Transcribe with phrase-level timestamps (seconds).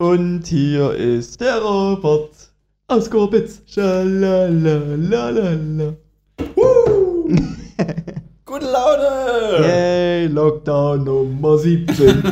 [0.00, 2.30] Und hier ist der Robert
[2.88, 3.60] aus Gorbitz.
[3.66, 4.72] Schalalalala.
[8.46, 9.60] Gute Laune!
[9.60, 11.96] Yay, Lockdown Nummer 17.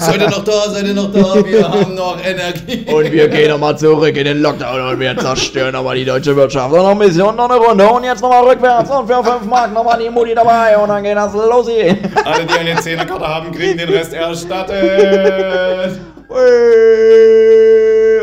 [0.00, 0.68] Seid ihr noch da?
[0.68, 1.42] Seid ihr noch da?
[1.46, 2.84] Wir haben noch Energie.
[2.92, 6.74] Und wir gehen nochmal zurück in den Lockdown und wir zerstören nochmal die deutsche Wirtschaft.
[6.74, 7.88] Und noch ein bisschen und noch eine Runde.
[7.88, 10.76] Und jetzt nochmal rückwärts und für 5 Mark nochmal die Mutti dabei.
[10.76, 11.96] Und dann geht das los hier.
[12.22, 15.98] Alle, die eine Zehnerkarte haben, kriegen den Rest erstattet.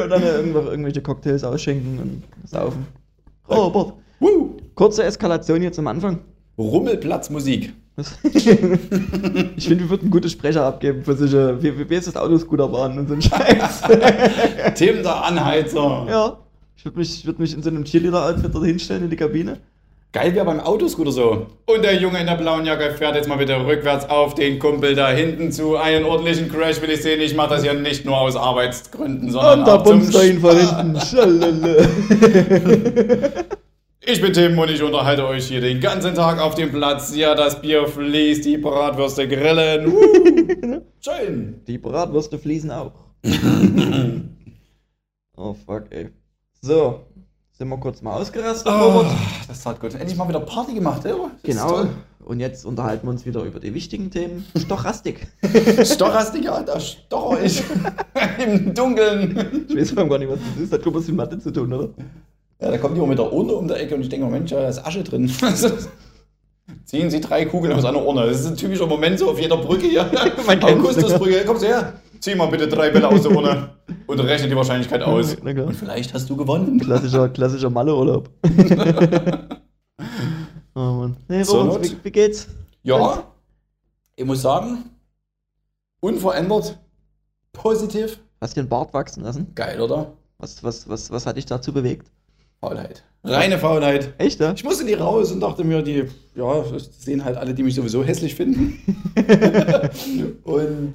[0.04, 2.86] Und dann irgendwo- irgendwelche Cocktails ausschenken und saufen.
[3.50, 4.58] Robert, Woo.
[4.76, 6.20] kurze Eskalation hier zum Anfang.
[6.58, 7.74] Rummelplatzmusik.
[9.58, 13.08] Ich finde, wir würden gute Sprecher abgeben für solche, wie, wie ist das Autoscooterbahn und
[13.10, 13.82] so ein Scheiß.
[14.76, 16.06] Tim der Anheizer.
[16.10, 16.38] ja.
[16.78, 19.58] Ich würde mich, ich würd mich in so einem Cheerleader-Outfit dort hinstellen in die Kabine.
[20.12, 21.46] Geil wäre beim Autoscooter so.
[21.68, 24.96] Und der Junge in der blauen Jacke fährt jetzt mal bitte rückwärts auf den Kumpel
[24.96, 25.76] da hinten zu.
[25.76, 27.22] Einen ordentlichen Crash will ich sehen.
[27.22, 30.40] Ich mache das ja nicht nur aus Arbeitsgründen, sondern Und da auch zum er ihn
[30.40, 31.00] von hinten.
[34.12, 37.16] Ich bin Tim und ich unterhalte euch hier den ganzen Tag auf dem Platz.
[37.16, 39.86] Ja, das Bier fließt, die Bratwürste grillen.
[39.86, 41.62] Uh, schön.
[41.68, 42.94] Die Bratwürste fließen auch.
[45.38, 46.10] oh fuck, ey.
[46.60, 47.02] So,
[47.60, 49.04] sind wir kurz mal ausgerastet, Oh,
[49.50, 49.94] das tat gut.
[49.94, 51.30] Endlich mal wieder Party gemacht, oder?
[51.44, 51.88] Das Genau.
[52.24, 54.46] Und jetzt unterhalten wir uns wieder über die wichtigen Themen.
[54.56, 55.28] Stochastik.
[55.84, 57.62] Stochastik, ja, da stocher ich
[58.46, 59.66] im Dunkeln.
[59.68, 60.72] Ich weiß gar nicht, was das ist.
[60.74, 61.90] Hat glaub ich was mit Mathe zu tun, oder?
[62.62, 64.70] Ja, da kommt jemand mit der Urne um der Ecke und ich denke, Mensch, da
[64.70, 65.30] ist Asche drin.
[66.86, 68.26] Ziehen Sie drei Kugeln aus einer Urne.
[68.28, 70.10] Das ist ein typischer Moment so auf jeder Brücke hier.
[70.62, 71.94] Augustusbrücke, kommst du her?
[72.20, 73.70] Zieh mal bitte drei Bälle aus der Urne
[74.08, 75.38] und rechne die Wahrscheinlichkeit aus.
[75.42, 75.68] Na klar.
[75.68, 76.80] Und vielleicht hast du gewonnen.
[76.80, 78.30] Klassischer, klassischer Malle-Urlaub.
[80.76, 81.18] oh Mann.
[81.28, 82.48] Hey, Robert, wie, wie geht's?
[82.84, 83.24] Ja,
[84.16, 84.84] ich muss sagen,
[86.02, 86.78] unverändert,
[87.54, 89.54] positiv, Hast du den Bart wachsen lassen?
[89.54, 90.14] geil, oder?
[90.38, 92.10] Was, was, was, was hat dich dazu bewegt?
[92.62, 93.04] Faulheit.
[93.24, 94.14] Reine Faulheit.
[94.18, 94.54] Echt, ja?
[94.54, 97.76] Ich musste nie raus und dachte mir, die, ja, das sehen halt alle, die mich
[97.76, 98.80] sowieso hässlich finden.
[100.44, 100.94] und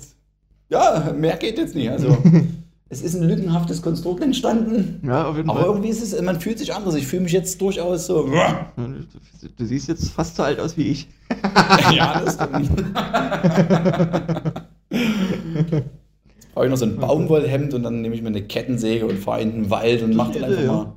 [0.68, 1.90] ja, mehr geht jetzt nicht.
[1.90, 2.16] Also,
[2.88, 5.00] es ist ein lückenhaftes Konstrukt entstanden.
[5.06, 5.68] Ja, auf jeden Aber Fall.
[5.68, 6.94] irgendwie ist es, man fühlt sich anders.
[6.94, 8.26] Ich fühle mich jetzt durchaus so.
[8.26, 11.08] Du, du siehst jetzt fast so alt aus wie ich.
[11.92, 12.70] ja, das stimmt.
[14.90, 19.18] Jetzt brauche ich noch so ein Baumwollhemd und dann nehme ich mir eine Kettensäge und
[19.18, 20.92] fahre in den Wald und mache dann einfach mal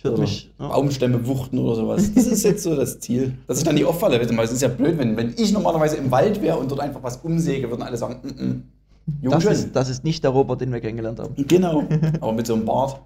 [0.00, 0.50] Ich würde so mich.
[0.58, 0.68] Ja.
[0.68, 2.14] Baumstämme wuchten oder sowas.
[2.14, 3.34] Das ist jetzt so das Ziel.
[3.46, 4.18] Dass ich dann nicht auffalle.
[4.18, 6.80] Weißt du, Es ist ja blöd, wenn, wenn ich normalerweise im Wald wäre und dort
[6.80, 9.30] einfach was umsäge, würden alle sagen, mm -mm.
[9.30, 11.34] Das, ist, das ist nicht der Robert, den wir kennengelernt haben.
[11.46, 11.84] Genau.
[12.22, 12.98] Aber mit so einem Bart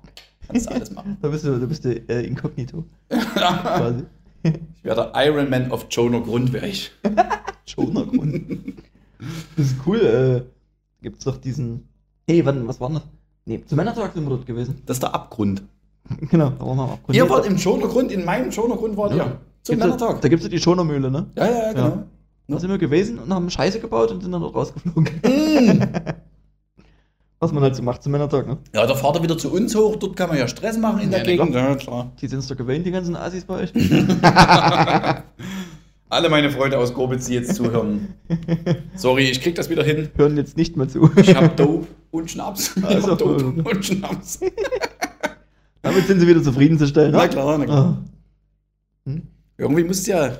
[0.47, 1.17] kannst du alles machen.
[1.21, 2.85] Da bist du, da bist du äh, inkognito.
[3.09, 4.05] quasi.
[4.45, 6.93] Ich wäre der Iron Man of Jonah Grund, wäre ich.
[7.67, 8.75] Schoner Grund.
[9.57, 10.01] Das ist cool.
[10.01, 11.89] Äh, gibt's doch diesen.
[12.29, 13.05] Hey, wann, was war denn das?
[13.47, 14.81] Nee, zum Männertag sind wir dort gewesen.
[14.87, 15.65] Das ist der Abgrund.
[16.31, 17.17] Genau, da waren wir Abgrund.
[17.17, 19.39] Ihr wart im Jonah Grund, in meinem Jonah Grund wart ihr.
[19.63, 20.21] Zum Gibt's Männertag.
[20.21, 21.27] da gibt's ja die Schonermühle, ne?
[21.37, 21.87] Ja, ja, ja, genau.
[21.89, 22.05] Ja.
[22.49, 25.05] Da sind wir gewesen und haben Scheiße gebaut und sind dann dort rausgeflogen.
[25.23, 25.81] Mm.
[27.41, 28.59] Was man halt so macht zum Männertag, ne?
[28.75, 31.11] Ja, da fahrt er wieder zu uns hoch, dort kann man ja Stress machen in
[31.11, 31.51] der Ja, Gegend.
[31.53, 31.71] klar.
[31.71, 32.13] Ja, klar.
[32.21, 33.73] Die sind's doch gewöhnt, die ganzen Assis bei euch.
[36.11, 38.15] Alle meine Freunde aus Grobitz, die jetzt zuhören.
[38.95, 40.11] Sorry, ich krieg das wieder hin.
[40.17, 41.11] Hören jetzt nicht mehr zu.
[41.17, 42.77] Ich hab Dope und Schnaps.
[42.77, 44.39] Ich Also, hab Dope und Schnaps.
[45.85, 47.13] Damit sind sie wieder zufriedenzustellen.
[47.13, 47.29] Na ne?
[47.29, 48.03] klar, na klar.
[49.07, 49.11] Ah.
[49.11, 49.23] Hm?
[49.59, 50.39] Irgendwie musst du ja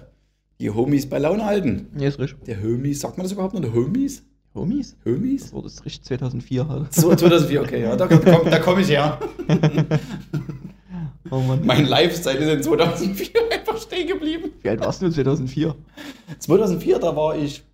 [0.59, 1.89] die Homies bei Laune halten.
[1.99, 2.45] Ja, ist richtig.
[2.47, 3.61] Der Homies, sagt man das überhaupt noch?
[3.61, 4.25] Der Homies?
[4.55, 4.97] Homies?
[5.05, 5.43] Homies?
[5.43, 6.95] Das wurde das richtig 2004 halt.
[6.95, 9.19] So, 2004, okay, ja, da, komm, da komme ich her.
[11.31, 11.65] Oh Mann.
[11.65, 14.53] Mein Lifestyle ist in 2004 einfach stehen geblieben.
[14.61, 15.75] Wie alt warst du 2004?
[16.39, 17.65] 2004, da war ich,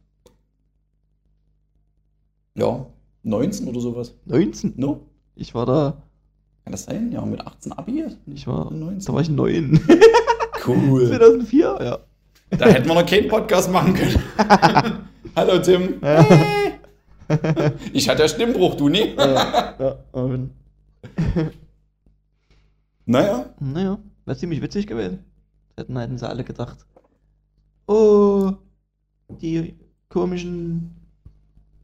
[2.54, 2.86] ja,
[3.24, 4.14] 19 oder sowas.
[4.24, 4.74] 19?
[4.76, 5.00] No?
[5.34, 6.02] Ich war da.
[6.70, 7.10] Kann das sein?
[7.10, 8.04] Ja, mit 18 Abi?
[8.26, 8.70] Ich war.
[8.70, 9.00] 19.
[9.04, 9.80] Da war ich 9.
[10.64, 11.08] Cool.
[11.08, 11.78] 2004?
[11.80, 11.98] Ja.
[12.50, 14.22] Da hätten wir noch keinen Podcast machen können.
[15.36, 15.94] Hallo Tim.
[17.92, 19.14] Ich hatte ja Stimmbruch, du nie.
[19.16, 19.96] ja, ja.
[23.06, 23.46] Naja.
[23.58, 25.24] Naja, wäre ziemlich witzig gewesen.
[25.76, 26.78] Hätten, hätten sie alle gedacht.
[27.86, 28.52] Oh,
[29.28, 29.74] die
[30.08, 30.94] komischen,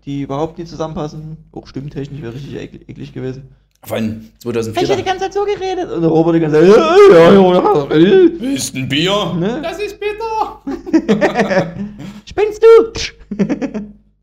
[0.05, 1.38] die überhaupt nicht zusammenpassen.
[1.53, 3.55] Auch stimmtechnisch wäre richtig eklig gewesen.
[3.84, 4.96] Vor allem Ich hätte 2004.
[4.96, 5.90] die ganze Zeit so geredet.
[5.93, 8.52] Und der Robert die ganze Zeit, ja, ja, ja, ja.
[8.55, 9.34] Ist ein Bier?
[9.38, 9.61] Ne?
[9.62, 10.62] Das ist bitter.
[12.25, 13.37] Spinnst du?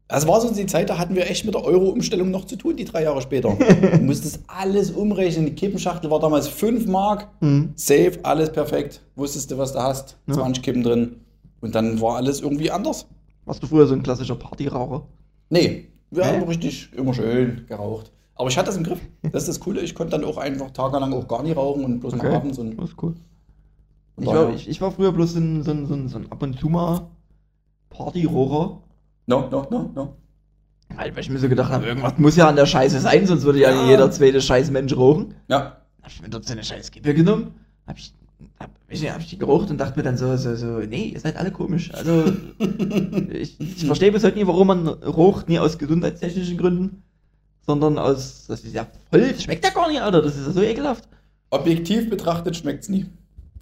[0.08, 2.76] Das war so die Zeit, da hatten wir echt mit der Euro-Umstellung noch zu tun,
[2.76, 3.56] die drei Jahre später.
[3.94, 5.46] Du musstest alles umrechnen.
[5.46, 7.30] Die Kippenschachtel war damals 5 Mark.
[7.40, 7.72] Hm.
[7.76, 9.02] Safe, alles perfekt.
[9.16, 10.18] Wusstest du, was du hast.
[10.28, 10.34] Ja.
[10.34, 11.16] 20 Kippen drin.
[11.62, 13.08] Und dann war alles irgendwie anders.
[13.46, 15.08] Warst du früher so ein klassischer Partyraucher?
[15.50, 16.38] Nee, wir Hä?
[16.40, 18.12] haben richtig immer schön geraucht.
[18.36, 19.00] Aber ich hatte das im Griff.
[19.22, 19.82] Das ist das Coole.
[19.82, 22.30] Ich konnte dann auch einfach tagelang auch gar nicht rauchen und bloß Okay.
[22.30, 22.58] mal abends.
[22.58, 23.14] Und Das ist cool.
[24.16, 26.42] Und Ich war, ich, ich war früher bloß so ein, so ein, so ein, ab
[26.42, 27.08] und zu mal
[27.90, 28.82] Partyrohrer.
[29.28, 30.16] no, no, no, no.
[30.98, 33.44] Halt, weil ich mir so gedacht habe, irgendwas muss ja an der Scheiße sein, sonst
[33.44, 33.88] würde ja, Ja.
[33.88, 35.34] jeder zweite scheiß Mensch rauchen.
[35.48, 35.78] Ja.
[36.02, 37.54] Hab ich mir dort so eine scheiß Kippe genommen,
[37.88, 38.14] hab ich,
[38.60, 41.20] hab, nicht, hab ich die geraucht und dachte mir dann so, so, so, nee, ihr
[41.20, 41.92] seid alle komisch.
[41.94, 42.26] Also,
[43.32, 47.03] ich, ich verstehe bis heute nie, warum man raucht, nie aus gesundheitstechnischen Gründen,
[47.66, 50.52] sondern aus, das ist ja voll, das schmeckt ja gar nicht, Alter, das ist ja
[50.54, 51.08] so ekelhaft.
[51.50, 53.06] Objektiv betrachtet schmeckt's nie.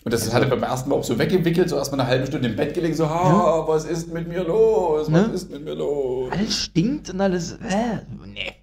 [0.03, 2.56] Und das hatte beim ersten Mal auch so weggewickelt, so erstmal eine halbe Stunde im
[2.56, 5.12] Bett gelegen, so, ha, was ist mit mir los?
[5.12, 5.33] Was Ne?
[5.33, 6.31] ist mit mir los?
[6.31, 8.53] Alles stinkt und alles, äh, nee.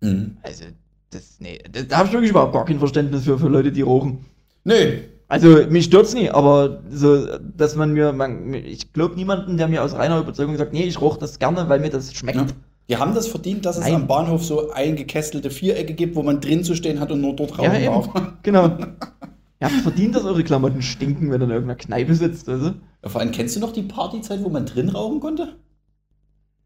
[0.00, 0.36] Mhm.
[0.42, 0.64] Also,
[1.10, 3.82] das, nee, das, da hab ich wirklich überhaupt gar kein Verständnis für, für Leute, die
[3.82, 4.24] rauchen.
[4.64, 5.02] Nee.
[5.28, 9.82] Also, mich stört's nie, aber so, dass man mir, man, ich glaube niemanden, der mir
[9.82, 12.36] aus reiner Überzeugung sagt, nee, ich rauche das gerne, weil mir das schmeckt.
[12.38, 12.46] Ja.
[12.88, 13.94] Die haben das verdient, dass es Nein.
[13.94, 17.56] am Bahnhof so eingekestelte Vierecke gibt, wo man drin zu stehen hat und nur dort
[17.58, 18.12] Ja, rauchen eben.
[18.12, 18.32] darf.
[18.42, 18.66] Genau.
[19.60, 22.74] Ihr habt verdient, dass eure Klamotten stinken, wenn ihr in irgendeiner Kneipe sitzt, du?
[23.02, 25.56] Ja, Vor allem, kennst du noch die Partyzeit, wo man drin rauchen konnte?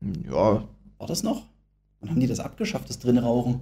[0.00, 0.64] Ja,
[0.98, 1.42] War das noch?
[2.00, 3.60] Wann haben die das abgeschafft, das drin rauchen?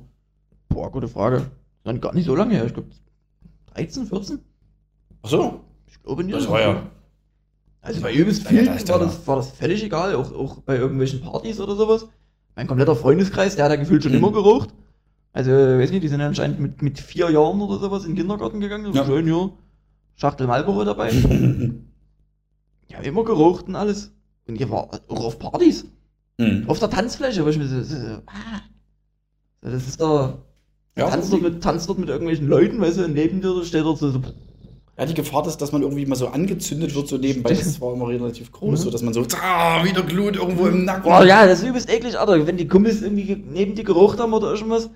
[0.68, 1.50] boah, gute Frage.
[1.84, 2.88] Dann gar nicht so lange her, ich glaube
[3.74, 4.38] 13, 14?
[5.22, 5.60] Ach so.
[5.86, 6.36] Ich glaube nicht.
[6.36, 6.82] Das war ja.
[7.80, 11.20] Also bei übelst Ja, vielen war, das, war das völlig egal, auch, auch bei irgendwelchen
[11.20, 12.06] Partys oder sowas.
[12.56, 14.18] Mein kompletter Freundeskreis, der hat da gefühlt schon Mhm.
[14.18, 14.70] immer geraucht.
[15.32, 18.58] Also, weiß nicht, die sind anscheinend mit, mit vier Jahren oder sowas in den Kindergarten
[18.60, 18.86] gegangen.
[18.92, 19.04] So Ja.
[19.04, 19.50] schön, ja.
[20.16, 21.12] Schachtel Marlboro dabei.
[22.88, 24.12] ja, immer geraucht und alles.
[24.48, 25.84] Und ihr war auch auf Partys.
[26.40, 26.64] Hm.
[26.68, 28.60] Auf der Tanzfläche, wo ich mir so, so, so ah.
[29.62, 30.38] So, Das ist da.
[30.96, 33.84] Ja, tanzt, dort mit, tanzt dort mit irgendwelchen Leuten, weißt du, und neben dir steht
[33.84, 34.22] dort so, so
[34.98, 37.50] Ja, die Gefahr ist, dass man irgendwie mal so angezündet wird, so nebenbei.
[37.52, 38.84] Das war immer relativ groß, Mhm.
[38.84, 41.02] so dass man so, ah, wieder Glut irgendwo im Nacken.
[41.02, 42.46] Boah, ja, das ist übelst eklig, Alter.
[42.46, 44.88] Wenn die Kumpels irgendwie ge- neben dir geraucht haben oder irgendwas,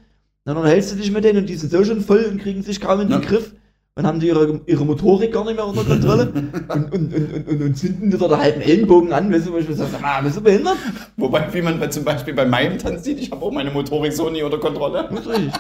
[0.47, 2.81] dann unterhältst du dich mit denen und die sind so schon voll und kriegen sich
[2.81, 3.29] kaum in den Ja.
[3.29, 3.53] Griff
[4.01, 6.33] und haben die ihre, ihre Motorik gar nicht mehr unter Kontrolle
[6.69, 9.59] und, und, und, und, und, zünden dir da den halben Ellenbogen an, weißt du, wo
[9.59, 10.79] ich mir so, sag mal, bist du behindert?
[11.19, 14.31] Wobei, wie man zum Beispiel bei meinem Tanz sieht, ich habe auch meine Motorik so
[14.31, 15.09] nie unter Kontrolle.
[15.13, 15.53] Ich.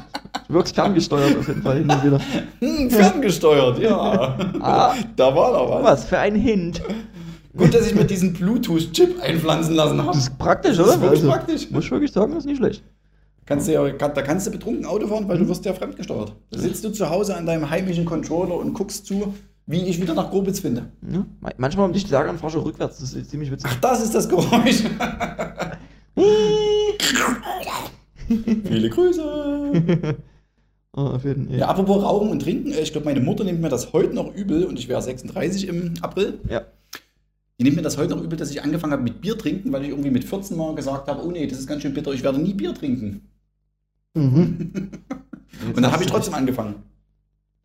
[0.48, 2.20] Du wirkst ferngesteuert auf jeden Fall hin und wieder.
[2.60, 4.36] Hm, ferngesteuert, ja.
[4.60, 4.94] Ah.
[5.16, 5.84] Da war doch was.
[5.84, 6.82] Was für ein Hint.
[7.56, 10.12] Gut, dass ich mir diesen Bluetooth-Chip einpflanzen lassen habe.
[10.12, 10.94] Das ist praktisch, Das oder?
[10.94, 11.70] ist wirklich praktisch.
[11.70, 12.82] Muss ich wirklich sagen, das ist nicht schlecht.
[13.50, 16.36] Kannst du ja, da kannst du betrunken Auto fahren, weil du wirst ja fremdgesteuert.
[16.50, 19.34] Da sitzt du zu Hause an deinem heimischen Controller und guckst zu,
[19.66, 20.92] wie ich wieder nach Grobitz finde.
[21.12, 21.26] Ja?
[21.40, 23.68] Ma- Manchmal um dich sagen, fahr schon rückwärts, das ist ziemlich witzig.
[23.72, 24.84] Ach, das ist das Geräusch.
[28.64, 29.22] Viele Grüße.
[30.96, 31.50] oh, jeden.
[31.52, 34.32] Ja, apropos Rauchen und Trinken, äh, ich glaube, meine Mutter nimmt mir das heute noch
[34.34, 36.38] übel und ich wäre 36 im April.
[36.48, 36.62] ja.
[37.58, 39.82] Die nimmt mir das heute noch übel, dass ich angefangen habe mit Bier trinken, weil
[39.82, 42.22] ich irgendwie mit 14 Mal gesagt habe, oh nee, das ist ganz schön bitter, ich
[42.22, 43.28] werde nie Bier trinken.
[44.14, 44.72] Mhm.
[45.74, 46.76] Und dann habe ich trotzdem angefangen.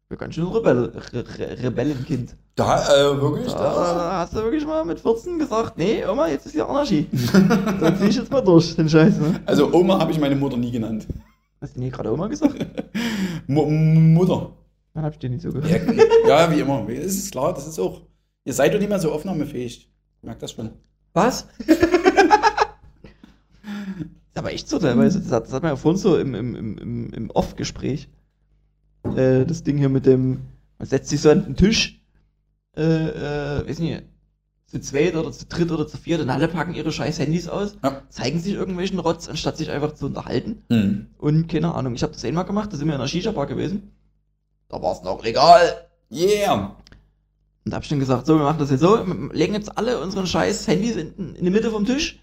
[0.09, 2.35] Ja, ganz schön Rebell, Re Re Rebellenkind.
[2.55, 3.51] Da, äh, wirklich?
[3.51, 4.19] Da, Da.
[4.19, 7.07] hast du wirklich mal mit 14 gesagt, nee, Oma, jetzt ist hier Anarchie.
[7.79, 9.41] da zieh ich jetzt mal durch, den Scheiß, ne?
[9.45, 11.07] Also Oma habe ich meine Mutter nie genannt.
[11.59, 12.55] Hast du nie gerade Oma gesagt?
[13.47, 14.51] Mu Mutter.
[14.93, 15.99] Dann hab ich dir nicht so Ja, gehört.
[16.27, 16.87] ja, wie immer.
[16.87, 18.01] Es ist klar, das ist auch.
[18.45, 19.89] Ihr seid doch nicht mehr so aufnahmefähig.
[20.19, 20.69] Ich merke das schon.
[21.13, 21.47] Was?
[24.35, 25.19] Aber echt so teilweise.
[25.19, 28.09] Das hat, das hat man ja vorhin so im, im, im, im, Off-Gespräch.
[29.15, 30.41] Äh, das Ding hier mit dem,
[30.77, 32.01] man setzt sich so an den Tisch,
[32.75, 34.03] äh, äh, weiß nicht,
[34.67, 37.77] zu zweit oder zu dritt oder zu viert und alle packen ihre scheiß Handys aus,
[37.83, 38.01] Ja.
[38.09, 40.63] zeigen sich irgendwelchen Rotz, anstatt sich einfach zu unterhalten.
[40.69, 41.07] Hm.
[41.17, 43.91] Und keine Ahnung, ich habe das einmal gemacht, da sind wir in einer Shisha-Bar gewesen.
[44.67, 45.87] Da war es noch legal.
[46.11, 46.75] Yeah.
[47.63, 49.77] Und da hab ich dann gesagt, so, wir machen das jetzt so, wir legen jetzt
[49.77, 52.19] alle unseren scheiß Handys in, in die Mitte vom Tisch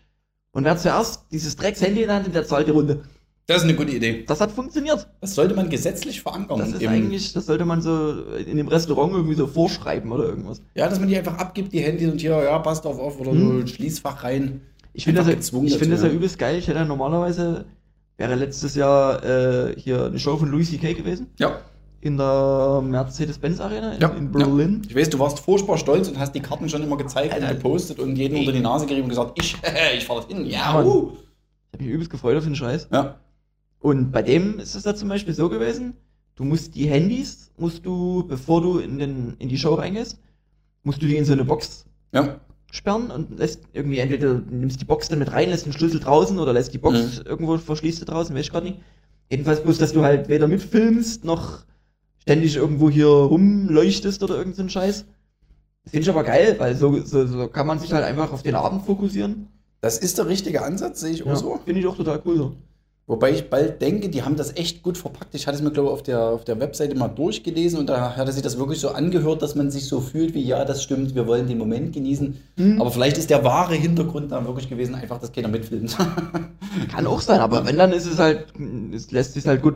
[0.53, 3.03] und wer zuerst dieses Drecks-Handy in der Hand der zahlt die Runde.
[3.47, 4.25] Das ist eine gute Idee.
[4.27, 5.09] Das hat funktioniert.
[5.21, 6.61] Das sollte man gesetzlich verankern.
[6.61, 10.63] Das ist eigentlich, das sollte man so in dem Restaurant irgendwie so vorschreiben oder irgendwas.
[10.75, 13.33] Ja, dass man die einfach abgibt, die Handys und hier, ja, passt auf auf oder
[13.33, 13.63] Hm.
[13.63, 14.61] so Schließfach rein.
[14.95, 16.11] Ich finde das, ja- ich finde das ja.
[16.11, 16.57] übelst geil.
[16.59, 17.65] Ich hätte ja normalerweise,
[18.17, 20.93] wäre letztes Jahr äh, hier eine Show von Louis C.K.
[20.95, 21.27] gewesen.
[21.39, 21.59] Ja.
[22.03, 24.83] In der Mercedes-Benz Arena in, Ja, in Berlin.
[24.89, 27.49] Ich weiß, du warst furchtbar stolz und hast die Karten schon immer gezeigt Alter.
[27.49, 28.41] und gepostet und jeden Ey.
[28.41, 29.57] unter die Nase gerieben und gesagt, ich,
[29.97, 30.45] ich fahr dorthin.
[30.47, 31.13] Ja, Ja, uh.
[31.13, 32.89] Ich habe mich übelst gefreut auf den Scheiß.
[32.93, 33.21] Ja.
[33.79, 35.95] Und bei dem ist es da zum Beispiel so gewesen,
[36.35, 40.19] du musst die Handys, musst du, bevor du in, den, in die Show reingehst,
[40.83, 42.41] musst du die in so eine Box Ja.
[42.73, 46.01] sperren und lässt irgendwie entweder du nimmst die Box dann mit rein, lässt den Schlüssel
[46.01, 47.27] draußen oder lässt die Box Mhm.
[47.27, 48.79] irgendwo verschließt du draußen, weiß ich gerade nicht.
[49.31, 51.61] Jedenfalls bloß, dass du halt weder mitfilmst noch
[52.23, 55.05] ständig irgendwo hier rumleuchtest oder irgend so Scheiß.
[55.85, 58.43] Das finde ich aber geil, weil so, so, so kann man sich halt einfach auf
[58.43, 59.49] den Abend fokussieren.
[59.81, 61.61] Das ist der richtige Ansatz, sehe ich auch Ja, so.
[61.65, 62.53] Finde ich auch total cool so.
[63.09, 65.35] Wobei ich bald denke, die haben das echt gut verpackt.
[65.35, 68.15] Ich hatte es mir, glaube ich, auf der, auf der Webseite mal durchgelesen und da
[68.17, 71.17] hatte sich das wirklich so angehört, dass man sich so fühlt wie, ja, das stimmt,
[71.17, 72.41] wir wollen den Moment genießen.
[72.57, 72.81] Mhm.
[72.81, 75.99] Aber vielleicht ist der wahre Hintergrund da wirklich gewesen, einfach, dass keiner mitfilmt.
[76.93, 78.47] Kann auch sein, aber wenn, dann ist es halt,
[78.95, 79.75] es lässt sich halt gut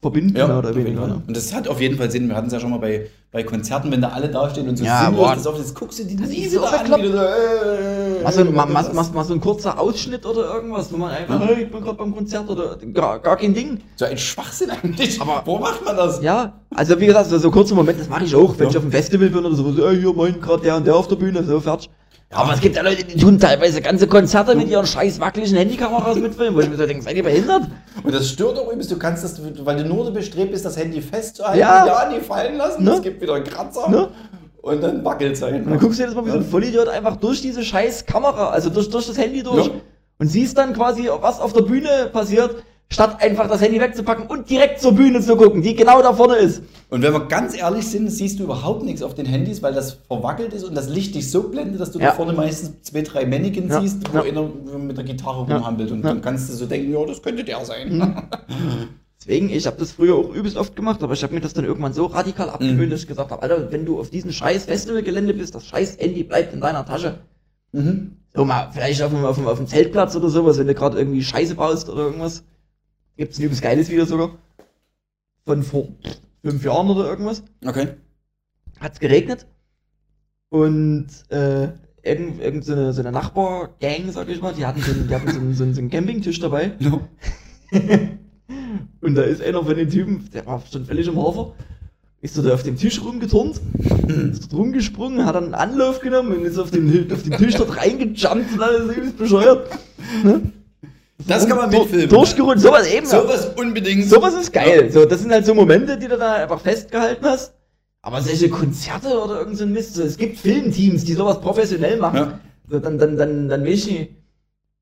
[0.00, 1.06] verbinden, mehr oder weniger.
[1.08, 1.22] Ne?
[1.26, 2.28] Und das hat auf jeden Fall Sinn.
[2.28, 4.84] Wir hatten es ja schon mal bei, bei Konzerten, wenn da alle dastehen und so
[4.84, 5.34] Ja, sinnlos boah.
[5.34, 7.02] das auf, jetzt guckst du die Das wieder so an, bekloppt.
[7.02, 9.78] wie du so, äh, Mal so, ein- mal, was mal, mal, mal so ein kurzer
[9.78, 11.46] Ausschnitt oder irgendwas, wo man einfach, Ja.
[11.46, 13.80] hey, ich bin gerade beim Konzert oder gar, gar kein Ding.
[13.96, 15.20] so ein Schwachsinn eigentlich.
[15.20, 16.22] Aber- wo macht man das?
[16.22, 18.70] Ja, also wie gesagt, so, so kurze Momente, das mache ich auch, wenn Ja.
[18.70, 20.94] ich auf einem Festival bin oder so, so hey, hier, moin, gerade der und der
[20.94, 21.90] auf der Bühne, so fertig.
[22.30, 26.16] Aber es gibt ja Leute, die tun teilweise ganze Konzerte mit ihren scheiß wackeligen Handykameras
[26.16, 27.62] mitfilmen, wo ich mir so denke, seid ihr behindert?
[28.02, 28.90] Und das stört auch übelst.
[28.90, 31.86] Du kannst das, weil du nur so bestrebt bist, das Handy festzuhalten, Ja.
[31.86, 32.84] ja, nie fallen lassen.
[32.84, 32.92] Ne?
[32.92, 33.88] Es gibt wieder einen Kratzer.
[33.88, 34.08] Ne?
[34.60, 37.16] Und dann wackelt es Und dann guckst du jedes Mal wie so ein Vollidiot einfach
[37.16, 39.72] durch diese scheiß Kamera, also durch, durch das Handy durch Ja.
[40.18, 42.56] und siehst dann quasi, was auf der Bühne passiert,
[42.90, 46.36] statt einfach das Handy wegzupacken und direkt zur Bühne zu gucken, die genau da vorne
[46.36, 46.62] ist.
[46.88, 49.98] Und wenn wir ganz ehrlich sind, siehst du überhaupt nichts auf den Handys, weil das
[50.06, 52.06] verwackelt ist und das Licht dich so blendet, dass du Ja.
[52.06, 53.80] da vorne meistens zwei, drei Mannequins Ja.
[53.82, 54.22] siehst, wo Ja.
[54.24, 55.90] einer mit der Gitarre rumhampelt.
[55.92, 58.22] Und dann kannst du so denken, ja, das könnte der sein.
[59.20, 61.64] Deswegen, ich habe das früher auch übelst oft gemacht, aber ich habe mir das dann
[61.66, 62.90] irgendwann so radikal abgewöhnt, Mhm.
[62.90, 66.22] dass ich gesagt habe, Alter, wenn du auf diesem scheiß Festivalgelände bist, das scheiß Handy
[66.22, 67.18] bleibt in deiner Tasche.
[67.72, 68.12] Mhm.
[68.34, 70.96] So mal, vielleicht auf dem, auf dem, auf dem Zeltplatz oder sowas, wenn du gerade
[70.98, 72.44] irgendwie Scheiße baust oder irgendwas.
[73.18, 74.38] Gibt's ein übelst geiles Video sogar.
[75.44, 75.88] Von vor
[76.44, 77.42] fünf Jahren oder irgendwas.
[77.66, 77.88] Okay.
[78.78, 79.44] Hat's geregnet.
[80.50, 81.68] Und äh,
[82.04, 85.14] irgend, irgend so eine, so eine Nachbargang, sag ich mal, die hatten so einen, die
[85.14, 86.72] hatten so einen, so einen, so einen Campingtisch dabei.
[86.78, 87.08] No.
[89.00, 91.54] Und da ist einer von den Typen, der war schon völlig im Hafer,
[92.20, 93.60] ist so da auf dem Tisch rumgeturnt,
[94.32, 97.56] ist dort rumgesprungen, hat dann einen Anlauf genommen und ist auf den, auf den Tisch
[97.56, 99.68] dort reingejumpt und alles übelst bescheuert.
[100.22, 100.52] Ne?
[101.26, 102.08] Das kann man mitfilmen.
[102.08, 103.06] Durchgerutscht, sowas eben.
[103.06, 104.08] Sowas unbedingt.
[104.08, 104.90] Sowas ist geil.
[104.90, 107.54] So, das sind halt so Momente, die du da einfach festgehalten hast.
[108.02, 111.98] Aber solche Konzerte oder irgend so ein Mist, so, es gibt Filmteams, die sowas professionell
[111.98, 112.16] machen.
[112.16, 112.40] Ja.
[112.70, 114.10] So, dann, dann, dann, dann will ich nicht.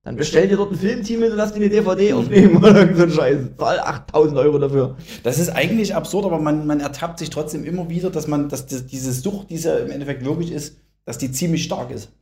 [0.06, 3.02] Dann bestell dir dort ein Filmteam und lass dir eine DVD aufnehmen oder irgend so
[3.02, 3.38] ein Scheiß.
[3.58, 4.96] Zahl 8000 Euro dafür.
[5.24, 8.66] Das ist eigentlich absurd, aber man, man ertappt sich trotzdem immer wieder, dass man, dass
[8.66, 12.12] das, diese Sucht, die es ja im Endeffekt wirklich ist, dass die ziemlich stark ist.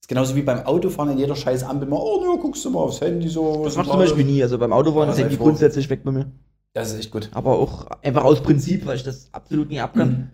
[0.00, 2.70] Das ist genauso wie beim Autofahren in jeder scheiß Ampel mal, oh, ja, guckst du
[2.70, 3.64] mal aufs Handy so.
[3.64, 4.42] Das macht zum Beispiel nie.
[4.42, 6.30] Also beim Autofahren Ja, ist Handy grundsätzlich weg bei mir.
[6.72, 7.30] Das ist echt gut.
[7.32, 10.30] Aber auch einfach aus Prinzip, weil ich das absolut nie abkann.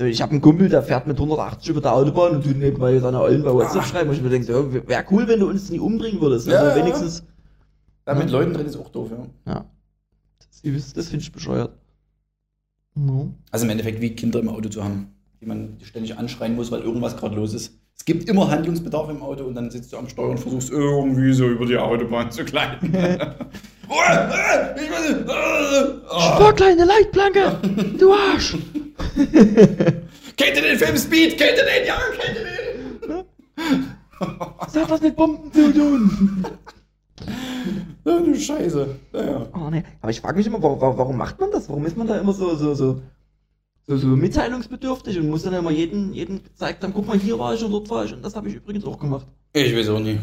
[0.00, 0.06] Mhm.
[0.06, 3.20] Ich habe einen Kumpel, der fährt mit 180 über der Autobahn und tut nebenbei seine
[3.20, 4.10] Ollen bei WhatsApp schreiben.
[4.10, 6.46] Und ich mir denke, so, wäre cool, wenn du uns nie umbringen würdest.
[6.46, 6.84] Ja, also ja.
[6.84, 7.24] wenigstens.
[8.04, 8.38] Da mit Ja.
[8.38, 9.52] Leuten drin ist auch doof, ja.
[9.52, 9.64] Ja.
[10.62, 11.72] Das, das finde ich bescheuert.
[12.94, 13.32] No.
[13.50, 16.80] Also im Endeffekt wie Kinder im Auto zu haben, die man ständig anschreien muss, weil
[16.80, 17.74] irgendwas gerade los ist.
[17.96, 21.32] Es gibt immer Handlungsbedarf im Auto und dann sitzt du am Steuer und versuchst irgendwie
[21.32, 22.92] so über die Autobahn zu gleiten.
[23.90, 25.24] Oh, äh, äh,
[26.10, 26.20] oh.
[26.20, 27.58] Sportler, Leitplanke!
[27.98, 28.52] Du Arsch!
[30.36, 31.38] Kennt ihr den Film Speed?
[31.38, 31.86] Kennt ihr den?
[31.86, 33.84] Ja, kennt ihr den?
[34.60, 36.44] Das hat was mit Bomben zu tun.
[38.04, 38.94] Du Scheiße.
[39.12, 39.46] Naja.
[39.54, 39.82] Oh nee.
[40.00, 41.68] Aber ich frage mich immer, warum, warum macht man das?
[41.68, 43.00] Warum ist man da immer so, so, so,
[43.88, 47.54] so, so mitteilungsbedürftig und muss dann immer jeden, jeden gezeigt haben, guck mal, hier war
[47.54, 49.26] ich und dort war ich und das habe ich übrigens auch gemacht.
[49.54, 50.20] Ich weiß auch nicht.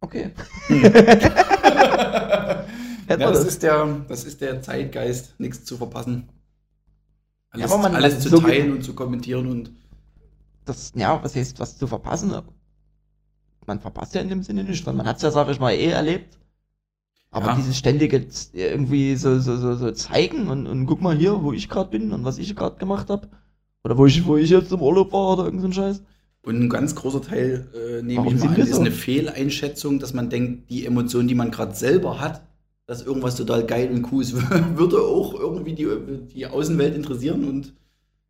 [0.00, 0.30] Okay.
[0.66, 0.82] Hm.
[3.06, 3.46] Ja, das, das.
[3.46, 6.26] ist der, das ist der Zeitgeist, nichts zu verpassen.
[7.50, 9.70] Alles, aber man- alles zu so teilen ge- und zu kommentieren und.
[10.64, 12.32] das, ja, was heißt, was zu verpassen?
[13.66, 15.72] Man verpasst ja in dem Sinne nicht, weil man hat es ja, sag ich mal,
[15.72, 16.38] eh erlebt.
[17.34, 17.56] Aber Ja.
[17.56, 21.52] dieses ständige z- irgendwie so, so, so, so zeigen und, und guck mal hier, wo
[21.52, 23.28] ich gerade bin und was ich gerade gemacht habe.
[23.84, 26.02] Oder wo ich, wo ich jetzt im Urlaub war oder irgend so Scheiß.
[26.46, 28.80] Und ein ganz großer Teil, äh, nehme ich mal an, ist so?
[28.80, 32.42] eine Fehleinschätzung, dass man denkt, die Emotion, die man gerade selber hat,
[32.86, 34.34] dass irgendwas total geil und cool ist,
[34.76, 35.88] würde auch irgendwie die,
[36.34, 37.72] die Außenwelt interessieren und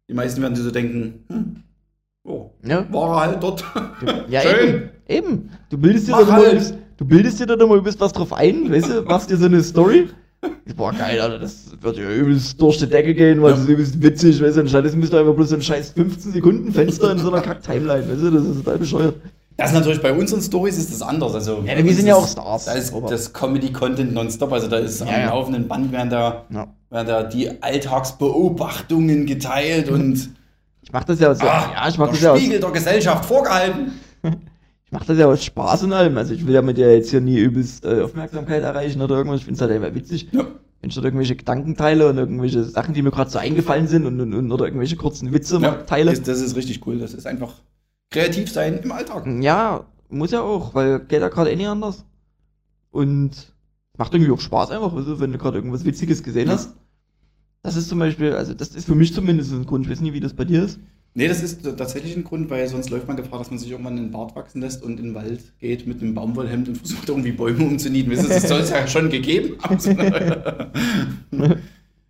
[0.08, 1.56] die meisten werden so denken, hm,
[2.24, 3.64] oh, Ja, war er halt dort.
[4.28, 4.68] ja Schön.
[4.68, 4.90] eben.
[5.06, 5.50] Eben.
[5.68, 6.78] Du bildest dir Mach halt.
[6.96, 9.62] Du bildest dir dann mal übelst was drauf ein, weißt du, machst dir so eine
[9.62, 10.08] Story.
[10.76, 13.56] Boah, geil, Alter, das wird ja übelst durch die Decke gehen, weil Ja.
[13.56, 15.92] das ist übelst witzig, weißt du, und stattdessen bist du einfach bloß so ein scheiß
[15.92, 19.14] 15 Sekunden Fenster in so einer Kack-Timeline, weißt du, das ist total bescheuert.
[19.56, 21.32] Das ist natürlich bei unseren Stories ist das anders.
[21.34, 22.64] Also, Ja, wir sind ja auch Stars.
[22.64, 24.52] Da ist das Comedy-Content nonstop.
[24.52, 25.26] Also da ist Ja, am ja.
[25.28, 26.66] laufenden Band werden da, Ja.
[26.90, 30.30] werden da die Alltagsbeobachtungen geteilt und
[30.82, 33.24] Ich mach das ja aus, ah, ja, ich mach das ja aus, Spiegel der Gesellschaft
[33.24, 33.92] vorgehalten.
[34.94, 36.16] ich mach das ja aus Spaß und allem.
[36.16, 39.40] Also ich will ja mit dir jetzt hier nie übelst äh, Aufmerksamkeit erreichen oder irgendwas.
[39.40, 40.28] Ich find's halt einfach witzig.
[40.30, 40.46] Ja.
[40.80, 44.06] Wenn ich dort irgendwelche Gedanken teile und irgendwelche Sachen, die mir gerade so eingefallen sind
[44.06, 46.12] und, und, und oder irgendwelche kurzen Witze Ja, teile.
[46.12, 46.98] ist, das ist richtig cool.
[46.98, 47.54] Das ist einfach
[48.10, 49.26] kreativ sein im Alltag.
[49.40, 52.04] Ja, muss ja auch, weil geht ja gerade eh nicht anders.
[52.92, 53.52] Und
[53.98, 56.54] macht irgendwie auch Spaß einfach, du, wenn du gerade irgendwas Witziges gesehen Ja.
[56.54, 56.74] hast.
[57.62, 59.86] Das ist zum Beispiel, also das ist für mich zumindest ein Grund.
[59.86, 60.78] Ich weiß nicht, wie das bei dir ist.
[61.16, 63.96] Nee, das ist tatsächlich ein Grund, weil sonst läuft man Gefahr, dass man sich irgendwann
[63.96, 67.30] einen Bart wachsen lässt und in den Wald geht mit einem Baumwollhemd und versucht irgendwie
[67.32, 68.12] Bäume umzunieten.
[68.16, 69.78] Das soll es ja schon gegeben haben.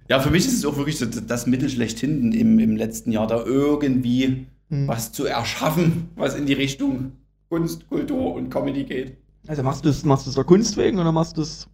[0.08, 3.26] ja, für mich ist es auch wirklich so das Mittel schlechthin im, im letzten Jahr,
[3.26, 4.88] da irgendwie Hm.
[4.88, 7.12] was zu erschaffen, was in die Richtung
[7.48, 9.16] Kunst, Kultur und Comedy geht.
[9.46, 11.68] Also machst du es machst du es der Kunst wegen oder machst du es.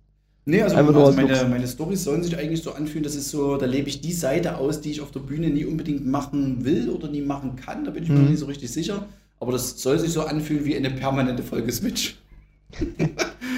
[0.47, 3.67] Nee, also, also meine, meine Storys sollen sich eigentlich so anfühlen, das ist so, da
[3.67, 7.09] lebe ich die Seite aus, die ich auf der Bühne nie unbedingt machen will oder
[7.09, 8.23] nie machen kann, da bin ich mir Mhm.
[8.25, 9.07] noch nicht so richtig sicher.
[9.39, 12.17] Aber das soll sich so anfühlen wie eine permanente Folge Switch.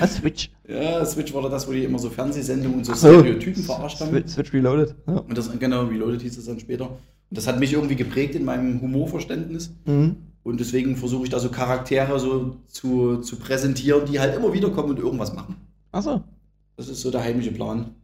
[0.01, 0.15] Was?
[0.17, 0.51] Switch.
[0.69, 3.09] Ja, Switch war da das, wo die immer so Fernsehsendungen und so so.
[3.21, 4.11] Stereotypen verarscht haben.
[4.11, 4.95] Switch, Switch Reloaded.
[5.07, 5.15] Ja.
[5.15, 6.89] Und das, genau, Reloaded hieß es dann später.
[6.89, 6.99] Und
[7.31, 9.73] das hat mich irgendwie geprägt in meinem Humorverständnis.
[9.85, 10.17] Mhm.
[10.45, 14.71] Und deswegen versuche ich da so Charaktere so zu, zu präsentieren, die halt immer wieder
[14.71, 15.57] kommen und irgendwas machen.
[15.93, 16.23] Achso.
[16.83, 17.95] Das ist so der heimliche Plan.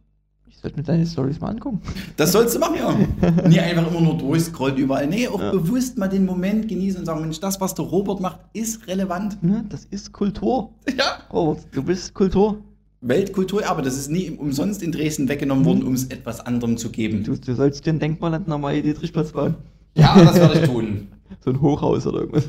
[0.47, 1.81] Ich sollte mir deine Stories mal angucken.
[2.15, 3.47] Das sollst du machen, ja.
[3.49, 5.05] Nie einfach immer nur durchscrollen überall.
[5.05, 5.51] Nee, auch Ja.
[5.51, 9.43] bewusst mal den Moment genießen und sagen, Mensch, das, was der Robert macht, ist relevant.
[9.43, 9.65] Ne?
[9.67, 10.69] Das ist Kultur.
[10.97, 11.17] Ja.
[11.33, 12.61] Robert, du bist Kultur.
[13.01, 16.89] Weltkultur, aber das ist nie umsonst in Dresden weggenommen worden, um es etwas anderem zu
[16.89, 17.23] geben.
[17.25, 19.55] Du, du sollst dir ein Denkmal an Neue Dietrichplatz bauen.
[19.95, 21.07] Ja, das werde ich tun.
[21.43, 22.45] So ein Hochhaus oder irgendwas.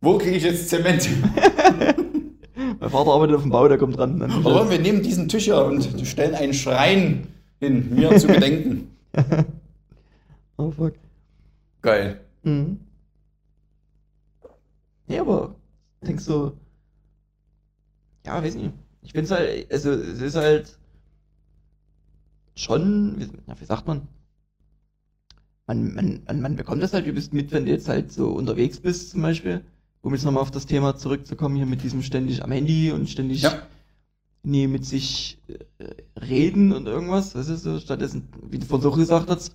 [0.00, 1.08] Wo kriege ich jetzt Zement?
[2.82, 4.18] Mein Vater arbeitet auf dem Bau, der kommt dran.
[4.18, 7.28] Dann wir nehmen diesen Tisch hier und stellen einen Schrein
[7.60, 8.90] hin, mir zu gedenken.
[10.56, 10.94] oh fuck.
[11.80, 12.20] Geil.
[12.42, 12.80] Mhm.
[15.06, 15.54] Ja, aber
[16.04, 16.54] denkst du,
[18.26, 18.72] ja, weiß nicht.
[19.02, 20.76] Ich finde es halt, also es ist halt
[22.56, 24.08] schon, wie, ja, wie sagt man?
[25.68, 28.80] Man, man, man, man bekommt das halt übelst mit, wenn du jetzt halt so unterwegs
[28.80, 29.64] bist zum Beispiel.
[30.02, 33.42] Um jetzt nochmal auf das Thema zurückzukommen, hier mit diesem ständig am Handy und ständig
[33.42, 33.52] Ja.
[34.42, 35.38] nie mit sich
[35.78, 35.84] äh,
[36.20, 37.32] reden und irgendwas.
[37.34, 39.54] Das ist so, stattdessen, wie du vorhin so gesagt hast,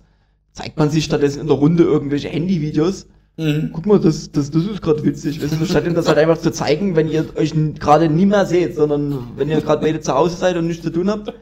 [0.52, 3.06] zeigt man sich stattdessen in der Runde irgendwelche Handyvideos.
[3.36, 3.70] Mhm.
[3.74, 5.42] Guck mal, das, das, das ist gerade witzig.
[5.42, 8.46] Weißt du, statt ihm das halt einfach zu zeigen, wenn ihr euch gerade nie mehr
[8.46, 11.32] seht, sondern wenn ihr gerade beide zu Hause seid und nichts zu tun habt,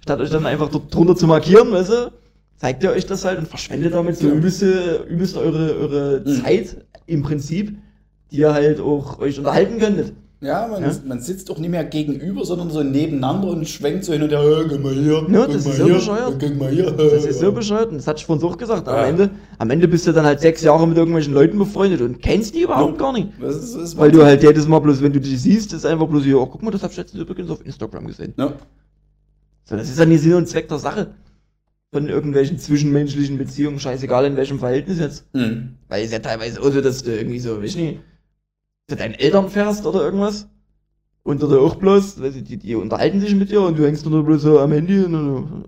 [0.00, 2.12] statt euch dann einfach dort drunter zu markieren, weißt du,
[2.56, 6.42] zeigt ihr euch das halt und verschwendet damit so übelste, übelst eure, eure Mhm.
[6.42, 7.76] Zeit im Prinzip,
[8.30, 10.12] ihr halt auch euch unterhalten könntet.
[10.42, 10.90] Ja, man, Ja.
[11.06, 14.40] man sitzt doch nicht mehr gegenüber, sondern so nebeneinander und schwenkt so hin und her.
[14.40, 15.26] Hey, guck mal hier.
[15.30, 16.36] Ja, das ist so hier, bescheuert.
[16.40, 16.90] Guck mal hier.
[16.92, 18.88] Das ist so bescheuert und das hatte ich vorhin auch gesagt.
[18.88, 19.04] Am Ja.
[19.06, 22.54] Ende, am Ende bist du dann halt sechs Jahre mit irgendwelchen Leuten befreundet und kennst
[22.54, 23.28] die überhaupt gar nicht.
[23.38, 26.06] Das ist, das Weil du halt jedes Mal bloß, wenn du die siehst, ist einfach
[26.06, 28.32] bloß hier, oh, guck mal, das hab ich letztens übrigens auf Instagram gesehen.
[28.38, 28.54] Ja.
[29.64, 31.08] So, das ist dann die Sinn und Zweck der Sache.
[31.92, 35.26] Von irgendwelchen zwischenmenschlichen Beziehungen, scheißegal in welchem Verhältnis jetzt.
[35.34, 35.74] Mhm.
[35.88, 38.00] Weil es ja teilweise auch so, dass du irgendwie so, weiß ich nicht,
[38.90, 40.46] zu deinen Eltern fährst oder irgendwas.
[41.22, 44.04] Und oder auch bloß, weiß ich, die, die unterhalten sich mit dir und du hängst
[44.04, 45.04] nur bloß so am Handy.
[45.04, 45.64] und dann-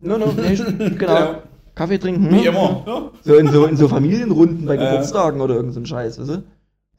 [0.00, 0.54] No, no, nee,
[0.90, 1.14] genau.
[1.14, 1.42] Ja.
[1.74, 2.30] Kaffee trinken.
[2.30, 2.54] Wie hm?
[2.54, 2.84] immer.
[2.86, 3.10] Ja.
[3.24, 4.76] So in so, in so Familienrunden bei.
[4.76, 6.42] Geburtstagen oder irgend so ein Scheiß, weißt du?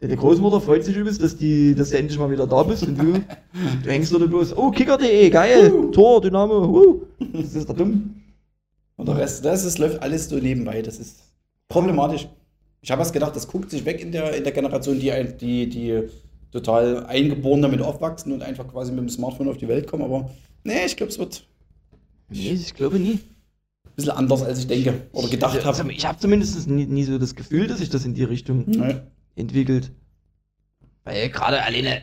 [0.02, 2.99] Die Großmutter freut sich übelst, dass, die, dass du endlich mal wieder da bist und
[2.99, 5.91] du, du hängst dort bloß, oh, kicker.de, geil, Uh.
[5.91, 7.02] Tor, Dynamo, uh.
[7.32, 8.15] Das ist doch dumm.
[8.97, 10.82] Und der Rest, das ist, läuft alles so nebenbei.
[10.82, 11.21] Das ist
[11.69, 12.28] problematisch.
[12.84, 15.69] Ich habe was gedacht, das guckt sich weg in der, in der Generation, die, die,
[15.69, 16.02] die
[16.52, 20.04] total eingeboren damit aufwachsen und einfach quasi mit dem Smartphone auf die Welt kommen.
[20.04, 20.30] Aber
[20.65, 21.48] nee, ich glaube, es wird
[22.30, 23.13] Nee, ich glaube nie.
[23.86, 25.93] ein bisschen anders, als ich denke oder gedacht Also, habe.
[25.93, 28.98] ich habe zumindest nie, nie so das Gefühl, dass sich das in die Richtung Nee.
[29.36, 29.91] entwickelt.
[31.06, 32.02] Weil gerade alleine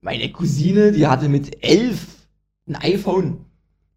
[0.00, 2.26] meine Cousine, die hatte mit elf
[2.66, 3.44] ein iPhone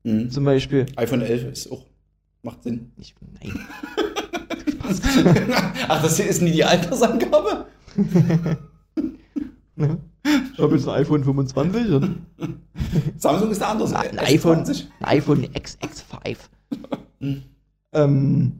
[0.03, 0.29] Mhm.
[0.29, 0.85] zum Beispiel.
[0.97, 1.85] iPhone 11 ist auch,
[2.41, 2.91] macht Sinn.
[2.99, 3.53] Ich, nein.
[5.87, 7.65] Ach, das hier ist nie die Altersangabe?
[9.79, 9.99] Ne?
[10.53, 12.25] Ich habe jetzt ein iPhone 25 und
[13.17, 13.95] Samsung ist der andere.
[13.95, 14.85] ein iPhone, S20.
[14.99, 16.37] ein iPhone XX5.
[17.19, 17.43] Hm.
[17.93, 18.59] ähm,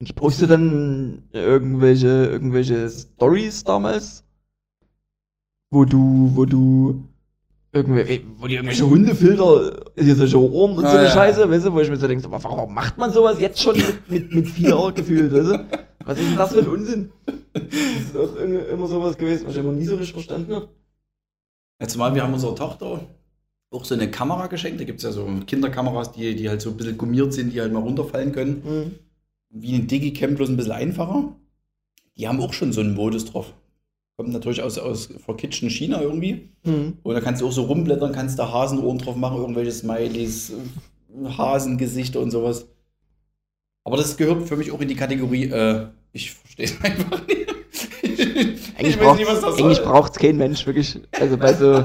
[0.00, 4.24] ich poste dann irgendwelche, irgendwelche Stories damals,
[5.70, 7.08] wo du, wo du
[7.72, 11.10] irgendwelche, wo die irgendwelche Hundefilter, hier solche Ohren und so Ja, eine ja.
[11.10, 14.10] Scheiße, weißt du, wo ich mir so denke, warum macht man sowas jetzt schon mit,
[14.10, 15.66] mit, mit vier gefühlt, weißt du?
[16.04, 17.10] Was ist denn das für ein Unsinn?
[17.52, 20.68] Das ist auch immer immer sowas gewesen, was ich immer nie so richtig verstanden habe.
[21.80, 23.00] Jetzt mal, wir haben unserer Tochter
[23.70, 24.80] auch so eine Kamera geschenkt.
[24.80, 27.60] Da gibt es ja so Kinderkameras, die, die halt so ein bisschen gummiert sind, die
[27.60, 28.62] halt mal runterfallen können.
[28.64, 28.92] Mhm.
[29.50, 31.34] Wie ein Digicam, bloß ein bisschen einfacher.
[32.16, 33.52] Die haben auch schon so einen Modus drauf.
[34.22, 36.50] Kommt natürlich aus, aus verkitschten China irgendwie.
[36.62, 36.98] Mhm.
[37.02, 40.52] Und da kannst du auch so rumblättern, kannst da Hasenohren drauf machen, irgendwelche Smileys,
[41.36, 42.68] Hasengesichter und sowas.
[43.82, 47.48] Aber das gehört für mich auch in die Kategorie, äh, ich verstehe es einfach nicht.
[48.78, 49.86] Eigentlich braucht nicht, was das eigentlich soll.
[49.86, 51.00] braucht's kein Mensch, wirklich.
[51.18, 51.84] Also bei so,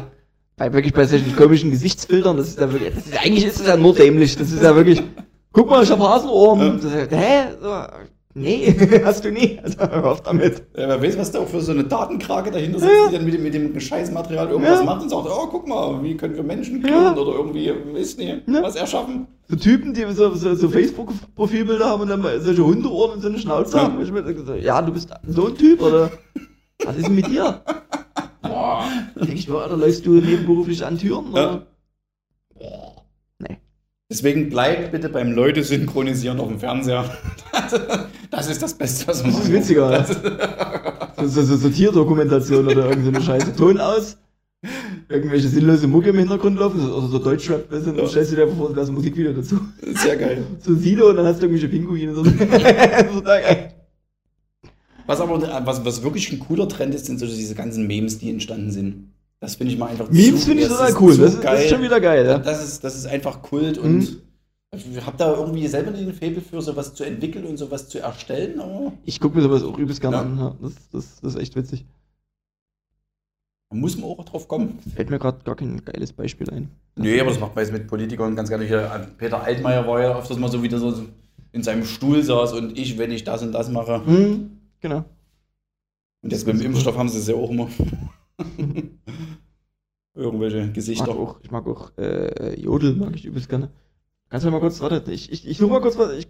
[0.57, 3.65] bei wirklich bei solchen komischen Gesichtsbildern, das ist ja wirklich, das ist, eigentlich ist es
[3.65, 4.35] ja nur dämlich.
[4.35, 5.01] Das ist ja wirklich,
[5.53, 6.79] guck mal, ich hab Hasenohren.
[6.79, 8.06] Das ja, hä?
[8.39, 9.59] Nee, hast du nie.
[9.63, 10.59] Also hör auf damit.
[10.77, 13.33] Ja, wer weiß, was da auch für so eine Datenkrake dahinter sitzt, die dann mit
[13.33, 14.85] dem, mit dem Scheißmaterial irgendwas Ja.
[14.85, 16.87] macht und sagt, oh, guck mal, wie können wir Menschen Ja.
[16.87, 18.61] klonen oder irgendwie, weiß nicht, Ja.
[18.61, 19.27] was erschaffen.
[19.47, 23.29] So Typen, die so, so, so Facebook-Profilbilder haben und dann mal solche Hundeohren und so
[23.29, 23.83] eine Schnauze Ja.
[23.83, 24.01] haben.
[24.01, 26.11] Ich mir so, ja, du bist so ein Typ, oder?
[26.85, 27.61] Was ist denn mit dir?
[28.43, 28.83] Boah.
[29.15, 31.25] Denk ich mir, Alter, läufst du nebenberuflich an Türen?
[31.33, 31.41] Ja.
[31.43, 31.67] Oder?
[32.59, 32.95] Boah.
[33.39, 33.57] Nee.
[34.11, 37.05] Deswegen bleibt bitte beim Leute synchronisieren auf dem Fernseher.
[38.31, 41.27] Das ist das Beste, was man Das ist witziger, kann.
[41.27, 43.55] So, so, so, so Tierdokumentation oder irgendeine Scheiße.
[43.55, 44.17] Ton aus.
[45.09, 48.31] Irgendwelche sinnlose Mucke im Hintergrund laufen, so- oder so Deutschrap, weißt du, und dann stellst
[48.31, 49.59] du dir vor, das Musikvideo dazu.
[49.95, 50.43] Sehr geil.
[50.59, 52.13] So Silo und dann hast du irgendwelche Pinguine.
[52.13, 52.23] So.
[53.23, 53.73] Geil.
[55.05, 58.29] Was aber was, was wirklich ein cooler Trend ist, sind so diese ganzen Memes, die
[58.29, 59.13] entstanden sind.
[59.39, 61.15] Das finde ich mal einfach Memes finde ich das total cool.
[61.17, 62.39] Das ist, das ist schon wieder geil, ja.
[62.39, 64.17] Das ist, das ist einfach Kult Mhm.
[64.77, 68.61] Ich habe da irgendwie selber den Faible für, sowas zu entwickeln und sowas zu erstellen.
[69.05, 70.21] Ich gucke mir sowas auch übelst gerne Ja.
[70.21, 70.37] an.
[70.37, 70.55] Ja.
[70.61, 71.85] Das, das, das ist echt witzig.
[73.69, 74.79] da muss man auch drauf kommen.
[74.95, 76.69] Fällt mir gerade gar kein geiles Beispiel ein.
[76.95, 78.65] Nee, aber das macht man jetzt mit Politikern ganz gerne.
[78.65, 80.93] Hier, Peter Altmaier war ja öfters mal so wieder so
[81.51, 84.05] in seinem Stuhl saß und ich, wenn ich das und das mache.
[84.05, 85.05] Hm, genau.
[86.21, 87.67] Und jetzt beim Impfstoff haben sie es ja auch immer.
[90.15, 91.09] Irgendwelche Ich mag Gesichter.
[91.11, 93.69] auch, ich mag auch äh, Jodel, mag ich übelst gerne.
[94.29, 96.27] Kannst du mal kurz, warte, ich, ich, ich suche mal kurz was, ich,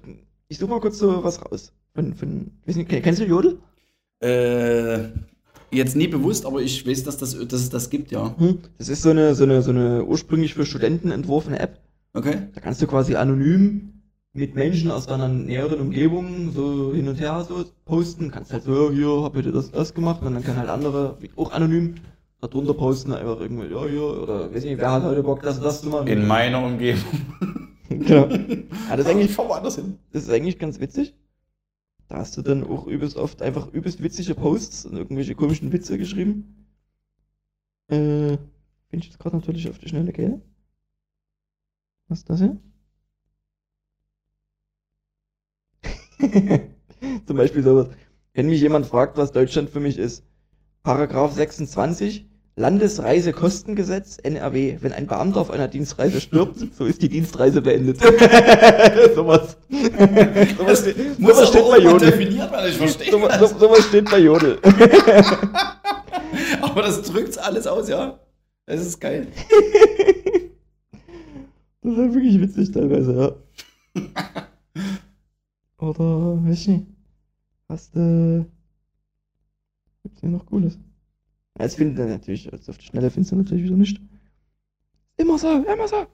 [0.49, 1.73] ich suche mal kurz so was raus.
[1.95, 3.57] Von, von, nicht, kennst du Jodel?
[4.19, 5.09] Äh,
[5.71, 8.35] jetzt nie bewusst, aber ich weiß, dass, das, dass es das gibt, ja.
[8.37, 8.59] Hm?
[8.77, 11.79] Das ist so eine, so eine, so eine ursprünglich für Studenten entworfene App.
[12.13, 12.47] Okay.
[12.53, 13.93] Da kannst du quasi anonym
[14.33, 18.29] mit Menschen aus deiner näheren Umgebung so hin und her so posten.
[18.29, 20.21] Kannst halt so, ja, hier, hab ich das, das gemacht.
[20.21, 21.95] Und dann kann halt andere, auch anonym,
[22.41, 25.81] darunter posten, einfach irgendwie, ja, hier, oder weiß nicht, wer hat heute Bock, das das
[25.81, 26.07] zu machen.
[26.07, 27.03] In meiner Umgebung.
[27.89, 28.27] genau.
[28.89, 29.99] Ja, das ist eigentlich ich fahr woanders hin.
[30.11, 31.15] Das ist eigentlich ganz witzig.
[32.07, 35.97] Da hast du dann auch übelst oft einfach übelst witzige Posts und irgendwelche komischen Witze
[35.97, 36.67] geschrieben.
[37.89, 38.37] Äh,
[38.89, 40.41] bin ich jetzt gerade natürlich auf die schnelle Kehle.
[42.07, 42.57] Was ist das hier?
[47.25, 47.89] Zum Beispiel sowas.
[48.33, 50.23] Wenn mich jemand fragt, was Deutschland für mich ist.
[50.83, 54.77] Paragraph 26, Landesreisekostengesetz, NRW.
[54.81, 58.01] Wenn ein Beamter auf einer Dienstreise stirbt, so ist die Dienstreise beendet.
[59.15, 59.57] sowas.
[60.57, 62.11] sowas steht, Muss sowas steht aber bei Jodel.
[62.11, 63.39] definiert ich verstehe das.
[63.39, 64.57] so, sowas steht bei Jodel.
[66.61, 68.19] Aber das drückt's alles aus, ja.
[68.65, 69.27] Es ist geil.
[71.83, 73.31] Das ist wirklich witzig teilweise, ja.
[75.77, 76.85] Oder, weiß ich nicht.
[77.69, 78.45] Hast du.
[80.03, 80.77] Gibt's hier noch Cooles?
[81.59, 83.99] Jetzt findet er natürlich, also auf die Schnelle findest du natürlich wieder nicht.
[85.17, 86.05] Immer so, immer so.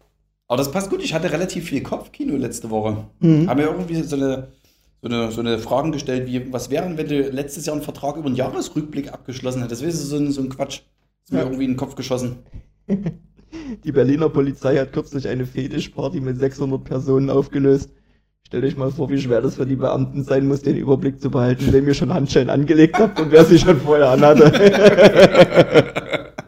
[0.47, 1.03] Aber das passt gut.
[1.03, 3.06] Ich hatte relativ viel Kopfkino letzte Woche.
[3.19, 3.49] Mhm.
[3.49, 4.47] Haben wir irgendwie so eine,
[5.01, 8.15] so eine, so eine Fragen gestellt, wie, was wären, wenn du letztes Jahr einen Vertrag
[8.17, 9.84] über einen Jahresrückblick abgeschlossen hättest?
[9.86, 10.82] Weißt du, so ein, so ein Quatsch.
[11.25, 11.45] Ist mir Ja.
[11.45, 12.38] irgendwie in den Kopf geschossen.
[13.84, 17.91] Die Berliner Polizei hat kürzlich eine Fetischparty mit 600 Personen aufgelöst.
[18.47, 21.32] Stellt euch mal vor, wie schwer das für die Beamten sein muss, den Überblick zu
[21.32, 24.51] behalten, wem ihr schon Handschellen angelegt habt und wer sie schon vorher anhatte.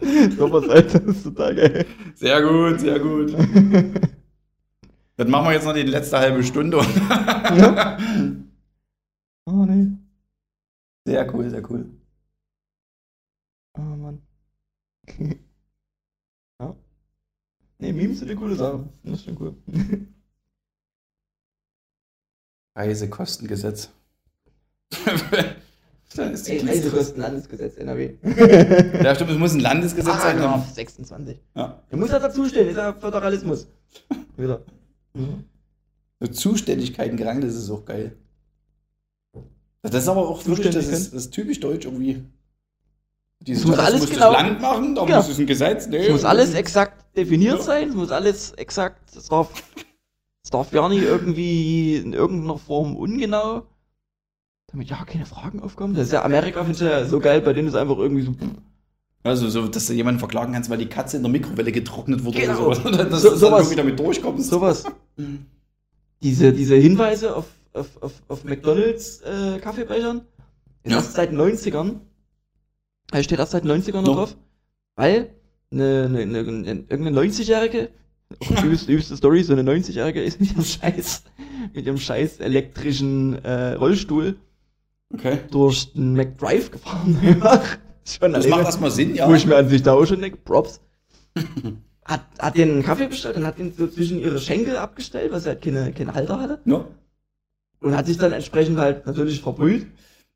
[0.38, 1.86] so was, ist total geil.
[2.14, 3.34] Sehr gut, sehr gut.
[5.18, 6.78] Dann machen wir jetzt noch die letzte halbe Stunde.
[7.58, 7.98] Ja.
[9.48, 9.92] Oh, nee.
[11.06, 11.86] Sehr cool, sehr cool.
[13.78, 14.20] Oh, Mann.
[16.60, 16.76] ja.
[17.78, 18.90] Nee, Memes sind eine coole Sache.
[19.04, 19.56] Das ist schon cool.
[22.76, 23.90] Reisekostengesetz.
[26.16, 28.14] Dann ist die Ey, Reisekostenlandesgesetz NRW.
[29.04, 30.38] ja, stimmt, es muss ein Landesgesetz sein.
[30.38, 31.38] Paragraph 26.
[31.56, 31.82] Ja.
[31.90, 33.68] Er muss ja dazustehen, ist ja Föderalismus.
[34.38, 34.62] Wieder.
[35.14, 35.44] Mhm.
[36.22, 38.16] So Zuständigkeiten gerankt, das ist auch geil.
[39.82, 42.24] Das ist aber auch wirklich, das ist, das ist typisch deutsch irgendwie.
[43.42, 45.18] Dieses, Es muss das alles muss genau- das Land machen, da Ja.
[45.18, 45.88] muss es ein Gesetz.
[45.88, 47.64] Nee, Es muss alles exakt definiert Ja.
[47.64, 49.52] sein, es muss alles exakt, darf,
[50.46, 53.64] es darf ja nicht irgendwie in irgendeiner Form ungenau,
[54.68, 55.96] damit ja keine Fragen aufkommen.
[55.96, 58.36] Das ist ja Amerika, finde ich ja so geil, bei denen ist einfach irgendwie so,
[59.24, 62.42] Also, so, dass du jemanden verklagen kannst, weil die Katze in der Mikrowelle getrocknet wurde
[62.42, 62.68] Genau.
[62.68, 62.98] oder sowas.
[63.10, 63.60] Dass So- du sowas.
[63.62, 64.48] irgendwie damit durchkommst.
[64.52, 64.84] sowas.
[66.22, 70.22] Diese, diese Hinweise auf, auf, auf, auf McDonalds äh, Kaffeebechern
[70.84, 70.98] ist Ja.
[70.98, 71.96] erst seit 90ern.
[73.12, 74.14] Da steht erst seit 90ern noch No.
[74.16, 74.36] drauf.
[74.96, 75.32] Weil
[75.72, 77.90] eine, eine, eine, irgendeine 90-Jährige,
[78.64, 81.24] übelste, übelste Story, so eine 90-Jährige ist mit ihrem scheiß,
[81.74, 84.36] mit ihrem scheiß elektrischen äh, Rollstuhl
[85.14, 85.38] Okay.
[85.52, 87.16] durch den McDrive gefahren.
[88.04, 89.30] Schon Das alleine, macht erstmal Sinn, ja.
[89.30, 90.82] Wo ich mir an sich da auch schon denke, Props.
[92.06, 95.46] hat, hat den einen Kaffee bestellt und hat den so zwischen ihre Schenkel abgestellt, was
[95.46, 96.60] halt keine, keine Halter hatte.
[96.66, 96.86] ja.
[97.82, 99.86] Und hat sich dann entsprechend halt natürlich verbrüht.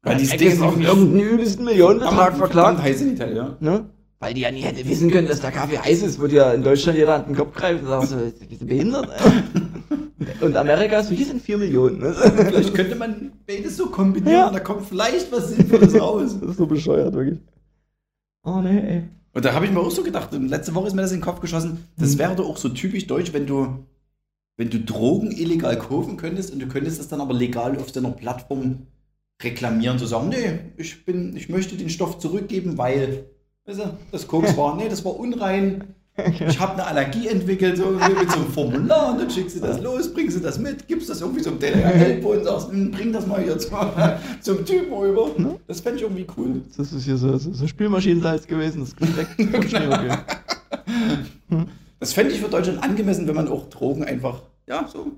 [0.03, 2.81] Weil die dieses Ding Ding auf irgendeinen übelsten Millionenbetrag verklagt.
[2.81, 3.57] heiß in Italien, ja.
[3.59, 3.89] Ne?
[4.19, 6.61] Weil die ja nie hätte wissen können, dass der Kaffee heiß ist, würde ja in
[6.61, 9.09] Deutschland jeder an den Kopf greifen und sagen so, bist du behindert?
[9.17, 10.41] ey?
[10.45, 11.99] und Amerika so, hier sind 4 Millionen.
[11.99, 12.13] Ne?
[12.13, 14.47] Vielleicht könnte man beides so kombinieren Ja.
[14.47, 16.35] und da kommt vielleicht was Sinnvolles raus.
[16.41, 17.39] Das ist so bescheuert, wirklich.
[18.43, 19.03] Oh ne, ey.
[19.33, 21.19] Und da habe ich mir auch so gedacht, und letzte Woche ist mir das in
[21.19, 22.19] den Kopf geschossen, das Mhm.
[22.19, 23.85] wäre doch auch so typisch deutsch, wenn du,
[24.57, 28.11] wenn du Drogen illegal kaufen könntest und du könntest es dann aber legal auf deiner
[28.11, 28.87] Plattform
[29.41, 33.23] reklamieren, zu sagen, nee, ich bin, ich möchte den Stoff zurückgeben, weil,
[33.69, 37.91] weißt du, das Koks war, nee, das war unrein, ich habe eine Allergie entwickelt, so
[37.91, 41.09] mit so einem Formular und dann schickst du das los, bringst du das mit, gibst
[41.09, 43.77] das irgendwie so einem DDR-Elpo und sagst, "Hm, bring das mal hier zum,
[44.41, 45.29] zum Typen rüber.
[45.67, 46.61] Das fände ich irgendwie cool.
[46.75, 49.39] Das ist hier so, so, so Spielmaschinensalz gewesen, das geschmeckt.
[49.39, 50.17] okay.
[51.99, 55.11] Das fände ich für Deutschland angemessen, wenn man auch Drogen einfach, ja, so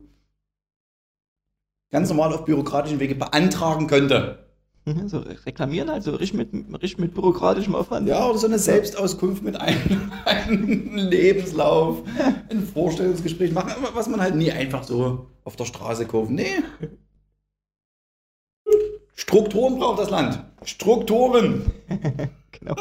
[1.90, 4.51] ganz normal auf bürokratischen Wege beantragen könnte.
[4.86, 8.08] Mhm, So reklamieren halt, so richtig mit, richtig mit bürokratischem Aufwand.
[8.08, 12.00] Ja, oder so eine Selbstauskunft mit einem, einem Lebenslauf,
[12.50, 16.36] ein Vorstellungsgespräch machen, was man halt nie einfach so auf der Straße kaufen.
[16.36, 16.64] Nee.
[19.16, 20.44] Strukturen braucht das Land.
[20.64, 21.72] Strukturen.
[22.60, 22.76] Genau.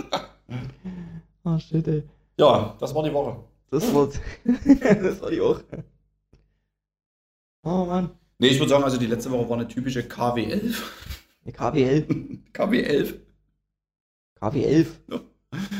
[1.45, 2.03] Oh shit, ey.
[2.39, 3.37] Ja, das war die Woche.
[3.71, 4.09] Das war,
[4.45, 5.61] das war die auch.
[7.63, 8.11] Oh Mann.
[8.39, 10.75] Nee, ich würde sagen, also die letzte Woche war eine typische KW11.
[11.47, 12.39] Die KW11.
[12.53, 13.15] KW11.
[14.41, 14.87] KW11.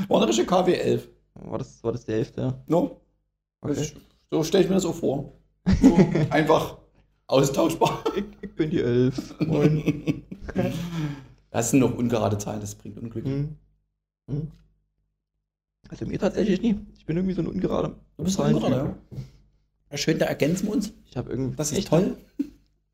[0.09, 1.03] War eine richtige KW11.
[1.35, 2.33] War das, war das der 11.
[2.37, 2.63] Ja.
[2.67, 3.01] No?
[3.61, 3.81] Okay.
[3.81, 3.97] Ich,
[4.31, 5.33] so stelle ich mir das so vor.
[5.83, 5.95] So
[6.31, 6.79] einfach
[7.27, 8.03] austauschbar.
[8.17, 9.41] Ich, ich bin die 11.
[9.41, 10.25] Moin.
[11.53, 13.25] Das sind noch ungerade Zahlen, das bringt Unglück.
[13.25, 13.57] Hm.
[14.29, 14.53] Hm.
[15.89, 16.79] Also mir tatsächlich nie.
[16.97, 17.97] Ich bin irgendwie so ein ungerader.
[18.17, 18.77] Du bist ein ungerader,
[19.11, 19.19] ja.
[19.91, 19.97] ja.
[19.97, 20.93] Schön, da ergänzen wir uns.
[21.07, 21.57] Ich habe irgendwie.
[21.57, 22.17] Das ist echt- toll.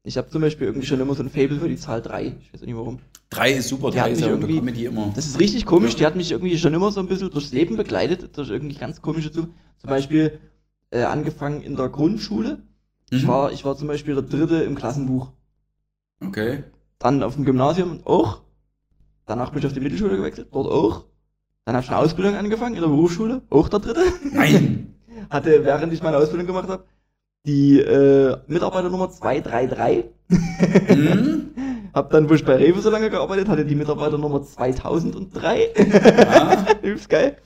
[0.06, 2.26] Ich habe zum Beispiel irgendwie schon immer so ein Fable für die Zahl 3.
[2.40, 3.00] Ich weiß auch nicht warum.
[3.28, 5.10] Drei ist super, Die drei hat ist mich ja irgendwie- Comedy immer.
[5.16, 5.96] Das ist richtig komisch.
[5.96, 9.02] Die hat mich irgendwie schon immer so ein bisschen durchs Leben begleitet, durch irgendwie ganz
[9.02, 9.48] komische Zug.
[9.78, 10.38] Zum Beispiel
[10.90, 12.58] äh, angefangen in der Grundschule.
[13.10, 13.28] Ich, Mhm.
[13.28, 15.32] war, ich war zum Beispiel der Dritte im Klassenbuch.
[16.24, 16.62] Okay.
[17.00, 18.42] Dann auf dem Gymnasium auch.
[19.26, 21.04] Danach bin ich auf die Mittelschule gewechselt, dort auch.
[21.64, 24.02] Dann habe ich eine Ausbildung angefangen in der Berufsschule, auch der Dritte.
[24.32, 24.94] Nein!
[25.30, 26.84] Hatte, während ich meine Ausbildung gemacht habe,
[27.46, 30.04] die äh, Mitarbeiternummer 233.
[30.28, 31.50] hm?
[31.94, 35.70] Hab dann, wo ich bei Rewe so lange gearbeitet hatte, die Mitarbeiternummer 2003.
[35.76, 36.66] Ja.
[36.82, 37.38] Übelst geil.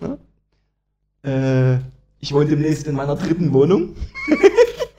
[0.00, 1.74] Ja.
[1.74, 1.78] Äh,
[2.20, 3.96] ich wohne demnächst in meiner dritten Wohnung.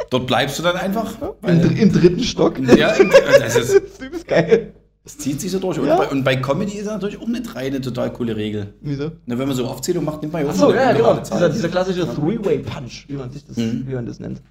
[0.10, 1.14] Dort bleibst du dann einfach.
[1.44, 2.60] Im, im dritten Stock.
[2.60, 4.74] ja, das, Das ist, ist übelst geil.
[5.10, 5.80] Das zieht sich so durch.
[5.80, 5.98] Und, Ja.
[5.98, 8.74] bei, und bei Comedy ist natürlich auch eine eine total coole Regel.
[8.82, 9.12] Wieso?
[9.26, 11.18] Na, wenn man so Aufzählung macht, nimmt man ja auch so ja, genau.
[11.18, 13.86] Dieser, dieser klassische Three-Way-Punch, wie man sich das, Mhm.
[13.88, 14.42] wie man das nennt.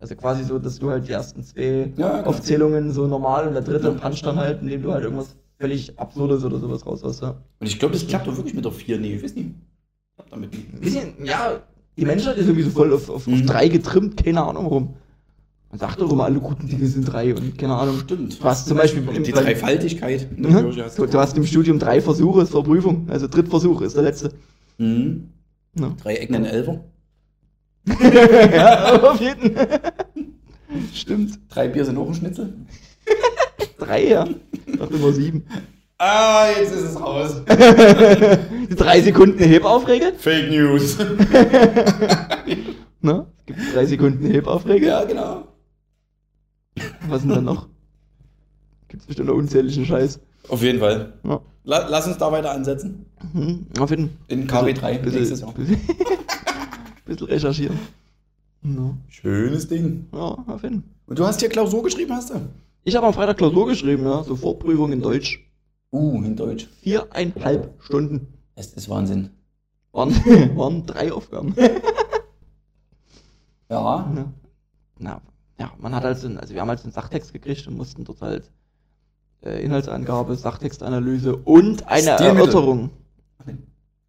[0.00, 2.28] Also quasi so, dass du halt die ersten zwei Ja, genau.
[2.28, 6.42] Aufzählungen so normal und der dritte Punch dann halt, indem du halt irgendwas völlig Absurdes
[6.44, 7.36] oder sowas raus hast, ja.
[7.60, 8.98] Und ich glaube, das klappt doch wirklich mit der 4.
[8.98, 9.50] Nee, ich weiß nicht.
[10.16, 10.80] Klappt damit nicht.
[10.80, 11.60] Bisschen, ja,
[11.96, 13.46] die Menschheit ist irgendwie so voll auf, auf, auf Mhm.
[13.46, 14.94] drei getrimmt, keine Ahnung warum.
[15.72, 17.98] Man sagt doch immer, alle guten Dinge sind drei und keine Ahnung.
[18.00, 18.38] Stimmt.
[18.38, 20.76] Du hast zum Beispiel die Dreifaltigkeit Mhm.
[20.76, 24.32] Hast Du, du hast im Studium drei Versuche zur Prüfung, also Drittversuch ist der letzte.
[24.76, 25.30] Mhm.
[25.78, 26.84] Ja, Drei Ecken in Elfer.
[28.52, 29.80] ja auf jeden Fall.
[30.92, 31.38] Stimmt.
[31.48, 32.52] Drei Bier sind auch ein Schnitzel.
[33.78, 34.28] Drei, ja.
[34.66, 35.44] Ich dachte immer sieben.
[35.96, 37.42] Ah, jetzt ist es raus.
[37.48, 40.12] Die drei Sekunden Hebaufregel?
[40.18, 40.98] Fake News.
[43.04, 43.26] Ne?
[43.38, 44.88] Es gibt drei Sekunden Hebaufregel.
[44.88, 45.48] ja, genau.
[47.08, 47.68] Was denn dann noch?
[48.88, 50.20] Gibt's bestimmt noch unzähligen Scheiß.
[50.48, 51.14] Auf jeden Fall.
[51.24, 51.40] Ja.
[51.64, 53.06] La lass uns da weiter ansetzen.
[53.32, 53.66] Mhm.
[53.78, 54.16] Auf jeden Fall.
[54.28, 55.52] In KW3 Bisschen- nächstes Jahr.
[55.52, 55.80] Bisschen,
[57.04, 57.78] bisschen recherchieren.
[58.62, 58.96] Ja.
[59.08, 60.06] Schönes Ding.
[60.12, 60.90] ja, auf jeden Fall.
[61.06, 62.40] Und du hast hier Klausur geschrieben, hast du?
[62.84, 64.22] Ich habe am Freitag Klausur geschrieben, ja.
[64.24, 65.40] So Vorprüfung in Deutsch.
[65.92, 66.68] Uh, in Deutsch.
[66.80, 68.26] Viereinhalb Stunden.
[68.54, 69.30] Es ist Wahnsinn.
[69.92, 70.10] Waren,
[70.56, 71.54] waren drei Aufgaben.
[73.68, 74.12] Ja.
[74.14, 74.32] Ja.
[74.98, 75.20] Na,
[75.62, 77.76] ja, man hat halt so, ein- also wir haben halt so einen Sachtext gekriegt und
[77.76, 78.50] mussten dort halt
[79.44, 82.36] äh, Inhaltsangabe, Sachtextanalyse und eine Stilmittel.
[82.38, 82.90] Erörterung.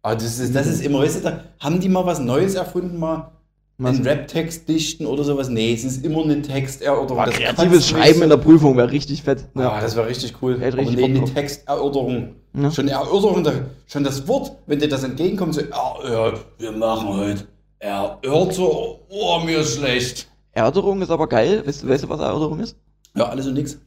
[0.02, 3.30] Aber das ist, das ist immer, weißt du, haben die mal was Neues erfunden, mal
[3.78, 3.96] Was?
[3.96, 5.48] einen Rap-Text dichten oder sowas.
[5.48, 7.18] Nee, es ist immer eine Texterörterung.
[7.22, 9.46] Kannst kreatives Schreiben in der Prüfung wäre richtig fett.
[9.54, 9.80] Ja, Ja.
[9.80, 10.60] das wäre richtig cool.
[10.60, 11.24] Hätte richtig nee, eine.
[11.24, 12.34] Texterörterung.
[12.54, 12.70] Ja.
[12.70, 13.46] Schon Erörterung,
[13.86, 17.46] schon das Wort, wenn dir das entgegenkommt, so, ja, ja, wir machen heute
[17.78, 18.98] Erörterung.
[19.08, 20.28] Oh, mir ist schlecht.
[20.54, 21.66] Erörterung ist aber geil.
[21.66, 22.76] Weißt du, weißt du, was Erörterung ist?
[23.14, 23.78] Ja, alles und nix.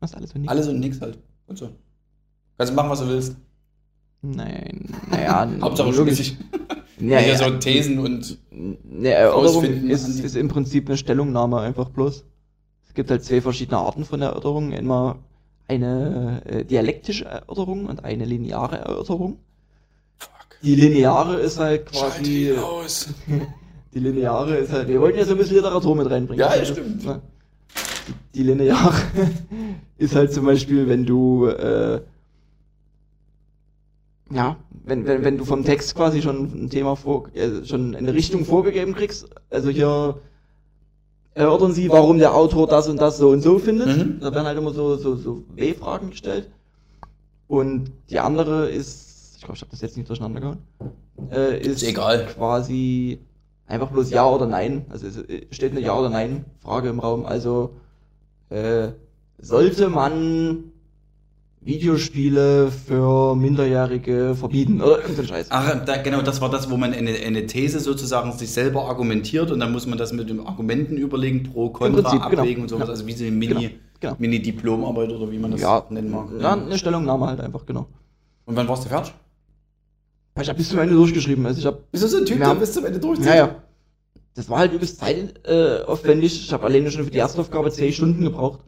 [0.00, 0.50] Was alles und nichts.
[0.50, 1.18] Alles und nix halt.
[1.46, 1.70] Und so.
[2.56, 3.36] Kannst du machen, was du willst.
[4.22, 5.48] Nein, naja.
[5.60, 6.36] Hauptsache schlüssig.
[6.98, 8.38] Ja, ja, so Thesen und.
[8.50, 12.24] eine Erörterung ist, ist im Prinzip eine Stellungnahme einfach bloß.
[12.88, 14.72] Es gibt halt zwei verschiedene Arten von Erörterungen.
[14.72, 15.16] Einmal
[15.68, 19.36] eine äh, dialektische Erörterung und eine lineare Erörterung.
[20.16, 20.30] Fuck.
[20.62, 22.48] Die lineare ist halt Schalt quasi.
[22.52, 23.08] ihn aus.
[23.96, 24.88] Die lineare ist halt.
[24.88, 26.38] Wir wollten ja so ein bisschen Literatur mit reinbringen.
[26.38, 27.02] Ja, Das- stimmt.
[27.06, 27.22] ne?
[28.34, 28.92] Die, die lineare
[29.96, 31.46] ist halt zum Beispiel, wenn du.
[31.46, 32.02] Äh,
[34.30, 38.12] ja, wenn, wenn, wenn du vom Text quasi schon ein Thema vor, äh, schon eine
[38.12, 40.18] Richtung vorgegeben kriegst, also hier
[41.32, 43.86] erörtern sie, warum der Autor das und das so und so findet.
[43.96, 44.20] Mhm.
[44.20, 46.50] Da werden halt immer so, so, so W-Fragen gestellt.
[47.48, 50.58] Und die andere ist, ich glaube, ich habe das jetzt nicht durcheinander gehauen,
[51.30, 52.26] äh, ist, Ist egal.
[52.26, 53.20] quasi
[53.66, 54.86] einfach bloß Ja oder Nein.
[54.90, 57.26] Also es äh, steht eine Ja oder Nein Frage im Raum.
[57.26, 57.76] Also
[58.50, 58.88] äh,
[59.38, 60.72] sollte man
[61.60, 65.46] Videospiele für Minderjährige verbieten oder irgendein Scheiß.
[65.50, 69.50] Ach, da, genau, das war das, wo man eine, eine These sozusagen sich selber argumentiert
[69.50, 72.42] und dann muss man das mit den Argumenten überlegen, pro, contra, Prinzip, genau.
[72.42, 72.86] abwägen und sowas.
[72.86, 72.92] Ja.
[72.92, 74.16] Also wie so eine Mini, Genau, genau.
[74.18, 76.28] Mini-Diplomarbeit oder wie man das Ja, nennen mag.
[76.38, 77.88] ja, eine Stellungnahme halt einfach, genau.
[78.44, 79.12] Und wann warst du fertig?
[80.40, 81.46] Ich habe bis zum Ende durchgeschrieben.
[81.46, 83.26] Also ich habe, Bist du so ein Typ, der bis zum Ende durchzieht?
[83.26, 83.62] naja,
[84.34, 86.32] das war halt übelst zeitaufwendig.
[86.40, 88.60] Äh, ich habe alleine schon für die erste Aufgabe zehn Stunden gebraucht.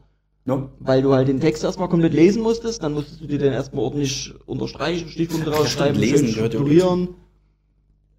[0.46, 0.70] No?
[0.78, 3.84] Weil du halt den Text erstmal komplett lesen musstest, dann musstest du dir den erstmal
[3.84, 7.08] ordentlich unterstreichen, Stichpunkte rausschreiben, lesen schön strukturieren,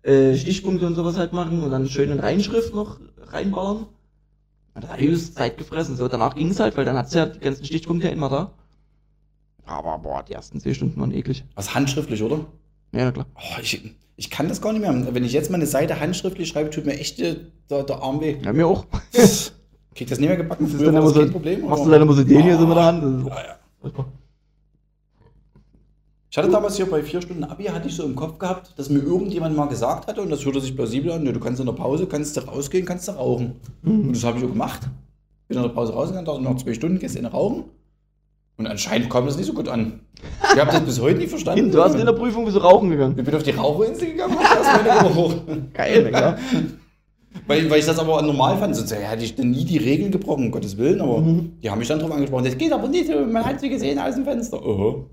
[0.03, 3.87] äh, Stichpunkte und sowas halt machen und dann schön in Reinschrift noch reinballern.
[4.75, 5.95] Und das hat übelst Zeit gefressen.
[5.95, 8.51] So, danach ging es halt, weil dann hat's ja die ganzen Stichpunkte ja immer da.
[9.65, 11.43] Aber boah, die ersten zehn Stunden waren eklig.
[11.55, 12.45] Was handschriftlich, oder?
[12.91, 13.25] Ja, na klar.
[13.35, 15.13] Oh, ich, ich kann das gar nicht mehr.
[15.13, 17.35] Wenn ich jetzt mal eine Seite handschriftlich schreibe, tut mir echt äh,
[17.69, 18.37] der, der Arm weh.
[18.43, 18.85] Ja, mir auch.
[19.95, 20.65] Krieg das nicht mehr gebacken.
[20.65, 21.61] Das ist dann immer so, kein Problem.
[21.67, 22.85] machst du so den hier so mit der Oh.
[22.85, 23.27] Hand.
[23.27, 24.05] Ja, ja.
[26.31, 28.89] Ich hatte damals hier bei vier Stunden Abi, hatte ich so im Kopf gehabt, dass
[28.89, 31.73] mir irgendjemand mal gesagt hatte, und das hörte sich plausibel an, du kannst in der
[31.73, 33.55] Pause, kannst du rausgehen, kannst du rauchen.
[33.83, 34.81] Und das habe ich auch gemacht.
[35.47, 37.63] Bin in der Pause rausgegangen, dachte noch zwei Stunden, gehst in rauchen.
[38.59, 40.01] Und anscheinend kam das nicht so gut an.
[40.53, 41.71] Ich habe das bis heute nicht verstanden.
[41.71, 43.15] Du hast in der Prüfung bist du rauchen gegangen.
[43.17, 45.33] ich bin auf die Raucherinsel gegangen und erst meine hoch.
[45.73, 46.37] Geil, na klar.
[47.47, 48.75] Weil, weil ich das aber normal fand.
[48.75, 50.99] Sonst hätte ich nie die Regeln gebrochen, um Gottes Willen.
[50.99, 51.53] Aber Mhm.
[51.63, 52.43] die haben mich dann drauf angesprochen.
[52.43, 54.61] Das geht aber nicht, man hat sie gesehen aus dem Fenster.
[54.61, 55.05] Oh.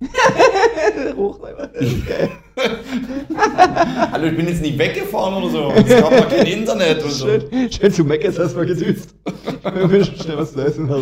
[1.16, 1.40] Hoch.
[1.72, 2.30] Das ist geil.
[4.12, 5.72] Hallo, ich bin jetzt nicht weggefahren oder so.
[5.74, 7.26] Es gab noch kein Internet und so.
[7.26, 9.12] Schön, schön zu Meckes erstmal gedüst.
[9.74, 11.00] Wir müssen schnell was zu essen da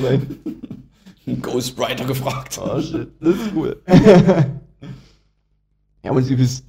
[1.39, 2.61] Ghostwriter gefragt.
[2.63, 3.81] Oh shit, das ist cool.
[6.03, 6.65] ja, und du bist,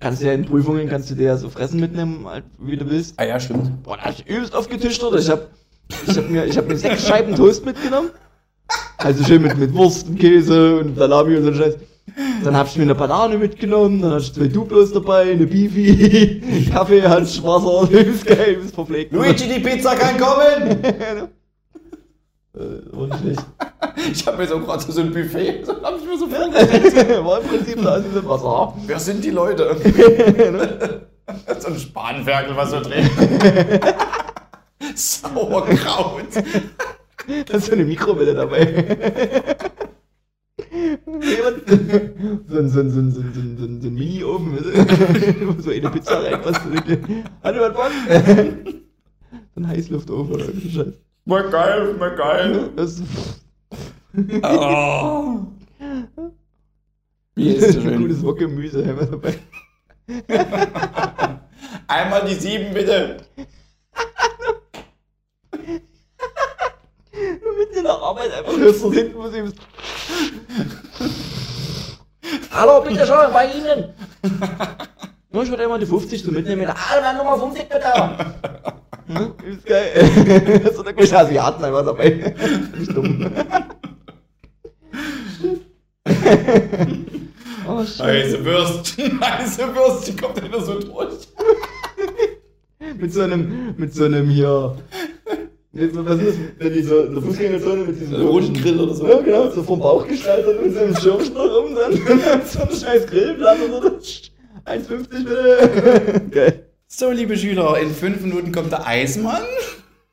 [0.00, 2.88] kannst du ja in Prüfungen, kannst du dir ja so Fressen mitnehmen, halt, wie du
[2.88, 3.18] willst.
[3.18, 3.82] Ah ja, stimmt.
[3.82, 5.14] Boah, da hab ich übelst aufgetischtert.
[5.18, 5.48] Ich hab,
[6.06, 8.10] ich hab mir, ich hab mir sechs Scheiben Toast mitgenommen.
[8.98, 11.76] Also schön mit, mit Wurst und Käse und Salami und so Scheiß.
[12.44, 16.66] Dann hab ich mir eine Banane mitgenommen, dann hatte ich zwei Duplos dabei, eine Beefy,
[16.72, 19.12] Kaffee, Hans, Wasser, übelst geil, übelst verpflegt.
[19.12, 21.28] Luigi, die Pizza kann kommen!
[22.54, 23.46] Äh, war nicht schlecht.
[24.12, 27.24] Ich habe mir so gerade so ein Buffet, so habe ich mir so vorgestellt.
[27.24, 28.74] War im Prinzip da, ist ein Wasser.
[28.86, 29.76] Wer sind die Leute?
[31.58, 33.10] so ein Spanferkel, was so dreht.
[34.94, 36.24] Sauerkraut.
[37.46, 38.84] Da ist so eine Mikrowelle dabei.
[42.48, 44.58] So ein, so ein, so ein, so ein, so ein, so ein, Mini-Ofen,
[45.46, 46.60] wo so eine Pizza reinpasst.
[47.42, 47.90] Hat jemand Bock?
[49.54, 51.11] so ein Heißluftofen oder irgendein Scheiß.
[51.24, 52.70] Mal geil, mal geil.
[52.76, 53.02] Das ist
[54.42, 55.38] Oh.
[57.34, 57.98] Wie ist das ein schön?
[58.02, 59.38] gutes Wokgemüse haben wir dabei.
[61.88, 63.18] Einmal die sieben, bitte.
[67.14, 69.56] Nur mitten in der Arbeit einfach hörst du hinten, wo sie bist.
[72.50, 73.94] Hallo, bitte schön, bei Ihnen.
[75.34, 76.68] Ich würde einmal die 50 so mitnehmen.
[76.68, 77.90] Hallo, dann Nummer 50 bitte.
[79.06, 80.70] Hm, Ist geil.
[80.74, 82.34] so eine gute Asiaten einfach dabei.
[82.78, 83.30] Nicht dumm.
[87.68, 88.00] oh, shit.
[88.00, 91.28] Heiße Würstchen, heiße Würstchen, kommt wieder so durch.
[92.98, 94.76] Mit so einem, mit so einem hier.
[95.72, 99.08] Was ist das, wenn die so in der Fußgängerzone mit diesem Rundgrill oder so.
[99.08, 101.92] Ja, genau, so vom Bauch gestaltet mit so einem Schirmschnur rum, dann
[102.46, 103.88] so ein scheiß Grillblatt oder so.
[104.66, 106.22] 1,50 bitte.
[106.30, 106.71] Geil.
[106.94, 109.40] So, liebe Schüler, in fünf Minuten kommt der Eismann.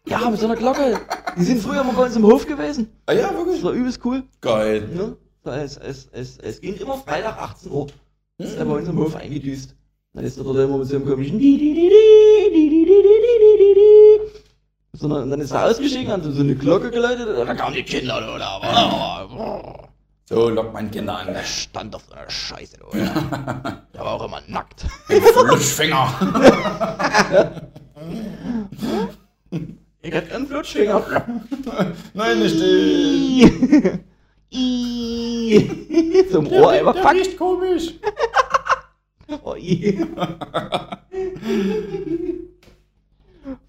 [0.08, 0.98] Ja, mit so einer Glocke.
[1.38, 2.88] Die sind früher mal bei uns im Hof gewesen.
[3.06, 3.62] Ah ja, Das wirklich?
[3.64, 4.24] war übelst cool.
[4.40, 4.88] Geil.
[4.94, 5.18] Ne?
[5.44, 7.88] So, Es, es, es, es ging immer Freitag 18 Uhr.
[8.38, 9.76] Das ist er bei uns im Hof eingedüst.
[10.14, 11.38] Dann ist er dort immer mit so einem komischen
[14.94, 19.89] sondern dann ist er ausgestiegen, hat so eine Glocke geläutet, dann kamen die Kinder oder.
[20.30, 21.34] So lockt man Kinder an.
[21.34, 22.86] Der stand auf so einer Scheiße, du.
[22.96, 24.86] Der war auch immer nackt.
[25.08, 26.08] Flutschfinger.
[30.04, 31.04] Ich hab einen Flutschfinger.
[32.14, 34.04] Nein, nicht den.
[36.32, 37.96] Zum Ohr einfach der riecht komisch.
[39.42, 39.56] Oh.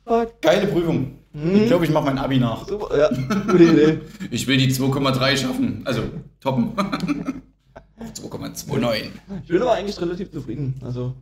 [0.05, 0.43] Fuck.
[0.43, 1.21] Geile Prüfung.
[1.33, 2.67] Ich glaube, ich mache mein Abi nach.
[2.67, 3.09] Super, ja.
[3.47, 4.01] Gute Idee.
[4.31, 5.83] Ich will die 2,3 schaffen.
[5.85, 6.03] Also,
[6.41, 6.73] toppen.
[8.01, 9.11] 2,29.
[9.43, 10.81] Ich bin aber eigentlich relativ zufrieden.
[10.83, 11.15] Also,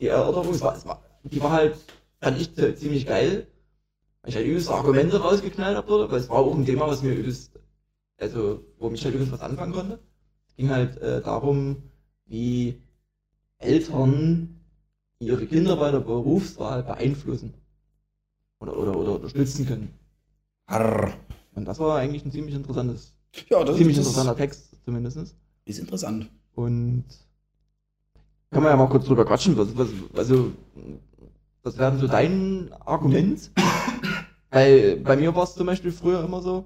[0.00, 1.76] die Erörterung, war, war, die war halt,
[2.20, 3.46] fand ich ziemlich geil.
[4.22, 7.02] Weil ich halt übelst Argumente rausgeknallt habe dort, weil es war auch ein Thema, was
[7.02, 7.52] mir übelst,
[8.18, 10.00] also, wo mich halt übelst was anfangen konnte.
[10.48, 11.82] Es ging halt äh, darum,
[12.26, 12.82] wie
[13.58, 14.60] Eltern
[15.18, 17.54] ihre Kinder bei der Berufswahl beeinflussen.
[18.58, 19.94] Oder, oder, oder unterstützen können.
[20.66, 21.12] Arr.
[21.54, 23.15] Und das war eigentlich ein ziemlich interessantes,
[23.50, 25.34] Ja, das, ziemlich das interessanter Text zumindest.
[25.64, 26.30] ist interessant.
[26.54, 27.04] Und
[28.50, 29.56] kann man ja mal kurz drüber quatschen.
[29.58, 30.52] Was, was, also,
[31.62, 33.50] was wäre so dein Argument?
[34.50, 36.64] Weil bei mir war es zum Beispiel früher immer so,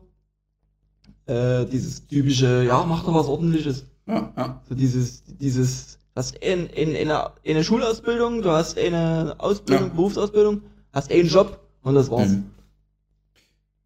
[1.26, 3.86] äh, dieses typische, ja, mach doch was ordentliches.
[4.06, 4.60] Ja, ja.
[4.68, 9.88] So dieses, dieses, du hast in, in, in eine, eine Schulausbildung, du hast eine Ausbildung,
[9.88, 9.94] Ja.
[9.94, 10.62] Berufsausbildung,
[10.92, 12.28] hast einen Job und das war's.
[12.30, 12.50] Mhm.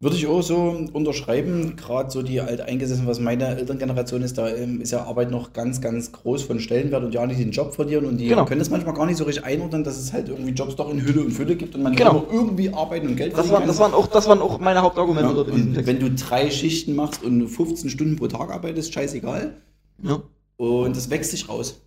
[0.01, 4.81] Würde ich auch so unterschreiben, gerade so die alteingesessen, was meine Elterngeneration ist, da ähm,
[4.81, 8.03] ist ja Arbeit noch ganz, ganz groß von Stellenwert und ja nicht den Job verlieren
[8.05, 8.43] und die Genau.
[8.43, 11.01] können es manchmal gar nicht so richtig einordnen, dass es halt irgendwie Jobs doch in
[11.05, 12.25] Hülle und Fülle gibt und man Genau.
[12.25, 13.67] immer irgendwie arbeiten und Geld Das, verdienen waren, kann.
[13.69, 16.11] das, waren auch, das waren auch meine Hauptargumente ja, dort in diesem und wenn du
[16.11, 19.55] drei Schichten machst und 15 Stunden pro Tag arbeitest, scheißegal.
[20.03, 20.21] Ja.
[20.57, 21.81] Und das wächst sich raus.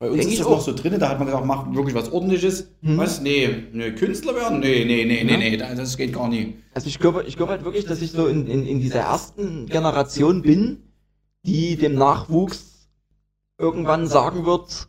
[0.00, 0.52] Bei uns Denk ist das auch.
[0.52, 2.70] noch so drin, da hat man gesagt, mach wirklich was ordentliches.
[2.80, 2.96] Mhm.
[2.96, 3.20] Was?
[3.20, 4.58] Nee, nee, Künstler werden?
[4.60, 6.54] Nee, nee, nee, nee, nee, das geht gar nicht.
[6.72, 9.66] Also ich glaube ich glaube halt wirklich, dass ich so in, in, in dieser ersten
[9.66, 10.78] Generation bin,
[11.44, 12.88] die dem Nachwuchs
[13.58, 14.88] irgendwann sagen wird,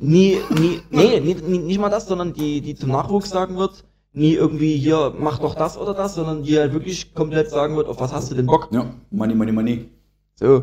[0.00, 3.84] nie, nie, nee, nie, nie, nicht mal das, sondern die, die zum Nachwuchs sagen wird,
[4.12, 7.88] nie irgendwie hier, mach doch das oder das, sondern die halt wirklich komplett sagen wird,
[7.88, 8.68] auf was hast du denn Bock?
[8.70, 9.88] Ja, Money, Money, Money.
[10.36, 10.60] So.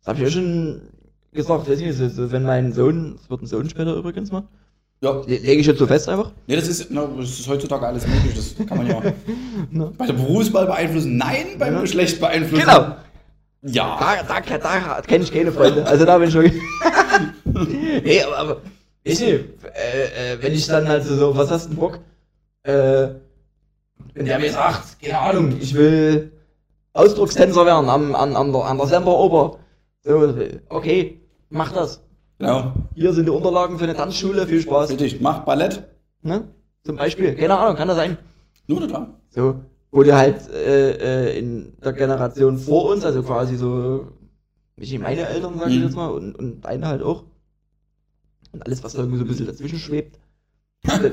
[0.00, 0.80] Das habe ich ja schon
[1.36, 4.42] gesagt, wenn mein Sohn, es wird ein Sohn später übrigens mal,
[5.00, 6.32] Ja, le- lege ich jetzt so fest einfach.
[6.46, 8.34] Nee, das ist, na, das ist heutzutage alles möglich.
[8.34, 9.00] Das kann man ja
[9.70, 9.92] Ne?
[9.96, 11.16] bei der Berufswahl beeinflussen.
[11.16, 11.80] Nein, beim Ja.
[11.82, 12.64] Geschlecht beeinflussen.
[12.66, 12.96] Genau.
[13.62, 13.98] Ja.
[14.26, 15.86] Da, da, da kenne ich keine Freunde.
[15.86, 16.60] Also da bin ich wirklich.
[18.04, 18.56] nee, aber, aber
[19.04, 19.20] ich.
[19.22, 21.98] Äh, äh, wenn ich dann halt so, so, was hast du Bock?
[22.62, 23.08] Äh,
[24.14, 26.32] wenn der mir sagt, keine Ahnung, ich will
[26.92, 29.58] Ausdruckstänzer werden am, an, an der, an der Semperoper.
[30.04, 30.34] So,
[30.68, 31.20] okay,
[31.50, 32.02] mach das.
[32.38, 32.72] Genau.
[32.94, 34.90] Hier sind die Unterlagen für eine Tanzschule, viel Spaß.
[34.90, 35.20] Richtig.
[35.20, 35.84] Mach Ballett.
[36.22, 36.44] Ne?
[36.84, 38.18] Zum Beispiel, keine Ahnung, kann das sein.
[38.66, 39.08] Nur total.
[39.30, 44.08] So, wo du halt äh, äh, in der Generation vor uns, also quasi so,
[44.76, 45.82] nicht meine Eltern, sag ich Mhm.
[45.84, 47.24] jetzt mal, und, und deine halt auch.
[48.52, 50.18] Und alles, was da irgendwie so ein bisschen dazwischen schwebt.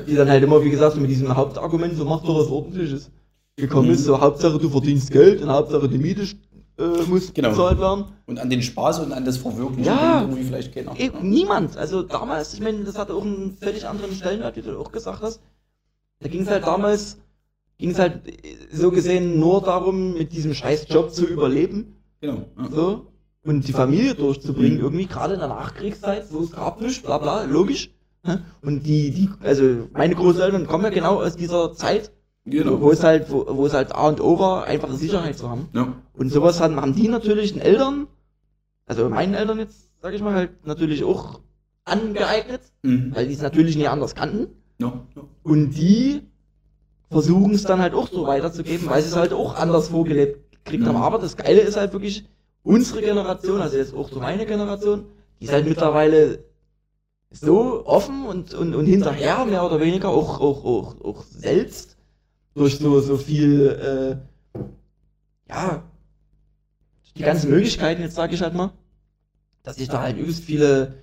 [0.06, 3.10] Die dann halt immer, wie gesagt, so mit diesem Hauptargument, so mach doch was ordentliches,
[3.56, 3.94] gekommen Mhm.
[3.94, 6.26] ist, so Hauptsache du verdienst Geld und Hauptsache die Miete
[6.78, 7.50] äh, muss Genau.
[7.50, 8.04] bezahlt werden.
[8.26, 10.22] Und an den Spaß und an das Verwirklichen Ja.
[10.22, 10.98] irgendwie vielleicht keiner.
[10.98, 11.76] Eh, niemand.
[11.76, 15.22] Also damals, ich meine, das hatte auch einen völlig anderen Stellenwert, wie du auch gesagt
[15.22, 15.40] hast.
[16.20, 17.18] Da ging es halt damals,
[17.78, 21.96] ging es halt äh, so gesehen nur darum, mit diesem scheiß Job zu überleben.
[22.20, 22.46] Genau.
[22.58, 22.68] Ja.
[22.70, 23.06] So.
[23.44, 24.84] Und die Familie durchzubringen, Mhm.
[24.84, 27.90] irgendwie, gerade in der Nachkriegszeit, wo es gab nicht, bla bla, logisch.
[28.62, 32.10] Und die, die, also meine Großeltern kommen ja genau aus dieser Zeit,
[32.44, 32.90] wo Genau.
[32.90, 35.68] es halt, wo, wo es halt A und O war, einfache Sicherheit zu haben.
[35.72, 35.94] Ja.
[36.14, 38.06] Und sowas haben, haben die natürlich den Eltern,
[38.86, 41.40] also meinen Eltern jetzt, sag ich mal, halt natürlich auch
[41.84, 43.12] angeeignet, Mhm.
[43.14, 44.48] weil die es natürlich nie anders kannten.
[44.78, 44.92] Ja.
[45.16, 45.22] Ja.
[45.42, 46.22] Und die
[47.10, 50.86] versuchen es dann halt auch so weiterzugeben, weil sie es halt auch anders vorgelebt gekriegt
[50.86, 50.96] haben.
[50.96, 52.26] Aber das Geile ist halt wirklich,
[52.62, 55.04] unsere Generation, also jetzt auch so meine Generation,
[55.40, 56.44] die ist halt mittlerweile
[57.30, 61.93] so offen und, und, und hinterher, mehr oder weniger, auch, auch, auch, auch selbst,
[62.54, 64.20] durch so, so viel,
[64.56, 64.60] äh,
[65.52, 65.82] ja,
[67.16, 68.70] die ganzen Möglichkeiten, jetzt sage ich halt mal,
[69.62, 70.94] dass sich da halt übelst viele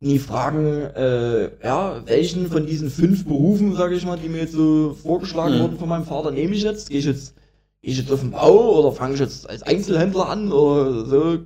[0.00, 0.64] nie fragen,
[0.94, 5.56] äh, ja, welchen von diesen fünf Berufen, sage ich mal, die mir jetzt so vorgeschlagen
[5.56, 5.60] Mhm.
[5.60, 6.88] wurden von meinem Vater, nehme ich jetzt?
[6.90, 7.34] Gehe ich jetzt,
[7.82, 11.38] gehe ich jetzt auf den Bau oder fange ich jetzt als Einzelhändler an oder so?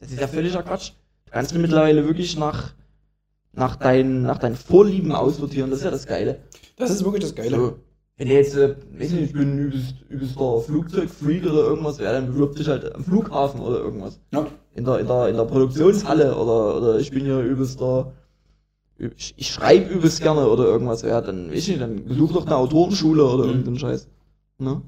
[0.00, 0.92] Das ist ja völliger Quatsch.
[1.26, 2.72] Du kannst du mittlerweile wirklich nach,
[3.52, 6.40] nach, deinen, nach deinen Vorlieben aussortieren, das ist ja das Geile.
[6.76, 7.56] Das ist wirklich das Geile.
[7.56, 7.78] So,
[8.18, 12.26] wenn du jetzt, äh, weiß nicht, ich bin übelst, übelster Flugzeugfreak oder irgendwas, ja, dann
[12.28, 14.46] bewirb dich halt am Flughafen oder irgendwas Ja.
[14.74, 18.12] in der, in der, in der Produktionshalle oder, oder ich bin hier übelster,
[18.98, 22.46] ich, ich schreibe übelst gerne oder irgendwas, ja, dann, weiß ich nicht, dann besuch doch
[22.46, 23.50] eine Autorenschule oder Mhm.
[23.50, 24.08] irgendeinen Scheiß.
[24.58, 24.80] Ne?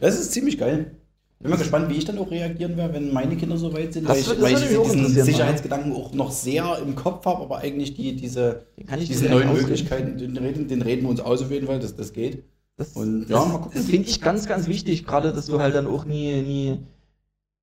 [0.00, 0.92] Das ist ziemlich geil.
[1.40, 4.08] Bin mal gespannt, wie ich dann auch reagieren werde, wenn meine Kinder so weit sind,
[4.08, 7.94] Das weil ich, weil ich diesen Sicherheitsgedanken auch noch sehr im Kopf habe, aber eigentlich
[7.94, 9.52] die, diese, ich diese neuen.
[9.52, 12.42] Möglichkeiten, den reden, den reden wir uns aus auf jeden Fall, dass das geht.
[12.78, 15.86] Das, Und ja, das, das finde ich ganz, ganz wichtig, gerade dass du halt dann
[15.88, 16.78] auch nie, nie,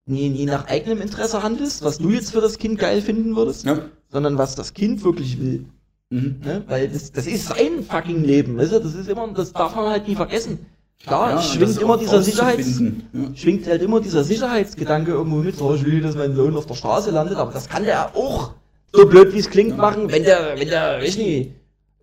[0.06, 3.66] nie, nie nach eigenem Interesse handelst, was du jetzt für das Kind geil finden würdest,
[3.66, 3.80] Ja.
[4.12, 5.66] sondern was das Kind wirklich will.
[6.10, 6.42] Mhm.
[6.44, 6.64] Ne?
[6.68, 8.80] Weil das, das ist sein fucking Leben, weißt du?
[8.80, 10.60] Das ist immer, das darf man halt nie vergessen.
[11.02, 12.80] Klar, Ja, schwingt immer dieser Sicherheits.
[12.80, 13.36] Ja.
[13.36, 16.76] schwingt halt immer dieser Sicherheitsgedanke irgendwo mit, so, ich will, dass mein Sohn auf der
[16.76, 18.52] Straße landet, aber das kann der auch,
[18.94, 21.52] so blöd wie es klingt, machen, wenn der, wenn der, weiß nicht,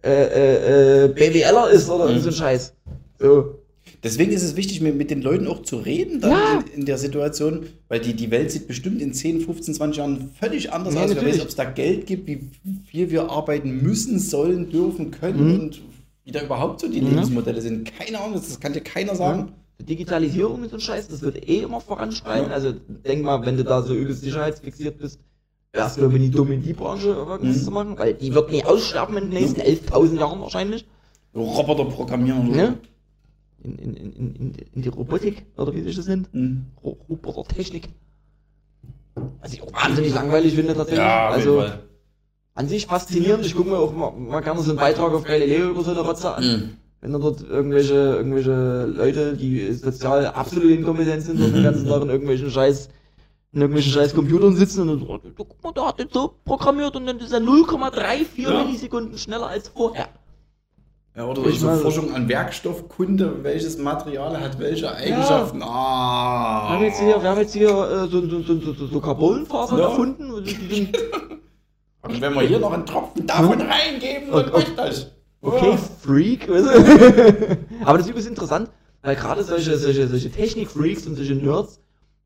[0.05, 2.21] äh, äh, äh, BWLer ist oder Mhm.
[2.21, 2.75] so ein Scheiß.
[3.23, 3.59] So.
[4.05, 6.61] Deswegen ist es wichtig, mit, mit den Leuten auch zu reden dann Ja.
[6.73, 10.31] in, in der Situation, weil die, die Welt sieht bestimmt in 10, 15, 20 Jahren
[10.41, 11.14] völlig anders Ja, aus.
[11.14, 12.49] Wer weiß, ob es da Geld gibt, wie
[12.87, 15.61] viel wir arbeiten müssen, sollen, dürfen, können Mhm.
[15.61, 15.83] und
[16.25, 17.09] wie da überhaupt so die Ja.
[17.09, 17.91] Lebensmodelle sind.
[17.97, 19.53] Keine Ahnung, das kann dir keiner sagen.
[19.81, 22.51] Die Digitalisierung ist so ein Scheiß, das wird eh immer voranschreiten.
[22.51, 22.55] Ja.
[22.55, 22.73] Also
[23.05, 25.18] denk mal, wenn du da so übelst sicherheitsfixiert bist,
[25.73, 27.64] wärst du nie dumm in die Branche irgendwas Mhm.
[27.64, 30.87] zu machen, weil die wird nie aussterben in den nächsten 11.000 Jahren wahrscheinlich.
[31.35, 32.79] Roboter programmieren oder Ne?
[33.65, 36.29] In, in, in, in, die Robotik, oder wie sich das nennt.
[36.33, 36.39] so.
[36.39, 36.67] Mhm.
[36.83, 37.89] Ro- Robotertechnik.
[39.41, 40.99] Was ich auch wahnsinnig langweilig finde tatsächlich.
[41.05, 41.65] Ja, also
[42.55, 43.47] an sich faszinierend.
[43.47, 46.01] Ich gucke mir auch mal, mal gerne so einen Beitrag auf Galileo über so eine
[46.01, 46.45] Rotze an.
[46.45, 46.71] Mhm.
[47.01, 52.03] Wenn da dort irgendwelche, irgendwelche Leute, die sozial absolut inkompetent sind und den ganzen Tag
[52.03, 52.89] in irgendwelchen Scheiß,
[53.53, 56.35] in irgendwelchen Scheiß Computern sitzen und dann so, "Du, guck mal, der hat den so
[56.45, 58.65] programmiert und dann ist er 0,34 Ja.
[58.65, 60.09] Millisekunden schneller als vorher.
[61.15, 65.59] Ja, oder Ich so meine- Forschung an Werkstoffkunde, welches Material hat welche Eigenschaften.
[65.59, 66.71] Wir Ah.
[66.71, 69.85] haben jetzt hier, wir haben jetzt hier äh, so, so, so, so, so, Carbonfasern Ja.
[69.89, 70.31] erfunden.
[70.31, 70.97] und die sind-
[72.05, 74.51] Und wenn wir hier noch einen Tropfen davon reingeben, dann Okay.
[74.57, 75.13] reicht das.
[75.43, 76.49] Okay, Freak.
[76.49, 77.59] weißt du?
[77.85, 78.71] Aber das ist übrigens interessant,
[79.03, 81.79] weil gerade solche, solche, solche Technik-Freaks und solche Nerds,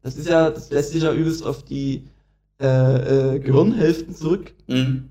[0.03, 2.05] das ist ja, das lässt sich ja übelst auf die
[2.61, 4.55] äh, äh, Gehirnhälften zurück.
[4.67, 5.11] Mhm.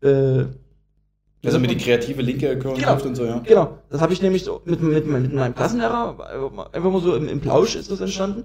[0.00, 0.46] Äh,
[1.44, 3.38] Also mit die kreative linke Gehirnhälfte und so, ja.
[3.40, 7.28] Genau, das habe ich nämlich so mit, mit, mit meinem Klassenlehrer einfach mal so im,
[7.28, 8.44] im Plausch ist das entstanden.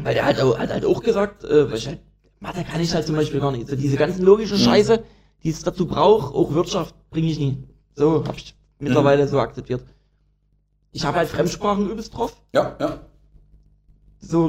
[0.00, 2.00] Weil der hat, hat halt auch gesagt, äh, weil ich halt,
[2.40, 3.68] Mathe kann ich halt zum Beispiel gar nicht.
[3.68, 4.62] So diese ganzen logischen Mhm.
[4.62, 5.04] Scheiße,
[5.42, 7.64] die es dazu braucht, auch Wirtschaft bringe ich nie.
[7.94, 9.84] So habe ich mittlerweile so akzeptiert.
[10.92, 12.36] Ich habe halt Fremdsprachen übelst drauf.
[12.52, 13.00] Ja, ja.
[14.20, 14.48] So,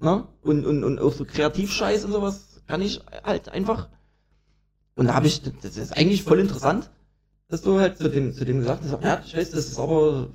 [0.00, 0.26] ne?
[0.42, 3.88] Und, und, und auch so Kreativscheiß und sowas kann ich halt einfach.
[4.96, 6.90] Und da habe ich, das ist eigentlich voll interessant,
[7.48, 10.28] dass du halt zu dem, zu dem gesagt hast, ja, ich weiß, das ist aber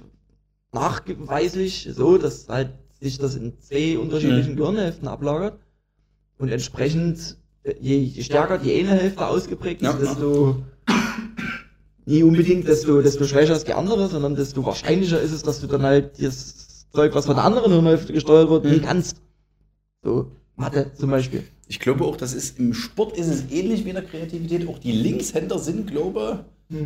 [0.72, 4.58] nachweislich so, dass halt sich das in zwei unterschiedlichen Mhm.
[4.58, 5.60] Gehirnhälften ablagert.
[6.38, 10.64] Und entsprechend, äh, je, je stärker die eine Hälfte ausgeprägt ist, Ja, desto
[12.06, 15.68] nie unbedingt, desto, desto schwächer ist die andere, sondern desto wahrscheinlicher ist es, dass du
[15.68, 18.82] dann halt das Zeug, was von der anderen Hirnhälfte gesteuert wird, nie Mhm.
[18.84, 19.18] kannst.
[20.04, 21.44] So, Mathe zum Beispiel.
[21.72, 24.68] Ich glaube auch, das ist im Sport ist es ähnlich wie in der Kreativität.
[24.68, 26.44] Auch die Linkshänder sind, glaube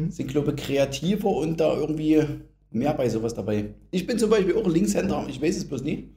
[0.09, 2.21] sind, glaube kreativer und da irgendwie
[2.69, 3.65] mehr bei sowas dabei.
[3.89, 6.09] Ich bin zum Beispiel auch Linkshänder, ich weiß es bloß nie.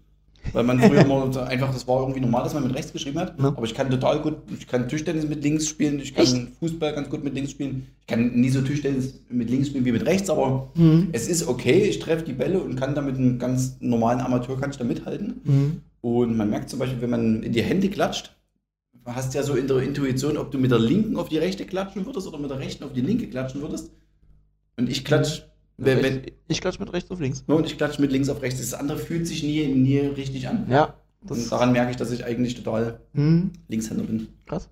[0.52, 3.18] Weil man früher mal so einfach, das war irgendwie normal, dass man mit rechts geschrieben
[3.18, 3.38] hat.
[3.38, 3.46] Ja.
[3.46, 6.36] Aber ich kann total gut, ich kann Tischtennis mit links spielen, ich kann Echt?
[6.60, 7.86] Fußball ganz gut mit links spielen.
[8.02, 11.08] Ich kann nie so Tischtennis mit links spielen wie mit rechts, aber Mhm.
[11.12, 14.70] es ist okay, ich treffe die Bälle und kann damit einen ganz normalen Amateur kann
[14.70, 15.40] ich da mithalten.
[15.44, 15.80] Mhm.
[16.02, 18.34] Und man merkt zum Beispiel, wenn man in die Hände klatscht,
[19.14, 22.06] hast ja so in der Intuition, ob du mit der linken auf die rechte klatschen
[22.06, 23.90] würdest oder mit der rechten auf die linke klatschen würdest.
[24.76, 25.42] Und ich klatsch,
[25.76, 27.44] wenn, wenn, ich, klatsch mit rechts auf links.
[27.46, 28.60] und ich klatsche mit links auf rechts.
[28.60, 30.66] Das andere fühlt sich nie, nie richtig an.
[30.70, 34.28] Ja, Und das daran merke ich, dass ich eigentlich total hm, Linkshänder bin.
[34.46, 34.68] krass.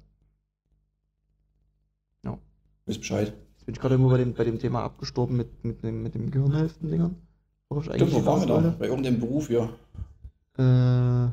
[2.87, 3.35] Wisst Bescheid.
[3.57, 6.15] Jetzt bin ich gerade irgendwo bei dem, bei dem Thema abgestorben mit, mit, dem, mit
[6.15, 7.17] dem Gehirnhälften-Dingern.
[7.69, 8.77] Worauf ich Stimmt, wo waren wir da?
[8.79, 9.69] Bei irgendeinem Beruf, ja.
[10.57, 11.33] Äh,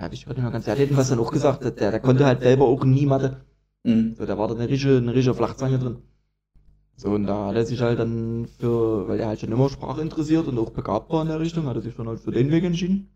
[0.00, 0.66] ja, hab ich nicht mehr ganz.
[0.66, 3.44] Er hat jedenfalls dann auch gesagt, der, der konnte halt selber auch nie Mathe.
[3.84, 4.14] Mhm.
[4.16, 5.98] So, da war da eine richtige, eine richtige Flachzange drin.
[6.96, 10.02] So, und da hat er sich halt dann für, weil er halt schon immer Sprache
[10.02, 12.50] interessiert und auch begabt war in der Richtung, hat er sich dann halt für den
[12.50, 13.10] Weg entschieden.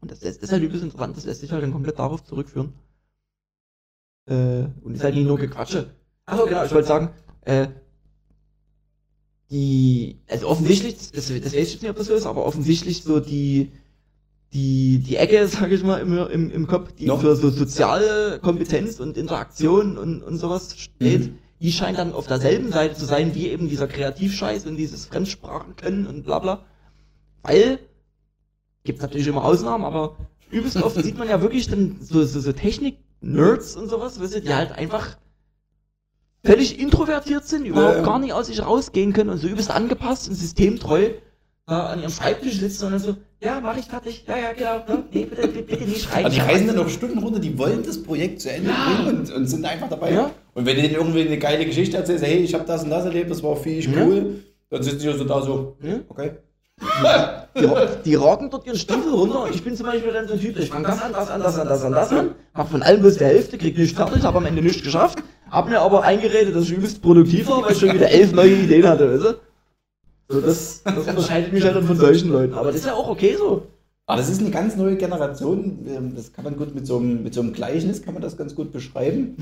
[0.00, 2.72] Und das, das ist halt übelst interessant, das lässt sich halt dann komplett darauf zurückführen.
[4.26, 5.90] Äh, und ist halt nicht nur Gequatsche.
[6.26, 7.10] Achso, genau, ich wollte sagen,
[7.42, 7.68] äh,
[9.50, 13.02] die, also offensichtlich, das, das weiß ich jetzt nicht, ob das so ist, aber offensichtlich
[13.02, 13.72] so die,
[14.52, 17.16] die, die Ecke, sag ich mal, im, im, im Kopf, die No.
[17.18, 21.38] für so soziale Kompetenz und Interaktion und, und sowas steht, Mhm.
[21.60, 25.76] die scheint dann auf derselben Seite zu sein, wie eben dieser Kreativscheiß und dieses Fremdsprachen
[25.76, 26.64] können und bla bla.
[27.42, 27.78] Weil,
[28.84, 30.16] gibt's natürlich immer Ausnahmen, aber
[30.50, 34.40] übelst oft sieht man ja wirklich dann so, so, so Technik-Nerds und sowas, weißt du,
[34.42, 35.16] die halt einfach
[36.44, 38.02] völlig introvertiert sind, überhaupt Ja.
[38.02, 41.10] gar nicht aus sich rausgehen können und so übelst angepasst und systemtreu
[41.66, 45.04] an ihrem Schreibtisch sitzen und dann so, ja, mach ich fertig, ja, ja, genau, ne?
[45.12, 46.24] nee, bitte, bitte, bitte nicht schreiben.
[46.26, 49.02] Also die reisen dann noch Stunden runter, die wollen das Projekt zu Ende Ja.
[49.04, 50.12] bringen und, und sind einfach dabei.
[50.12, 50.30] Ja.
[50.54, 53.04] Und wenn du denen irgendwie eine geile Geschichte erzählst, hey, ich habe das und das
[53.04, 54.04] erlebt, das war viel Ja.
[54.04, 55.94] cool, dann sitzen die so da so, Ja.
[56.08, 56.32] okay.
[57.54, 57.68] Die,
[58.06, 60.58] die rocken dort ihren Stiefel runter und ich bin zum Beispiel dann so ein Typ,
[60.58, 63.00] ich fang das an, das an, das an, das an, das an, mach von allem
[63.02, 66.56] bloß die Hälfte, krieg nicht fertig, hab am Ende nichts geschafft, hab mir aber eingeredet,
[66.56, 69.34] dass ich übelst produktiv war, weil ich schon wieder elf neue Ideen hatte, weißt du?
[70.32, 73.08] So, das, das unterscheidet mich halt dann von solchen Leuten, aber das ist ja auch
[73.08, 73.66] okay so.
[74.06, 77.22] Aber das ist eine ganz neue Generation, ähm, das kann man gut mit so einem,
[77.22, 79.36] mit so einem Gleichnis, kann man das ganz gut beschreiben,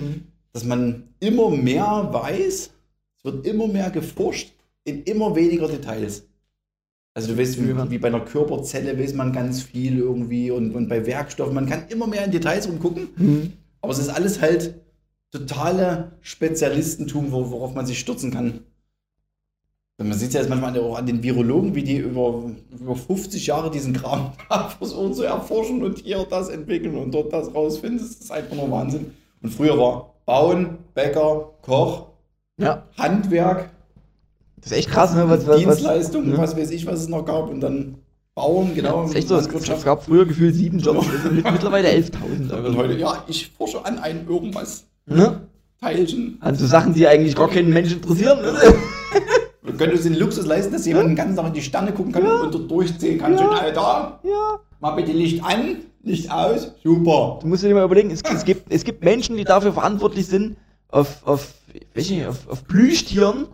[0.52, 2.70] dass man immer mehr weiß,
[3.18, 4.52] es wird immer mehr geforscht
[4.84, 6.24] in immer weniger Details.
[7.14, 10.88] Also du weißt, wie, wie bei einer Körperzelle weiß man ganz viel irgendwie und, und
[10.88, 13.52] bei Werkstoffen, man kann immer mehr in Details rumgucken, Mhm.
[13.80, 14.74] aber es ist alles halt
[15.32, 18.60] totale Spezialistentum, wo- worauf man sich stürzen kann.
[20.08, 22.42] Man sieht ja jetzt manchmal auch an den Virologen, wie die über,
[22.78, 24.32] über 50 Jahre diesen Kram
[24.78, 27.98] versuchen zu erforschen und hier das entwickeln und dort das rausfinden.
[27.98, 29.12] Das ist einfach nur Wahnsinn.
[29.42, 32.06] Und früher war Bauen, Bäcker, Koch,
[32.58, 33.70] Ja, Handwerk,
[34.62, 35.28] das ist echt krass, ne?
[35.28, 37.48] Was, was, Dienstleistung, was, was weiß ich, was es noch gab.
[37.48, 37.94] Und dann
[38.34, 39.02] Bauen, genau.
[39.02, 41.88] Das ist echt so, es, es gab früher gefühlt sieben Jobs, es sind mit- mittlerweile
[41.88, 42.12] 11.000.
[42.42, 44.84] Und aber- heute, ja, ich forsche an ein irgendwas.
[45.06, 45.40] Ne?
[45.80, 46.36] Teilchen.
[46.40, 48.40] An so Sachen, die eigentlich gar keinen Menschen interessieren.
[48.42, 48.52] Ne?
[49.76, 52.26] Können uns den Luxus leisten, dass jemand den ganzen Tag in die Sterne gucken kann
[52.26, 53.32] und dort durchziehen kann.
[53.32, 53.38] Ja.
[53.38, 54.60] Schön, Alter, Ja.
[54.80, 57.38] mal bitte Licht an, Licht aus, super.
[57.42, 60.56] Du musst dir mal überlegen, es, es, gibt, es gibt Menschen, die dafür verantwortlich sind,
[60.88, 61.48] auf, auf,
[61.94, 63.46] weiß nicht, auf, auf Plüschtieren,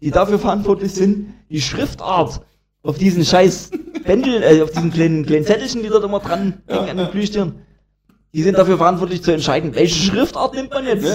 [0.00, 2.40] die dafür verantwortlich sind, die Schriftart
[2.82, 3.70] auf diesen scheiß
[4.04, 7.54] Bändeln, äh, auf diesen kleinen, kleinen Zettelchen, die dort immer dran hängen an den Plüschtieren,
[8.32, 11.04] die sind dafür verantwortlich zu entscheiden, welche Schriftart nimmt man jetzt.
[11.04, 11.14] Ja,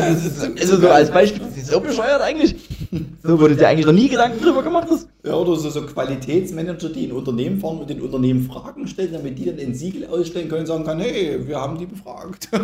[0.59, 2.55] also so als Beispiel, das ist so bescheuert eigentlich.
[3.23, 5.07] So, wo du dir eigentlich noch nie Gedanken drüber gemacht hast.
[5.23, 9.37] Ja, oder so, so Qualitätsmanager, die in Unternehmen fahren und den Unternehmen Fragen stellen, damit
[9.37, 12.49] die dann ein Siegel ausstellen können und sagen können, hey, wir haben die befragt.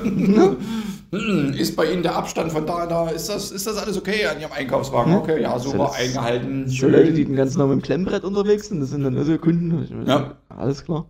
[1.09, 4.25] Hm, ist bei Ihnen der Abstand von da, da, ist das, ist das alles okay
[4.25, 5.13] an Ihrem Einkaufswagen?
[5.13, 5.19] Hm.
[5.21, 6.67] Okay, ja, super, eingehalten.
[6.67, 9.37] So Leute, die den ganzen Tag mit dem Klemmbrett unterwegs sind, das sind dann also
[9.37, 10.05] Kunden.
[10.05, 10.35] Ja.
[10.49, 11.05] Alles klar.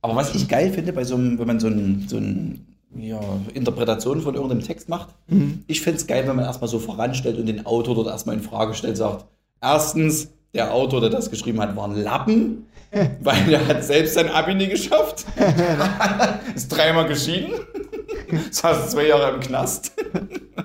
[0.00, 3.20] Aber was ich geil finde, bei so einem, wenn man so ein, so ein ja,
[3.54, 5.64] Interpretation von irgendeinem Text macht, Mhm.
[5.66, 8.42] ich fände es geil, wenn man erstmal so voranstellt und den Autor dort erstmal in
[8.42, 9.24] Frage stellt, sagt,
[9.60, 12.66] erstens, der Autor, der das geschrieben hat, war ein Lappen,
[13.22, 15.24] weil er hat selbst sein Abi nie geschafft.
[16.54, 17.52] ist dreimal geschieden.
[18.50, 19.92] Saß zwei Jahre im Knast.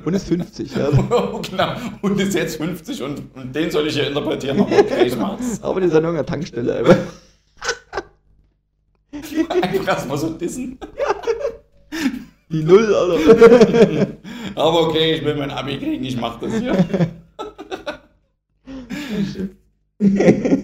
[0.05, 0.89] Und ist 50, ja.
[0.89, 1.75] genau.
[2.01, 4.59] Und ist jetzt 50 und, und den soll ich hier interpretieren.
[4.59, 5.61] Aber okay, ich mach's.
[5.61, 6.97] Aber die ist an irgendeiner Tankstelle.
[9.11, 10.77] Einfach erstmal so dissen.
[12.49, 14.07] Die Null, Alter.
[14.55, 16.75] Aber okay, ich will mein Abi kriegen, ich mach das hier.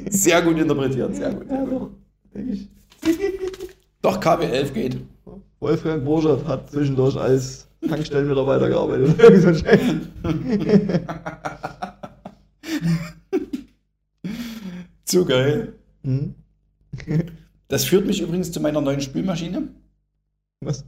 [0.09, 1.47] Sehr gut interpretiert, sehr gut.
[2.33, 2.67] Denke ich.
[4.01, 4.97] Doch, KW11 geht.
[5.59, 9.15] Wolfgang Borschert hat zwischendurch als Tankstellenmitarbeiter gearbeitet.
[9.41, 9.81] So ein Scheiß.
[15.05, 15.73] Zu geil.
[16.03, 16.35] Hm?
[17.67, 19.69] Das führt mich übrigens zu meiner neuen Spülmaschine.
[20.61, 20.85] Was?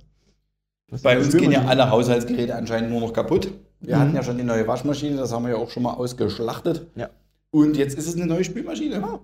[0.95, 3.51] Was Bei uns das gehen ja alle Haushaltsgeräte anscheinend nur noch kaputt.
[3.81, 3.99] Wir Mhm.
[3.99, 6.87] hatten ja schon die neue Waschmaschine, das haben wir ja auch schon mal ausgeschlachtet.
[6.95, 7.09] Ja.
[7.51, 9.03] Und jetzt ist es eine neue Spülmaschine.
[9.03, 9.19] Ah.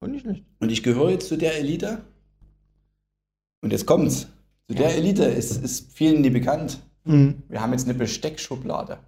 [0.00, 0.44] Und nicht schlecht.
[0.60, 1.98] Und ich gehöre jetzt zu der Elite.
[3.62, 4.28] Und jetzt kommt's.
[4.68, 6.78] Zu der Elite ist, ist vielen nie bekannt.
[7.04, 7.42] Hm.
[7.48, 8.98] Wir haben jetzt eine Besteckschublade.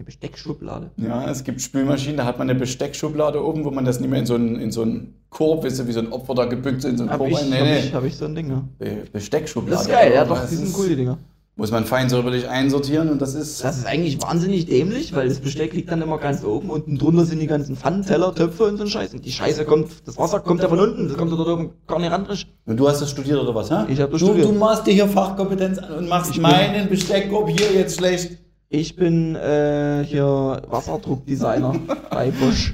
[0.00, 0.90] Eine Besteckschublade.
[0.96, 4.20] Ja, es gibt Spülmaschinen, da hat man eine Besteckschublade oben, wo man das nicht mehr
[4.20, 6.86] in so einen, in so einen Korb, weißt du, wie so ein Opfer da gebückt
[6.86, 7.52] in so einen Hab Korb ich, rein.
[7.52, 7.92] hab, Nee, ich, nee.
[7.92, 8.64] hab ich so ein Ding, ja.
[8.78, 9.72] Be- Besteckschublade.
[9.76, 11.18] Das ist geil, ja doch, die sind cool, die Dinger.
[11.56, 13.62] Muss man fein säuberlich einsortieren und das ist.
[13.62, 16.70] Das ist eigentlich wahnsinnig dämlich, weil das Besteck liegt dann immer ganz oben.
[16.70, 19.12] Unten drunter sind die ganzen Pfannen, Teller, Töpfe und so ein Scheiß.
[19.12, 21.70] Und die Scheiße kommt, das Wasser kommt ja von unten, das kommt da dort oben
[21.86, 22.26] gar nicht ran.
[22.64, 23.92] Und du hast das studiert oder was, hä?
[23.92, 24.48] Ich hab das du, studiert.
[24.48, 28.38] Du machst dir hier Fachkompetenz an und machst Ich meinen Besteckkorb hier jetzt schlecht.
[28.72, 31.74] Ich bin äh, hier Wasserdruckdesigner
[32.10, 32.72] bei Bosch.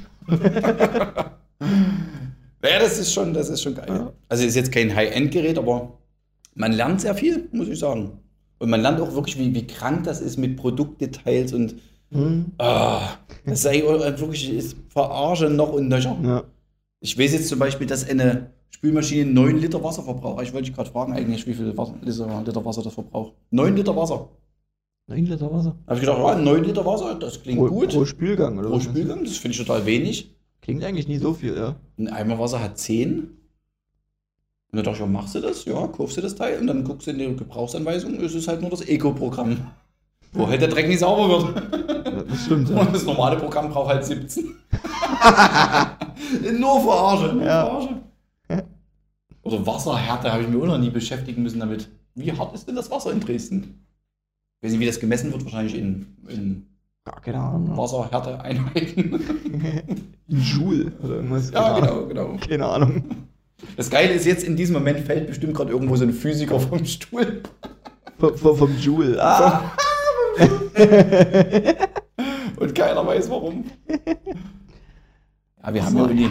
[2.61, 3.87] Naja, das ist schon, das ist schon geil.
[3.89, 4.13] Ja.
[4.29, 5.97] Also ist jetzt kein High-End-Gerät, aber
[6.53, 8.11] man lernt sehr viel, muss ich sagen.
[8.59, 11.75] Und man lernt auch wirklich, wie, wie krank das ist mit Produktdetails und
[12.11, 12.53] Hm.
[12.57, 13.01] ah,
[13.45, 16.15] das sei wirklich ist verarsche noch und nöcher.
[16.23, 16.43] Ja.
[17.01, 20.41] Ich weiß jetzt zum Beispiel, dass eine Spülmaschine 9 Liter Wasser verbraucht.
[20.43, 23.33] Ich wollte dich gerade fragen eigentlich, wie viel Wasser, Liter, Liter Wasser das verbraucht.
[23.51, 24.29] 9 Liter Wasser.
[25.07, 25.75] 9 Liter Wasser.
[25.87, 27.89] Habe ich gedacht, ja, 9 Liter Wasser, das klingt Pro, gut.
[27.89, 28.83] pro Spülgang, oder Pro was?
[28.83, 30.35] Spülgang, das finde ich total wenig.
[30.61, 31.75] Klingt eigentlich nie so viel, ja.
[31.97, 33.19] Ein Eimer Wasser hat 10.
[33.19, 33.31] Und
[34.71, 35.63] dann dachte ich, ja, machst du das?
[35.65, 38.59] Ja, kaufst du das Teil und dann guckst du in die Gebrauchsanweisung, es ist halt
[38.61, 39.57] nur das Eco-Programm.
[40.33, 42.29] Wo halt der Dreck nicht sauber wird.
[42.29, 42.81] Das stimmt, ja.
[42.81, 44.43] Und das normale Programm braucht halt 17.
[46.59, 47.65] Nur Verarsche, nur Ja.
[47.65, 48.01] Verarsche.
[49.43, 51.87] Oder Wasserhärte habe ich mir auch noch nie beschäftigen müssen damit.
[52.15, 53.86] Wie hart ist denn das Wasser in Dresden?
[54.59, 56.65] Ich weiß nicht, wie das gemessen wird, wahrscheinlich in, in
[57.05, 57.77] Ja, keine Ahnung.
[57.77, 59.19] Wasserhärte-Einheiten.
[60.29, 61.51] In Joule oder irgendwas.
[61.51, 62.07] ja, Keine Ahnung.
[62.09, 62.37] genau, genau.
[62.45, 63.03] Keine Ahnung.
[63.77, 66.83] Das Geile ist jetzt, in diesem Moment fällt bestimmt gerade irgendwo so ein Physiker vom
[66.85, 67.41] Stuhl.
[68.19, 69.23] Vom, vom, vom Joule.
[69.23, 69.71] Ah!
[72.59, 73.63] Und keiner weiß warum.
[75.63, 76.29] Ja, wir haben ja irgendwie.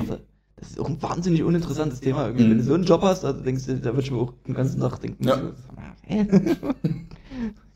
[0.56, 2.28] Das ist auch ein wahnsinnig uninteressantes Thema.
[2.28, 2.38] Mhm.
[2.38, 4.54] Wenn du so einen Job hast, also denkst du, da würde ich mir auch den
[4.54, 5.40] ganzen Tag denken, Ja.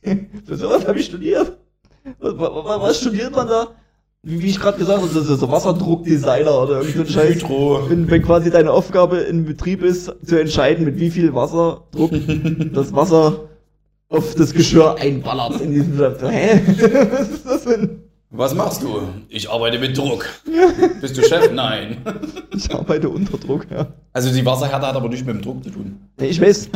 [0.04, 0.16] so?
[0.46, 1.56] Für sowas habe ich studiert.
[2.18, 3.68] Was, was, was studiert man da?
[4.22, 7.34] Wie, wie ich gerade gesagt habe, das ist so Wasserdruckdesigner oder irgend so ein Scheiß.
[7.36, 7.88] Hydro.
[7.88, 12.10] Wenn, wenn quasi deine Aufgabe im Betrieb ist, zu entscheiden, mit wie viel Wasserdruck
[12.72, 13.48] das Wasser
[14.10, 15.96] auf das Geschirr einballert in diesem.
[15.96, 16.60] So, hä?
[17.10, 18.02] Was ist das denn?
[18.32, 19.00] Was machst du?
[19.28, 20.28] Ich arbeite mit Druck.
[21.00, 21.50] Bist du Chef?
[21.52, 21.96] Nein.
[22.54, 23.88] Ich arbeite unter Druck, ja.
[24.12, 25.98] Also die Wasserhärte hat aber nichts mit dem Druck zu tun.
[26.20, 26.70] Ich weiß.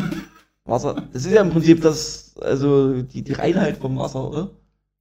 [0.65, 4.51] Wasser, das ist ja im Prinzip das, also die, die Reinheit vom Wasser, oder?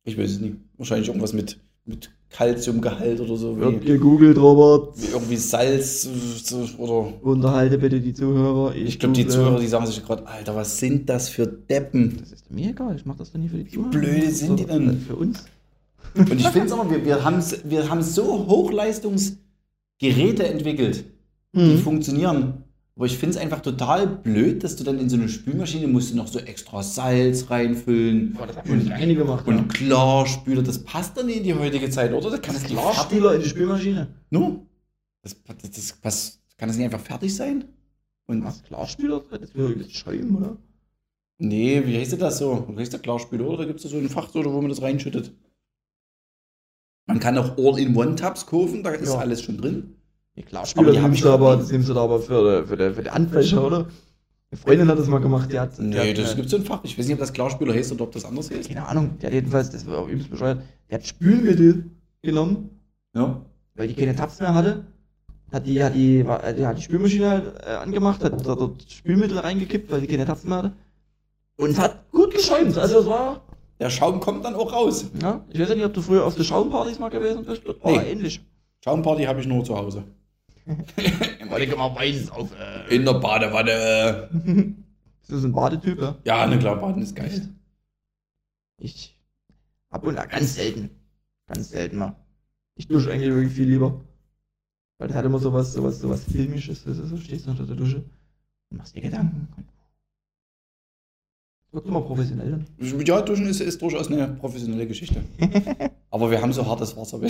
[0.06, 0.56] Ich weiß es nicht.
[0.78, 3.58] Wahrscheinlich irgendwas mit, mit Calciumgehalt oder so.
[3.58, 5.00] Wird Wie, gegoogelt, Robert.
[5.02, 6.10] wie irgendwie Salz
[6.78, 7.14] oder.
[7.24, 8.76] Unterhalte bitte die Zuhörer.
[8.76, 9.28] Ich glaube, die.
[9.28, 12.18] Zuhörer, die sagen sich gerade, Alter, was sind das für Deppen?
[12.20, 13.90] Das ist mir egal, ich mach das doch nie für die Zuhörer.
[13.92, 15.00] blöde sind die denn?
[15.00, 15.46] Für uns.
[16.16, 21.06] Und ich finde es aber, wir, wir, haben's- wir haben so Hochleistungsgeräte entwickelt,
[21.56, 21.80] die Hm.
[21.80, 22.63] funktionieren.
[22.96, 26.12] Aber ich finde es einfach total blöd, dass du dann in so eine Spülmaschine musst
[26.12, 29.48] du noch so extra Salz reinfüllen Boah, das haben nicht einige gemacht.
[29.48, 30.62] und Klarspüler.
[30.62, 32.30] Das passt nicht in die heutige Zeit, oder?
[32.30, 32.66] Das kann das.
[32.66, 34.14] Klarspieler in die Spülmaschine.
[34.30, 34.68] No?
[35.24, 37.66] Das, das, das, was, kann das nicht einfach fertig sein?
[38.28, 38.62] Und Was?
[38.64, 39.24] Klarspieler?
[39.32, 40.58] Das wäre jetzt Scheiben, oder?
[41.40, 42.68] nee, wie heißt das so?
[42.70, 43.48] Wie heißt der Klarspüler?
[43.50, 45.34] Oder gibt es da so ein Fach, wo man das reinschüttet?
[47.06, 49.20] Man kann auch All-in-One-Tabs kaufen, da ist Ja.
[49.20, 49.96] alles schon drin.
[50.36, 52.04] Die Aber Klarspieler, die die hab nimmst ich du noch aber, das nimmst du da
[52.04, 53.78] aber für, für, die, für die Handwäsche, oder?
[54.52, 55.78] Eine Freundin hat das mal gemacht, die hat.
[55.78, 56.80] die Nee, hat, das äh, gibt so ein Fach.
[56.84, 58.68] Ich weiß nicht, ob das Klarspüler heißt oder ob das anders heißt.
[58.68, 61.86] Keine Ahnung, der hat jedenfalls, das war auch übelst bescheuert, der hat Spülmittel
[62.22, 62.70] genommen,
[63.16, 63.42] Ja.
[63.76, 64.86] weil die keine Tabs mehr hatte.
[65.52, 68.84] Hat die, hat die, war- die, hat die Spülmaschine halt, äh, angemacht, hat da dort
[68.92, 70.72] Spülmittel reingekippt, weil die keine Tabs mehr hatte.
[71.58, 72.76] Und es hat gut geschäumt.
[72.76, 73.42] Also es war,
[73.80, 75.06] Der Schaum kommt dann auch raus.
[75.22, 77.62] ja, ich weiß ja nicht, ob du früher auf der Schaumpartys mal gewesen bist.
[77.68, 78.12] War Nee.
[78.12, 78.42] ähnlich.
[78.84, 80.04] Schaumparty habe ich nur zu Hause.
[81.50, 84.30] Weil ich immer weiß auf, äh, In der Badewanne.
[85.22, 86.16] das ist ein Badetyp, ja.
[86.24, 87.50] Ja, ne klar, Baden ist geil.
[88.78, 89.18] Ich
[89.90, 90.90] ab und an ganz selten.
[91.48, 92.16] Ganz selten mal.
[92.76, 94.02] Ich dusche eigentlich wirklich viel lieber.
[94.98, 96.84] Weil das hat immer sowas, sowas, sowas Filmisches.
[96.84, 98.04] Das ist so, stehst du unter der Dusche
[98.70, 99.48] und machst dir Gedanken.
[101.72, 103.04] Wirkt immer professionell dann.
[103.06, 105.24] Ja, Duschen ist, ist durchaus eine professionelle Geschichte.
[106.12, 107.20] Aber wir haben so hartes Wasser.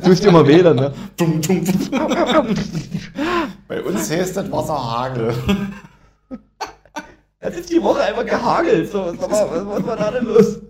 [0.00, 0.92] Du tust dir immer weh dann, ne?
[1.16, 1.64] Tum, tum.
[3.68, 5.34] Bei uns heißt das Wasser Hagel.
[7.40, 8.90] Hat jetzt die Woche einfach gehagelt.
[8.90, 10.60] So, mal, was, was war da denn los?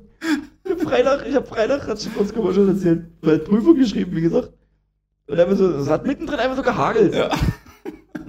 [0.65, 4.21] Ich hab Freitag, ich hab Freitag, hat schon kurz schon erzählt, weil Prüfung geschrieben, wie
[4.21, 4.53] gesagt.
[5.27, 7.15] Und einfach so, es hat mittendrin einfach so gehagelt.
[7.15, 7.31] Ja.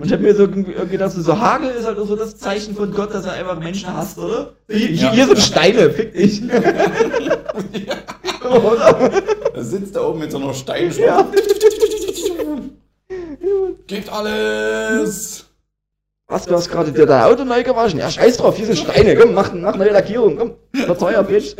[0.01, 2.73] Und ich hab mir so gedacht, so, so Hagel ist halt auch so das Zeichen
[2.75, 4.53] von Gott, dass er einfach Menschen hasst, oder?
[4.67, 5.11] Hier, Ja.
[5.11, 6.41] hier sind Steine, fick dich.
[8.43, 9.11] oder?
[9.53, 11.05] Da sitzt da oben mit so einer Steinschwelle.
[11.07, 11.27] Ja.
[13.85, 15.45] Gebt alles!
[16.27, 17.99] Was, du hast gerade dir dein Auto neu gewaschen?
[17.99, 20.53] Ja, scheiß drauf, hier sind Steine, komm, mach, mach neue Lackierung, komm.
[20.73, 21.55] Verteuer, Bitch.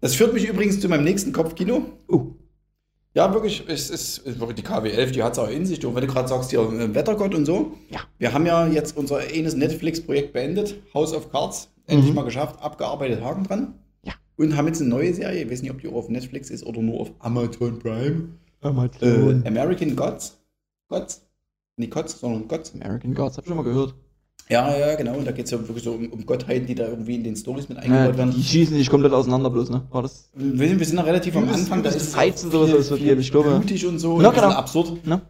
[0.00, 1.82] Das führt mich übrigens zu meinem nächsten Kopfkino.
[2.08, 2.32] uh,
[3.14, 5.84] Ja, wirklich, es ist, wirklich die KW11, die hat es auch in sich.
[5.84, 7.72] Und wenn du gerade sagst, hier äh, Wettergott und so.
[7.90, 8.00] Ja.
[8.18, 11.68] Wir haben ja jetzt unser eines Netflix-Projekt beendet, House of Cards.
[11.86, 12.14] Endlich Mhm.
[12.16, 13.74] mal geschafft, abgearbeitet, Haken dran.
[14.04, 14.12] Ja.
[14.36, 16.64] Und haben jetzt eine neue Serie, ich weiß nicht, ob die auch auf Netflix ist
[16.64, 18.28] oder nur auf Amazon Prime.
[18.62, 19.44] Äh, Amazon.
[19.44, 20.38] American Gods.
[20.88, 21.26] Gods?
[21.76, 22.74] Nicht Gods, sondern Gods.
[22.74, 23.94] American Gods, hab ich schon mal gehört.
[24.50, 25.14] Ja, ja, genau.
[25.14, 27.36] Und da geht es ja wirklich so um, um Gottheiten, die da irgendwie in den
[27.36, 28.34] Stories mit eingebaut werden.
[28.34, 29.82] die schießen nicht komplett auseinander bloß, ne?
[29.90, 30.28] War das?
[30.34, 32.90] Wir sind, wir sind da relativ am Anfang, da übelst ist Fights und sowas, was
[32.90, 33.50] wird ich glaube.
[33.50, 34.48] blutig und so, bisschen genau.
[34.48, 35.06] absurd.
[35.06, 35.20] Ne?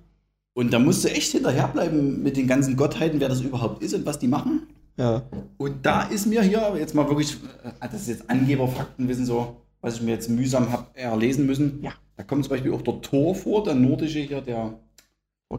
[0.55, 4.07] Und da musst du echt hinterherbleiben mit den ganzen Gottheiten, wer das überhaupt ist und
[4.07, 4.63] was die machen.
[4.97, 5.23] Ja.
[5.59, 9.97] Und da ist mir hier jetzt mal wirklich, äh, das ist jetzt Angeberfaktenwissen so, was
[9.97, 11.81] ich mir jetzt mühsam habe erlesen müssen.
[11.83, 11.93] Ja.
[12.17, 14.75] Da kommt zum Beispiel auch der Thor vor, der nordische hier, der,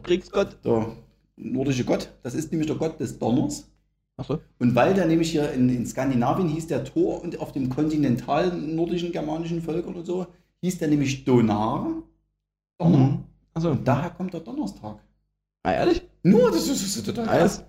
[0.02, 0.56] Kriegsgott.
[0.64, 0.96] der
[1.42, 2.08] nordische Gott.
[2.22, 3.68] Das ist nämlich der Gott des Donners.
[4.16, 4.38] Achso.
[4.58, 8.76] Und weil der nämlich hier in, in Skandinavien hieß der Thor und auf dem kontinentalen
[8.76, 10.26] nordischen germanischen Völkern und so
[10.60, 11.86] hieß der nämlich Donar.
[12.78, 12.98] Donner.
[12.98, 13.24] Mhm.
[13.54, 13.70] Achso.
[13.70, 14.96] Und daher kommt der Donnerstag.
[15.62, 16.02] Ah, ehrlich?
[16.22, 17.58] Nur, das ist, das ist total Nice.
[17.58, 17.64] krass.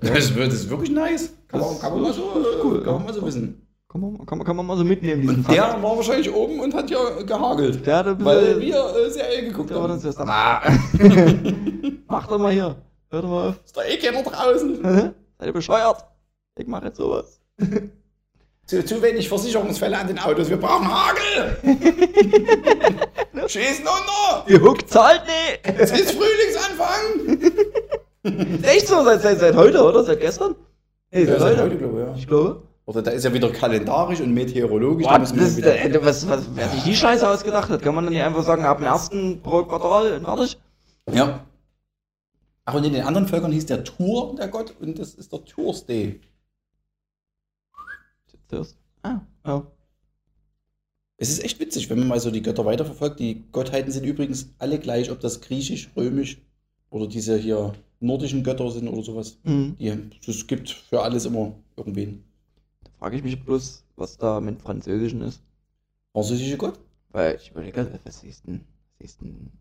[0.00, 1.32] Das, ist, das ist wirklich nice.
[1.46, 2.22] Kann man, Das kann man mal so,
[2.64, 3.62] cool, kann man mal so wissen.
[3.88, 6.58] Kann man, kann, man, kann man mal so mitnehmen, diesen Und der war wahrscheinlich oben
[6.58, 7.86] und hat ja gehagelt.
[7.86, 9.92] Der hat Weil wir äh, Serie geguckt der haben.
[9.92, 10.28] am.
[10.28, 10.60] Ah.
[12.08, 12.76] Mach doch mal hier.
[13.10, 13.54] Hör doch mal auf.
[13.64, 14.82] Ist doch eh keiner draußen.
[15.38, 16.04] Seid ihr bescheuert?
[16.58, 17.40] Ich mache jetzt sowas.
[18.66, 20.50] Zu, zu wenig Versicherungsfälle an den Autos.
[20.50, 21.56] Wir brauchen Hagel.
[23.48, 24.44] Schießen unter.
[24.48, 25.60] Die Hook zahlt nicht!
[25.80, 27.52] Es ist Frühlingsanfang.
[28.64, 30.02] Echt so, seit, seit, seit heute, oder?
[30.02, 30.56] Seit gestern?
[31.10, 31.62] Hey, Ja, seit seit heute.
[31.62, 32.14] heute, glaube ich, ja.
[32.16, 32.62] Ich glaube.
[32.86, 35.06] Oder da ist ja wieder kalendarisch und meteorologisch.
[35.06, 37.94] da Boah, müssen das, wieder- äh, was, was, wer sich die Scheiße ausgedacht hat, kann
[37.94, 40.58] man dann nicht einfach sagen, ab dem ersten pro Quartal fertig?
[41.12, 41.38] Ja.
[42.66, 45.44] Ach, und in den anderen Völkern hieß der Tour der Gott und das ist der
[45.44, 46.20] Thursday.
[49.02, 49.66] Ah, ja.
[51.16, 53.20] Es ist echt witzig, wenn man mal so die Götter weiterverfolgt.
[53.20, 56.42] Die Gottheiten sind übrigens alle gleich, ob das griechisch, römisch
[56.90, 59.38] oder diese hier nordischen Götter sind oder sowas.
[59.44, 59.76] Mhm.
[59.78, 62.24] Die, es gibt für alles immer irgendwen.
[62.82, 65.40] Da frage ich mich bloß, was da mit Französischen ist.
[66.12, 66.78] Französische Gott?
[67.10, 68.64] Weil ich überlege, was ist denn,
[68.98, 69.52] was ist denn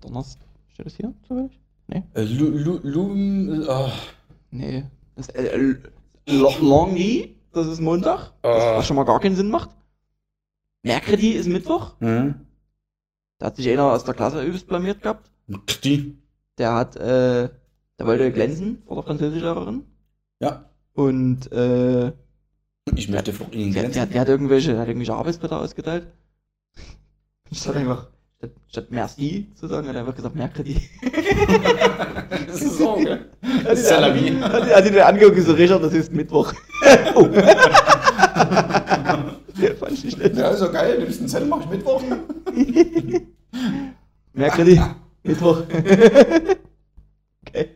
[0.00, 0.46] Donnerstag?
[0.72, 1.60] Steht das hier zufällig?
[1.92, 2.04] Nee.
[2.14, 3.90] Äh, Lu, Lu, Lu, äh,
[4.50, 4.84] Nee.
[5.16, 5.74] Das ist, äh,
[6.28, 8.76] Lo- Longhi, das ist Montag, was, Ah.
[8.76, 9.70] was schon mal gar keinen Sinn macht.
[10.82, 11.98] Mercredi ist Mittwoch.
[12.00, 12.46] hm?
[13.38, 15.30] Da hat sich einer aus der Klasse übelst blamiert gehabt.
[15.82, 16.16] Die?
[16.58, 17.48] Der hat, äh,
[17.98, 19.84] der wollte glänzen vor der Französischlehrerin.
[20.40, 20.70] Ja.
[20.94, 22.12] Und, äh,
[22.94, 24.12] Ich möchte vor Ihnen der, der, glänzen.
[24.12, 26.06] der hat irgendwelche, der hat irgendwelche Arbeitsblätter ausgeteilt.
[27.52, 28.08] Statt einfach,
[28.40, 30.80] statt, statt Merci zu sagen, hat er einfach gesagt Mercredi.
[32.46, 33.26] das ist so, gell?
[33.42, 34.30] La vie.
[34.42, 36.52] an- Hat, ihn der angeguckt, so Richard, das ist Mittwoch.
[37.14, 37.26] oh.
[37.26, 37.44] Der
[39.78, 40.36] fand ich nicht schlecht.
[40.36, 40.98] Ja, ist doch geil.
[40.98, 42.02] Nimmst einen Zettel, mach ich Mittwoch.
[44.32, 44.80] Mercredi,
[45.22, 45.62] Mittwoch.
[47.46, 47.68] okay.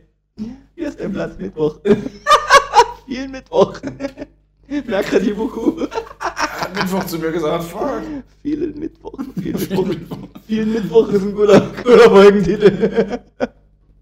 [0.75, 1.79] Hier ist dein Platz, Mittwoch.
[3.05, 3.79] Vielen Mittwoch.
[4.87, 5.87] Mercredi beaucoup.
[6.75, 8.01] Mittwoch zu mir gesagt, fuck.
[8.41, 9.19] Vielen Mittwoch.
[9.35, 10.29] Vielen Mittwoch.
[10.45, 13.19] Vielen Mittwoch ist ein guter, guter Folgentitel.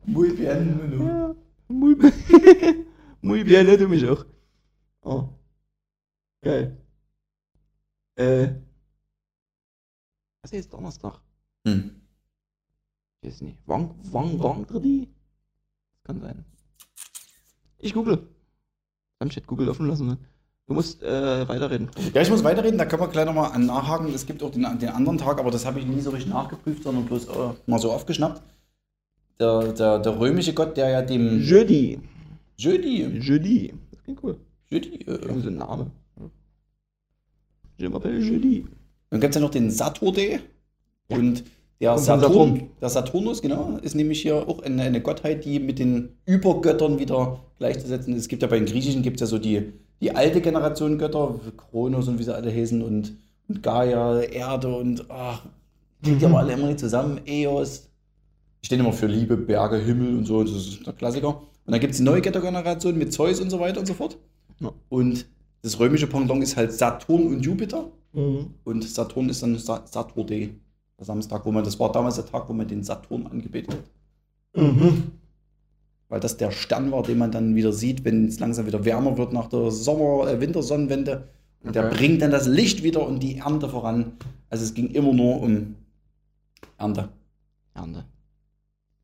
[0.05, 1.05] Muy bien, Menü.
[1.05, 1.35] Ja,
[1.67, 1.95] muy,
[3.21, 4.25] muy bien, ne, du mich auch.
[5.01, 5.29] Oh.
[6.41, 6.77] Geil.
[8.15, 8.49] Äh.
[10.41, 11.21] Was ist jetzt Donnerstag?
[11.65, 12.01] Hm.
[13.21, 13.59] Ich weiß nicht.
[13.65, 15.07] Wang, Wang, Vendredi?
[16.03, 16.43] Kann sein.
[17.77, 18.27] Ich google.
[19.19, 20.07] Dann steht Google offen lassen.
[20.07, 20.17] Ne?
[20.73, 21.87] Du musst äh, weiterreden.
[22.15, 24.11] Ja, ich muss weiterreden, da kann man gleich nochmal nachhaken.
[24.11, 26.81] Es gibt auch den, den anderen Tag, aber das habe ich nie so richtig nachgeprüft,
[26.81, 27.29] sondern bloß äh,
[27.67, 28.41] mal so aufgeschnappt.
[29.39, 31.99] Der, der, der römische Gott, der ja dem Jeudi.
[32.57, 33.71] Jeudi, Jeudi.
[33.91, 34.37] Das klingt cool.
[34.71, 35.91] Jeudi, Irgendwie äh, so ein Name.
[37.77, 38.65] Je m'appelle Jeudi.
[39.11, 40.39] dann gibt es ja noch den Saturday.
[41.09, 41.17] Ja.
[41.17, 41.43] Und
[41.79, 42.69] der Und von Saturn, Saturn.
[42.81, 47.41] der Saturnus, genau, ist nämlich hier auch eine, eine Gottheit, die mit den Übergöttern wieder
[47.59, 48.21] gleichzusetzen ist.
[48.23, 49.71] Es gibt ja bei den Griechischen gibt es ja so die,
[50.03, 55.09] die alte Generation Götter, Kronos und wie sie alle heißen und, und Gaia, Erde und
[55.09, 55.43] ach,
[56.03, 57.21] kriegt die aber alle immer nicht zusammen.
[57.25, 57.89] Eos.
[58.61, 61.29] Die stehen immer für Liebe, Berge, Himmel und so, das ist der Klassiker.
[61.65, 64.17] Und dann gibt es die neue Göttergeneration mit Zeus und so weiter und so fort.
[64.59, 64.73] Ja.
[64.89, 65.25] Und
[65.61, 67.89] das römische Pendant ist halt Saturn und Jupiter.
[68.11, 68.53] Mhm.
[68.65, 70.53] Und Saturn ist dann Sa Saturday,
[70.99, 74.61] der Samstag, wo man, das war damals der Tag, wo man den Saturn angebetet hat.
[74.61, 75.11] Mhm.
[76.09, 79.17] Weil das der Stern war, den man dann wieder sieht, wenn es langsam wieder wärmer
[79.17, 81.27] wird nach der Sommer-, äh, Wintersonnenwende.
[81.63, 81.95] Und der Okay.
[81.97, 84.13] bringt dann das Licht wieder und die Ernte voran.
[84.49, 85.75] Also es ging immer nur um
[86.77, 87.09] Ernte.
[87.73, 88.05] Ernte.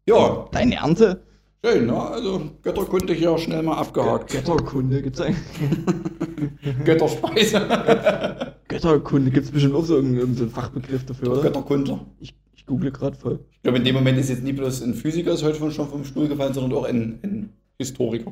[0.07, 1.21] Ja, Deine Ernte?
[1.65, 1.99] schön, ne?
[2.01, 4.31] Also Götterkunde hier schnell mal abgehakt.
[4.31, 5.39] Götterkunde gibt's eigentlich.
[6.85, 8.53] Götterspeise.
[8.67, 11.41] Götterkunde gibt's bestimmt auch so irgendeinen Fachbegriff dafür, oder?
[11.41, 12.05] Götterkundler.
[12.19, 12.35] Ich, ich
[12.69, 13.39] google gerade voll.
[13.51, 16.05] Ich glaube, in dem Moment ist jetzt nie bloß ein Physiker ist heute schon vom
[16.05, 18.31] Stuhl gefallen, sondern auch ein, ein Historiker.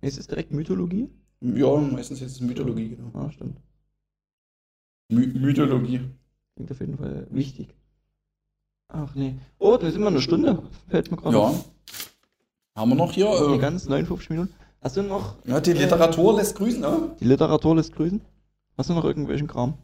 [0.00, 1.08] Ist es direkt Mythologie?
[1.40, 3.10] Ja, meistens ist es Mythologie, genau.
[3.14, 3.58] Ah, stimmt.
[5.10, 6.00] My Mythologie.
[6.54, 7.74] Klingt auf jeden Fall wichtig.
[8.88, 9.34] Ach nee.
[9.58, 10.62] Oh, da sind wir eine Stunde.
[10.88, 11.42] Fällt mir gerade Ja.
[11.42, 11.68] auf.
[12.76, 13.26] Haben wir noch hier?
[13.26, 14.54] Äh, ganz 59 Minuten.
[14.80, 15.36] Hast du noch.
[15.46, 17.16] ja, die Literatur lässt grüßen, ne?
[17.20, 18.20] Die Literatur lässt grüßen?
[18.76, 19.74] Hast du noch irgendwelchen Kram?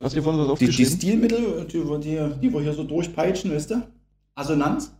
[0.00, 0.92] Hast du vorhin was Die, die aufgeschrieben?
[0.96, 3.82] Stilmittel, die, wir- die, die wir hier so durchpeitschen, weißt du?
[4.34, 4.92] Assonanz.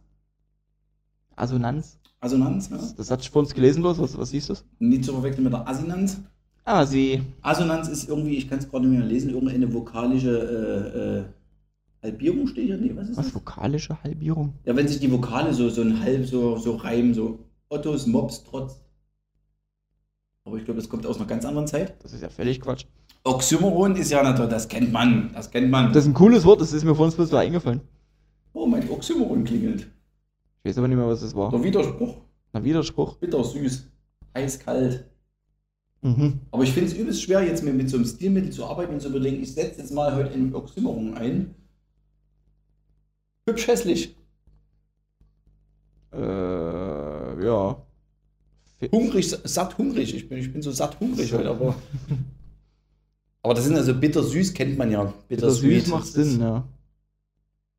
[1.36, 1.98] Assonanz.
[2.20, 2.78] Assonanz, ja.
[2.96, 3.98] Das, das vor uns gelesen, bloß.
[4.00, 4.54] Was, was siehst du?
[4.80, 6.18] Nicht zu verwechseln mit der Assinanz.
[6.64, 7.22] Ah, sie.
[7.42, 11.24] Assonanz ist irgendwie, ich kann es gerade nicht mehr lesen, irgendeine vokalische äh, äh,
[12.02, 12.76] Halbierung steht hier.
[12.76, 13.26] Nee, was ist Was?
[13.26, 13.34] das?
[13.36, 14.52] Vokalische Halbierung.
[14.64, 17.38] Ja, wenn sich die Vokale so, so ein halb so, so reimen, so
[17.68, 18.80] Ottos, Mops, Trotz.
[20.44, 21.94] Aber ich glaube, das kommt aus einer ganz anderen Zeit.
[22.02, 22.84] Das ist ja völlig Quatsch.
[23.24, 25.92] Oxymoron ist ja natürlich, das kennt man, das kennt man.
[25.92, 27.80] Das ist ein cooles Wort, das ist mir vorhin bloß so eingefallen.
[28.52, 29.88] oh, mein Oxymoron klingelt.
[30.62, 31.50] Ich weiß aber nicht mehr, was das war.
[31.50, 32.16] Der Widerspruch.
[32.52, 33.16] Ein Widerspruch.
[33.16, 33.88] Bitter, süß,
[34.32, 35.04] eiskalt.
[36.02, 36.40] Mhm.
[36.50, 39.00] Aber ich finde es übelst schwer, jetzt mit, mit so einem Stilmittel zu arbeiten und
[39.00, 41.54] zu überlegen, ich setze jetzt mal heute eine Oxymerung ein.
[43.48, 44.16] Hübsch hässlich.
[46.12, 47.82] Äh, ja.
[48.92, 50.14] Hungrig, satt hungrig.
[50.14, 51.74] Ich bin, ich bin so satt hungrig heute, aber.
[53.48, 55.04] Aber das sind also bitter-süß, kennt man ja.
[55.04, 55.84] Bitter Bitter-sweet.
[55.84, 56.64] süß macht Sinn, ja.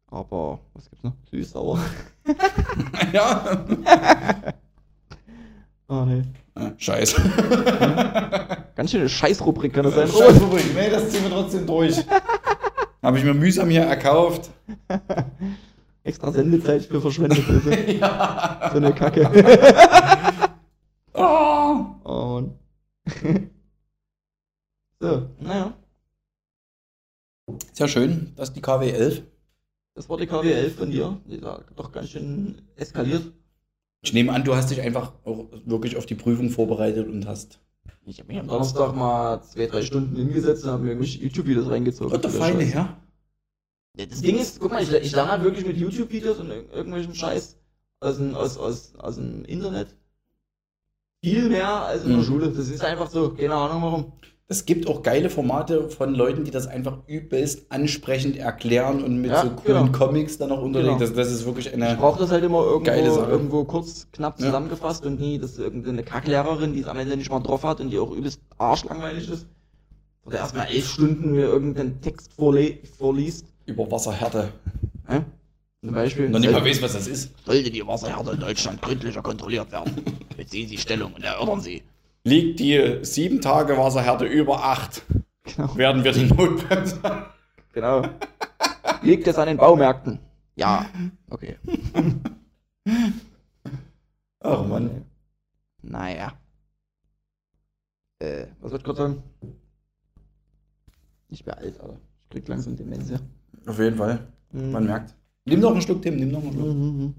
[0.09, 1.13] Aber, was gibt's noch?
[1.30, 1.80] Süß, sauer.
[3.13, 3.67] ja.
[5.88, 6.24] Oh, nee.
[6.55, 7.13] Ah, Scheiß.
[8.74, 10.41] Ganz schöne Scheißrubrik kann das sein, Scheiß Robert.
[10.41, 10.74] Rubrik.
[10.74, 12.03] Nee, das ziehen wir trotzdem durch.
[13.03, 14.49] Habe ich mir mühsam hier erkauft.
[16.03, 17.43] Extra Sendezeit für verschwendet.
[18.01, 18.72] Ja.
[18.72, 19.30] So eine Kacke.
[21.13, 21.86] Oh.
[22.05, 23.49] Oh, Mann.
[25.00, 25.74] So, naja.
[27.47, 29.24] Ist ja schön, dass die KW 11.
[29.95, 31.20] Das war die KW11 von dir.
[31.26, 31.43] Die ist
[31.76, 33.34] doch ganz schön eskaliert.
[34.02, 37.60] Ich nehme an, du hast dich einfach auch wirklich auf die Prüfung vorbereitet und hast.
[38.06, 41.70] Ich habe mich am Donnerstag mal zwei, drei Stunden hingesetzt und habe mir irgendwelche YouTube-Videos
[41.70, 42.12] reingezogen.
[42.12, 42.97] Gott, der feine Herr.
[43.97, 46.70] Ja, das Ding ist, guck mal, ich, ich lerne halt wirklich mit YouTube-Videos und ir-
[46.72, 47.58] irgendwelchem Scheiß
[48.00, 49.95] aus dem, aus, aus, aus dem Internet
[51.22, 52.24] viel mehr als in der Mhm.
[52.24, 52.52] Schule.
[52.52, 54.14] Das ist einfach so, keine Ahnung warum.
[54.52, 59.30] Es gibt auch geile Formate von Leuten, die das einfach übelst ansprechend erklären und mit
[59.30, 59.97] Ja, so coolen genau.
[59.97, 60.97] Comics dann noch unterlegen.
[60.97, 61.08] Genau.
[61.08, 61.95] Das, das ist wirklich Ich eine.
[61.95, 62.91] brauche das halt immer irgendwo,
[63.30, 64.47] irgendwo kurz, knapp Ja.
[64.47, 67.91] zusammengefasst und nie, dass irgendeine Kacklehrerin, die es am Ende nicht mal drauf hat und
[67.91, 69.45] die auch übelst arschlangweilig ist,
[70.26, 73.45] oder erstmal elf Stunden mir irgendeinen Text vorle vorliest.
[73.68, 74.50] Über Wasserhärte.
[75.08, 75.22] Hä?
[75.86, 76.28] Zum Beispiel.
[76.28, 77.32] Noch nicht mal weiß, was das ist.
[77.45, 79.93] Sollte die Wasserhärte in Deutschland gründlicher kontrolliert werden,
[80.38, 81.84] beziehen Sie Stellung und erörtern Sie.
[82.24, 85.03] Liegt die sieben Tage Wasserhärte über acht,
[85.43, 85.76] Genau.
[85.76, 86.99] werden wir die Notbremse.
[87.74, 88.03] Genau.
[89.01, 90.20] Liegt es an den Baumärkten?
[90.55, 90.86] Ja.
[91.30, 91.57] Okay.
[94.41, 95.05] Ach Mann.
[95.82, 96.34] Naja.
[98.20, 99.24] Äh, was wollte ich gerade sagen?
[101.30, 101.93] Ich bin alt, aber
[102.24, 103.20] ich krieg langsam Demenz, ja.
[103.65, 104.28] Auf jeden Fall.
[104.51, 104.72] Mhm.
[104.72, 105.15] Man merkt.
[105.45, 106.67] Nimm noch einen Schluck, Tim, nimm noch einen Schluck.
[106.67, 107.13] Mhm.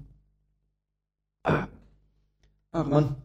[1.43, 1.67] Ah.
[2.71, 3.15] Ach Mann.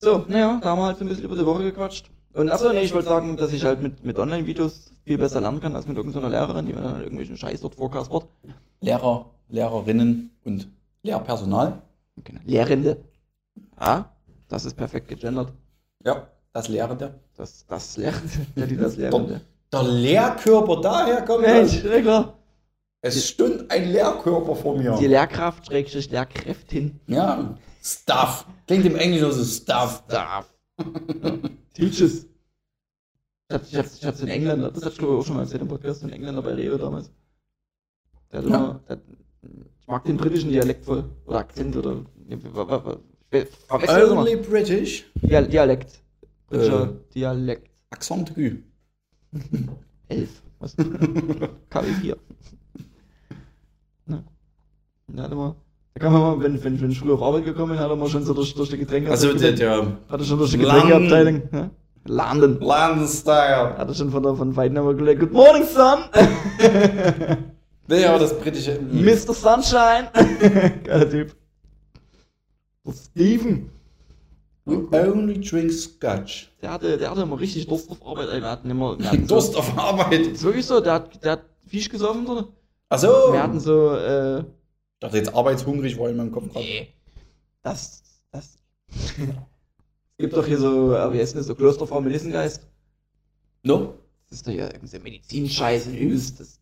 [0.00, 2.10] So, naja, da haben wir halt so ein bisschen über die Woche gequatscht.
[2.32, 5.60] Und achso, nee, ich wollte sagen, dass ich halt mit, mit Online-Videos viel besser lernen
[5.60, 8.26] kann als mit irgendeiner Lehrerin, die mir dann halt irgendwelchen Scheiß dort vorkaspert.
[8.80, 10.68] Lehrer, Lehrerinnen und
[11.02, 11.82] Lehrpersonal.
[12.22, 12.40] Genau.
[12.44, 12.98] Lehrende.
[13.80, 14.12] Ja,
[14.48, 15.52] das ist perfekt gegendert.
[16.04, 17.14] Ja, das Lehrende.
[17.36, 18.46] Das, das Lehrende.
[18.54, 19.40] Ja, die das Lehrende.
[19.72, 22.02] Der Lehrkörper, daher kommt Mensch, das.
[22.02, 22.34] klar.
[23.00, 24.96] Es stund ein Lehrkörper vor mir.
[24.98, 26.98] Die Lehrkraft, Schrägstrich Lehrkräftin.
[27.06, 27.56] Ja,
[27.92, 28.46] Stuff.
[28.66, 30.04] Klingt im Englischen so Stuff.
[30.08, 30.52] Darf.
[31.74, 32.26] Teaches.
[33.50, 35.36] Ich hatte, ich hatte, ich hatte einen Engländer, das hatte ich glaube ich auch schon
[35.36, 37.10] mal erzählt im Podcast, einen Engländer bei Rewe damals.
[38.30, 38.56] Der hat Ja.
[38.58, 39.00] immer, der,
[39.80, 41.08] ich mag den britischen Dialekt voll.
[41.24, 42.04] Oder Akzent oder.
[42.28, 44.18] Immer.
[44.18, 45.06] Only British.
[45.22, 46.02] Dia Dialekt.
[46.48, 47.12] Britischer Äh.
[47.14, 47.70] Dialekt.
[47.88, 48.56] Accent aigu.
[50.08, 50.42] 11.
[50.58, 50.76] Was?
[50.76, 52.16] KW4.
[54.04, 54.24] Ne?
[55.06, 55.56] Da hat er mal.
[55.98, 57.96] Da kann man mal, wenn, wenn, wenn ich früher auf Arbeit gekommen bin, hat er
[57.96, 59.10] mal schon so durch, durch die Getränke.
[59.10, 59.78] Also der, der
[60.08, 60.86] Hat er schon durch die Landen.
[60.86, 61.42] Getränkeabteilung.
[61.50, 61.70] Ne?
[62.04, 62.60] Landen.
[62.60, 63.76] Landstyle.
[63.76, 65.98] Hat er schon von der von Weitem immer gesagt, Good morning, Son!
[67.88, 68.78] Nee, aber das britische.
[68.92, 69.34] Mr.
[69.34, 70.08] Sunshine!
[70.84, 71.34] Geiler Typ.
[72.86, 73.70] Der Steven.
[74.66, 76.52] We only drink Scotch.
[76.62, 78.40] Der hatte, der hatte immer richtig Durst auf Arbeit, ey.
[78.40, 78.96] Wir hatten immer.
[79.00, 80.12] Wir hatten Durst So, auf Arbeit.
[80.28, 82.52] ist wirklich so, der hat, der hat Fisch gesoffen dort.
[82.88, 83.32] Achso.
[83.32, 84.44] Wir hatten so, äh.
[84.98, 86.64] Ich dachte jetzt arbeitshungrig war in meinem Kopf gerade.
[86.64, 86.88] Nee.
[87.62, 88.02] Das.
[88.32, 88.56] Das.
[88.90, 89.16] es
[90.18, 92.66] gibt doch hier so, äh, wie heißt das, so Klosterfrau Melissengeist.
[93.62, 93.94] No?
[94.28, 96.40] Das ist doch hier irgendein Medizinscheiß und übelst.
[96.40, 96.58] Das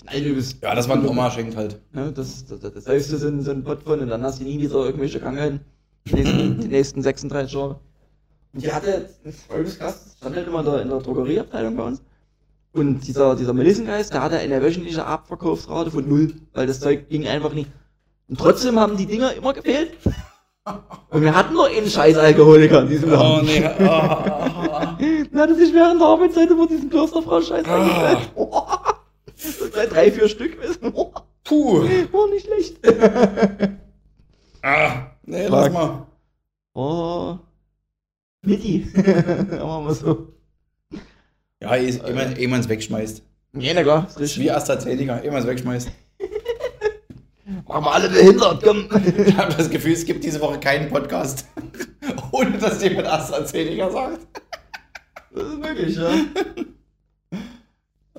[0.00, 0.62] knallt übelst.
[0.62, 1.78] Ja, das war ein Oma schenkt halt.
[1.92, 4.40] Ne, das, das, das säufst du so, in- so einen Pott von und dann hast
[4.40, 5.60] du nie wieder irgendwelche Krankheiten.
[6.06, 7.78] Die nächsten, die nächsten 36 Jahre.
[8.54, 11.76] Und die hatte, das folgendes krass, das stand halt immer in der, in der Drogerieabteilung
[11.76, 12.02] bei uns.
[12.76, 17.26] Und dieser, dieser Melissengeist, der hatte eine wöchentliche Abverkaufsrate von null, weil das Zeug ging
[17.26, 17.70] einfach nicht.
[18.28, 19.92] Und trotzdem haben die Dinger immer gefehlt.
[21.10, 23.46] Und wir hatten nur einen scheiß Alkoholiker in diesem Oh Laden.
[23.46, 23.64] nee.
[23.88, 24.98] Ah.
[25.32, 27.74] Dann hat er sich während der Arbeitszeit über diesen Klosterfrau-Scheiß Ah.
[27.82, 28.30] eingesetzt.
[29.58, 30.92] So gleich drei, vier Stück wissen.
[31.44, 31.82] Puh.
[31.82, 32.78] War nicht schlecht.
[34.62, 35.10] Ah.
[35.24, 35.52] Nee, Fuck.
[35.52, 36.06] lass mal.
[36.74, 37.36] Oh.
[38.42, 38.86] Mitti.
[38.94, 40.28] Machen wir so.
[41.66, 43.22] Ja, eh man- eh man es wegschmeißt.
[43.58, 45.90] Ja, na klar, ist ist wie AstraZeneca, man es wegschmeißt.
[47.68, 48.88] Machen wir alle behindert, komm.
[49.26, 51.46] Ich habe das Gefühl, es gibt diese Woche keinen Podcast,
[52.32, 54.20] ohne dass jemand AstraZeneca sagt.
[55.34, 56.10] Das ist wirklich, ja.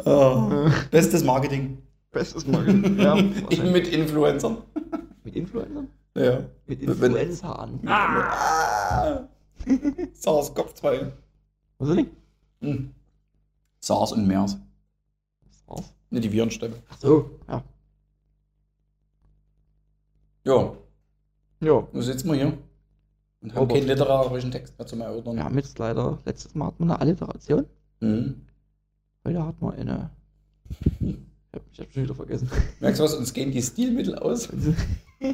[0.05, 0.69] Oh.
[0.91, 1.77] Bestes Marketing.
[2.11, 2.99] Bestes Marketing.
[2.99, 3.15] Ja.
[3.15, 4.57] Mit Influencern.
[5.23, 5.87] Mit Influencern?
[6.15, 6.39] Ja.
[6.67, 7.79] Mit Influencern.
[7.85, 9.27] Ah.
[10.13, 11.11] SARS-CoV-2.
[11.79, 12.07] Was soll ich?
[12.61, 12.91] Hm.
[13.79, 14.57] SARS und MERS.
[15.67, 15.93] Was?
[16.09, 16.75] Ne, die Virenstämme.
[16.89, 17.63] Ach so, ja.
[20.45, 20.73] Ja,
[21.59, 21.87] Ja.
[21.91, 22.57] nun sitzen wir hier
[23.41, 23.77] und haben Robert.
[23.77, 25.35] keinen literarischen Text mehr zum Erörtern.
[25.35, 27.65] Wir haben jetzt leider, letztes Mal hatten wir eine Alliteration.
[27.99, 28.41] Mhm.
[29.25, 30.09] Heute hatten wir eine.
[31.57, 32.49] Ich hab, ich hab schon wieder vergessen.
[32.79, 33.13] Merkst du was?
[33.13, 34.49] Uns gehen die Stilmittel aus.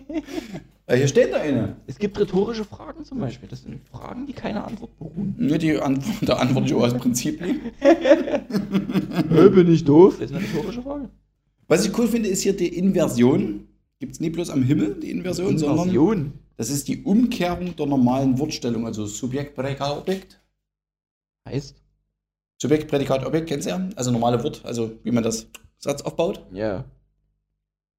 [0.86, 1.78] Äh, hier steht da eine.
[1.88, 3.48] Es gibt rhetorische Fragen zum Beispiel.
[3.48, 5.34] Das sind Fragen, die keine Antwort beruhen.
[5.38, 7.62] Ne, die Antwort, der Antwort ich auch aus Prinzip nicht.
[7.80, 10.18] Äh, bin ich doof?
[10.20, 11.10] Das ist eine rhetorische Frage.
[11.70, 13.70] Was ich cool finde, ist hier die Inversion.
[14.02, 16.34] Gibt es nicht bloß am Himmel die Inversion, sondern Inversion.
[16.58, 20.42] das ist die Umkehrung der normalen Wortstellung, also Subjekt, Prädikat, Objekt.
[21.48, 21.82] Heißt?
[22.62, 23.90] Subjekt, Prädikat, Objekt, kennst du ja?
[23.96, 25.48] Also normale Wort, also wie man das
[25.84, 26.46] Satz aufbaut.
[26.54, 26.86] Ja.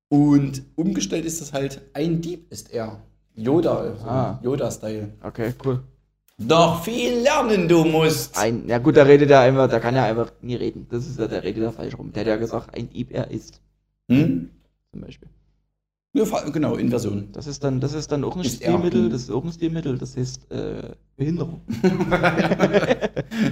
[0.08, 3.00] Und umgestellt ist das halt, ein Dieb ist er.
[3.34, 4.38] Yoda, also Ah.
[4.42, 5.12] Yoda-Style.
[5.22, 5.82] Okay, cool.
[6.38, 8.36] Doch viel lernen du musst.
[8.38, 10.86] Ein, ja gut, da redet er einfach, da kann er einfach nie reden.
[10.90, 12.12] Das ist ja, der redet da falsch rum.
[12.12, 13.60] Der hat ja gesagt, ein Dieb er ist,
[14.10, 14.50] Hm?
[14.92, 15.28] zum Beispiel.
[16.14, 17.28] Ja, genau, Inversion.
[17.32, 18.56] Das ist dann, das ist dann auch ein Ist.
[18.56, 21.60] Stilmittel, das ist auch ein Stilmittel, das heißt äh, Behinderung.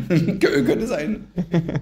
[0.08, 1.24] Kö- Könnte sein.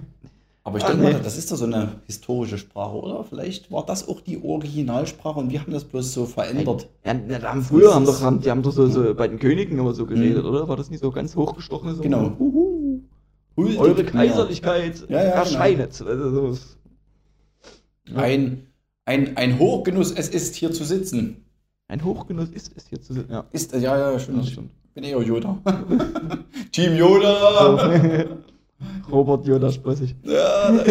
[0.63, 1.19] Aber ich Ach, denke mal, nee.
[1.23, 3.23] das ist doch so eine historische Sprache, oder?
[3.23, 6.87] Vielleicht war das auch die Originalsprache und wir haben das bloß so verändert.
[7.03, 9.79] Ja, da haben früher haben doch, haben, die haben doch so, so bei den Königen
[9.79, 10.49] immer so geredet, Mhm.
[10.49, 10.67] oder?
[10.67, 11.95] War das nicht so ganz hochgestochen?
[11.95, 12.33] So, Genau.
[12.37, 13.01] Huhu,
[13.57, 14.03] Huldigt eure.
[14.03, 15.99] Kaiserlichkeit Ja, ja, erscheinet.
[15.99, 16.59] Also, so.
[18.15, 18.67] Ein,
[19.05, 21.43] ein, ein Hochgenuss, es ist hier zu sitzen.
[21.87, 23.31] Ein Hochgenuss ist es hier zu sitzen.
[23.31, 23.79] Ja, Ist, ja,
[24.11, 24.41] ja, stimmt.
[24.43, 24.59] das Ich
[24.93, 25.57] bin eher Yoda.
[26.71, 28.27] Team Yoda!
[29.11, 30.15] Robert Joda Sprossig.
[30.23, 30.83] ja.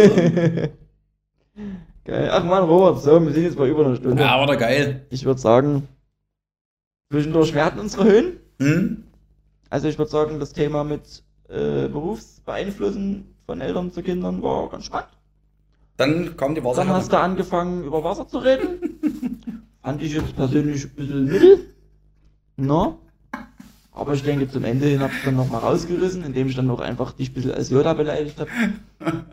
[2.04, 2.30] Geil.
[2.32, 4.22] Ach man, Robert, so, wir sind jetzt bei über einer Stunde.
[4.22, 5.06] ja, war doch geil.
[5.10, 5.86] Ich würde sagen,
[7.10, 8.32] zwischendurch, hatten unsere Höhen.
[8.58, 9.04] Hm?
[9.68, 14.86] Also ich würde sagen, das Thema mit äh, Berufsbeeinflussen von Eltern zu Kindern war ganz
[14.86, 15.10] spannend.
[15.96, 16.84] Dann kam die Wasser.
[16.84, 19.62] Dann hast du angefangen, über Wasser zu reden.
[19.82, 21.74] Fand ich jetzt persönlich ein bisschen mittel.
[22.56, 22.98] No.
[24.00, 26.80] Aber ich denke, zum Ende hin habe ich dann nochmal rausgerissen, indem ich dann noch
[26.80, 28.48] einfach dich ein bisschen als Yoda beleidigt habe.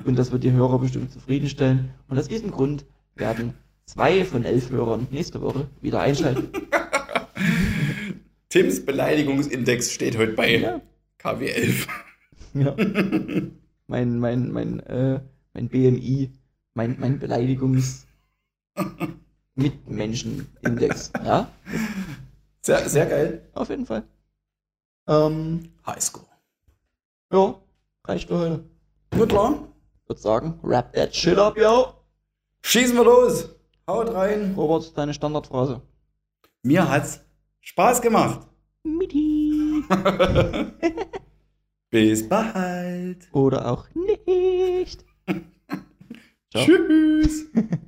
[0.04, 1.92] Und das wird die Hörer bestimmt zufriedenstellen.
[2.10, 2.84] Und aus diesem Grund
[3.16, 3.54] werden
[3.86, 6.50] zwei von elf Hörern nächste Woche wieder einschalten.
[8.50, 10.82] Tims Beleidigungsindex steht heute bei Ja.
[11.18, 11.88] KW 11.
[12.56, 12.76] Ja.
[13.88, 15.22] mein, mein, mein, äh,
[15.54, 16.30] mein BMI,
[16.74, 18.06] mein, mein Beleidigungs
[19.56, 21.14] Mitmenschenindex.
[21.24, 21.50] Ja,
[22.62, 23.42] Sehr, sehr geil.
[23.54, 24.04] auf jeden Fall.
[25.08, 26.26] Ähm, Highscore.
[27.32, 27.56] ja,
[28.06, 28.64] reicht für heute.
[29.12, 29.68] Gut klar.
[30.04, 31.94] Ich würde sagen, wrap that shit up, yo.
[32.62, 33.50] Schießen wir los.
[33.88, 34.54] Haut rein.
[34.56, 35.82] Robert, deine Standardphrase.
[36.64, 37.22] Mir hat's
[37.62, 38.48] Spaß gemacht.
[38.84, 39.84] Miti.
[41.90, 43.28] Bis bald.
[43.32, 45.06] Oder auch nicht.
[46.54, 47.46] Tschüss.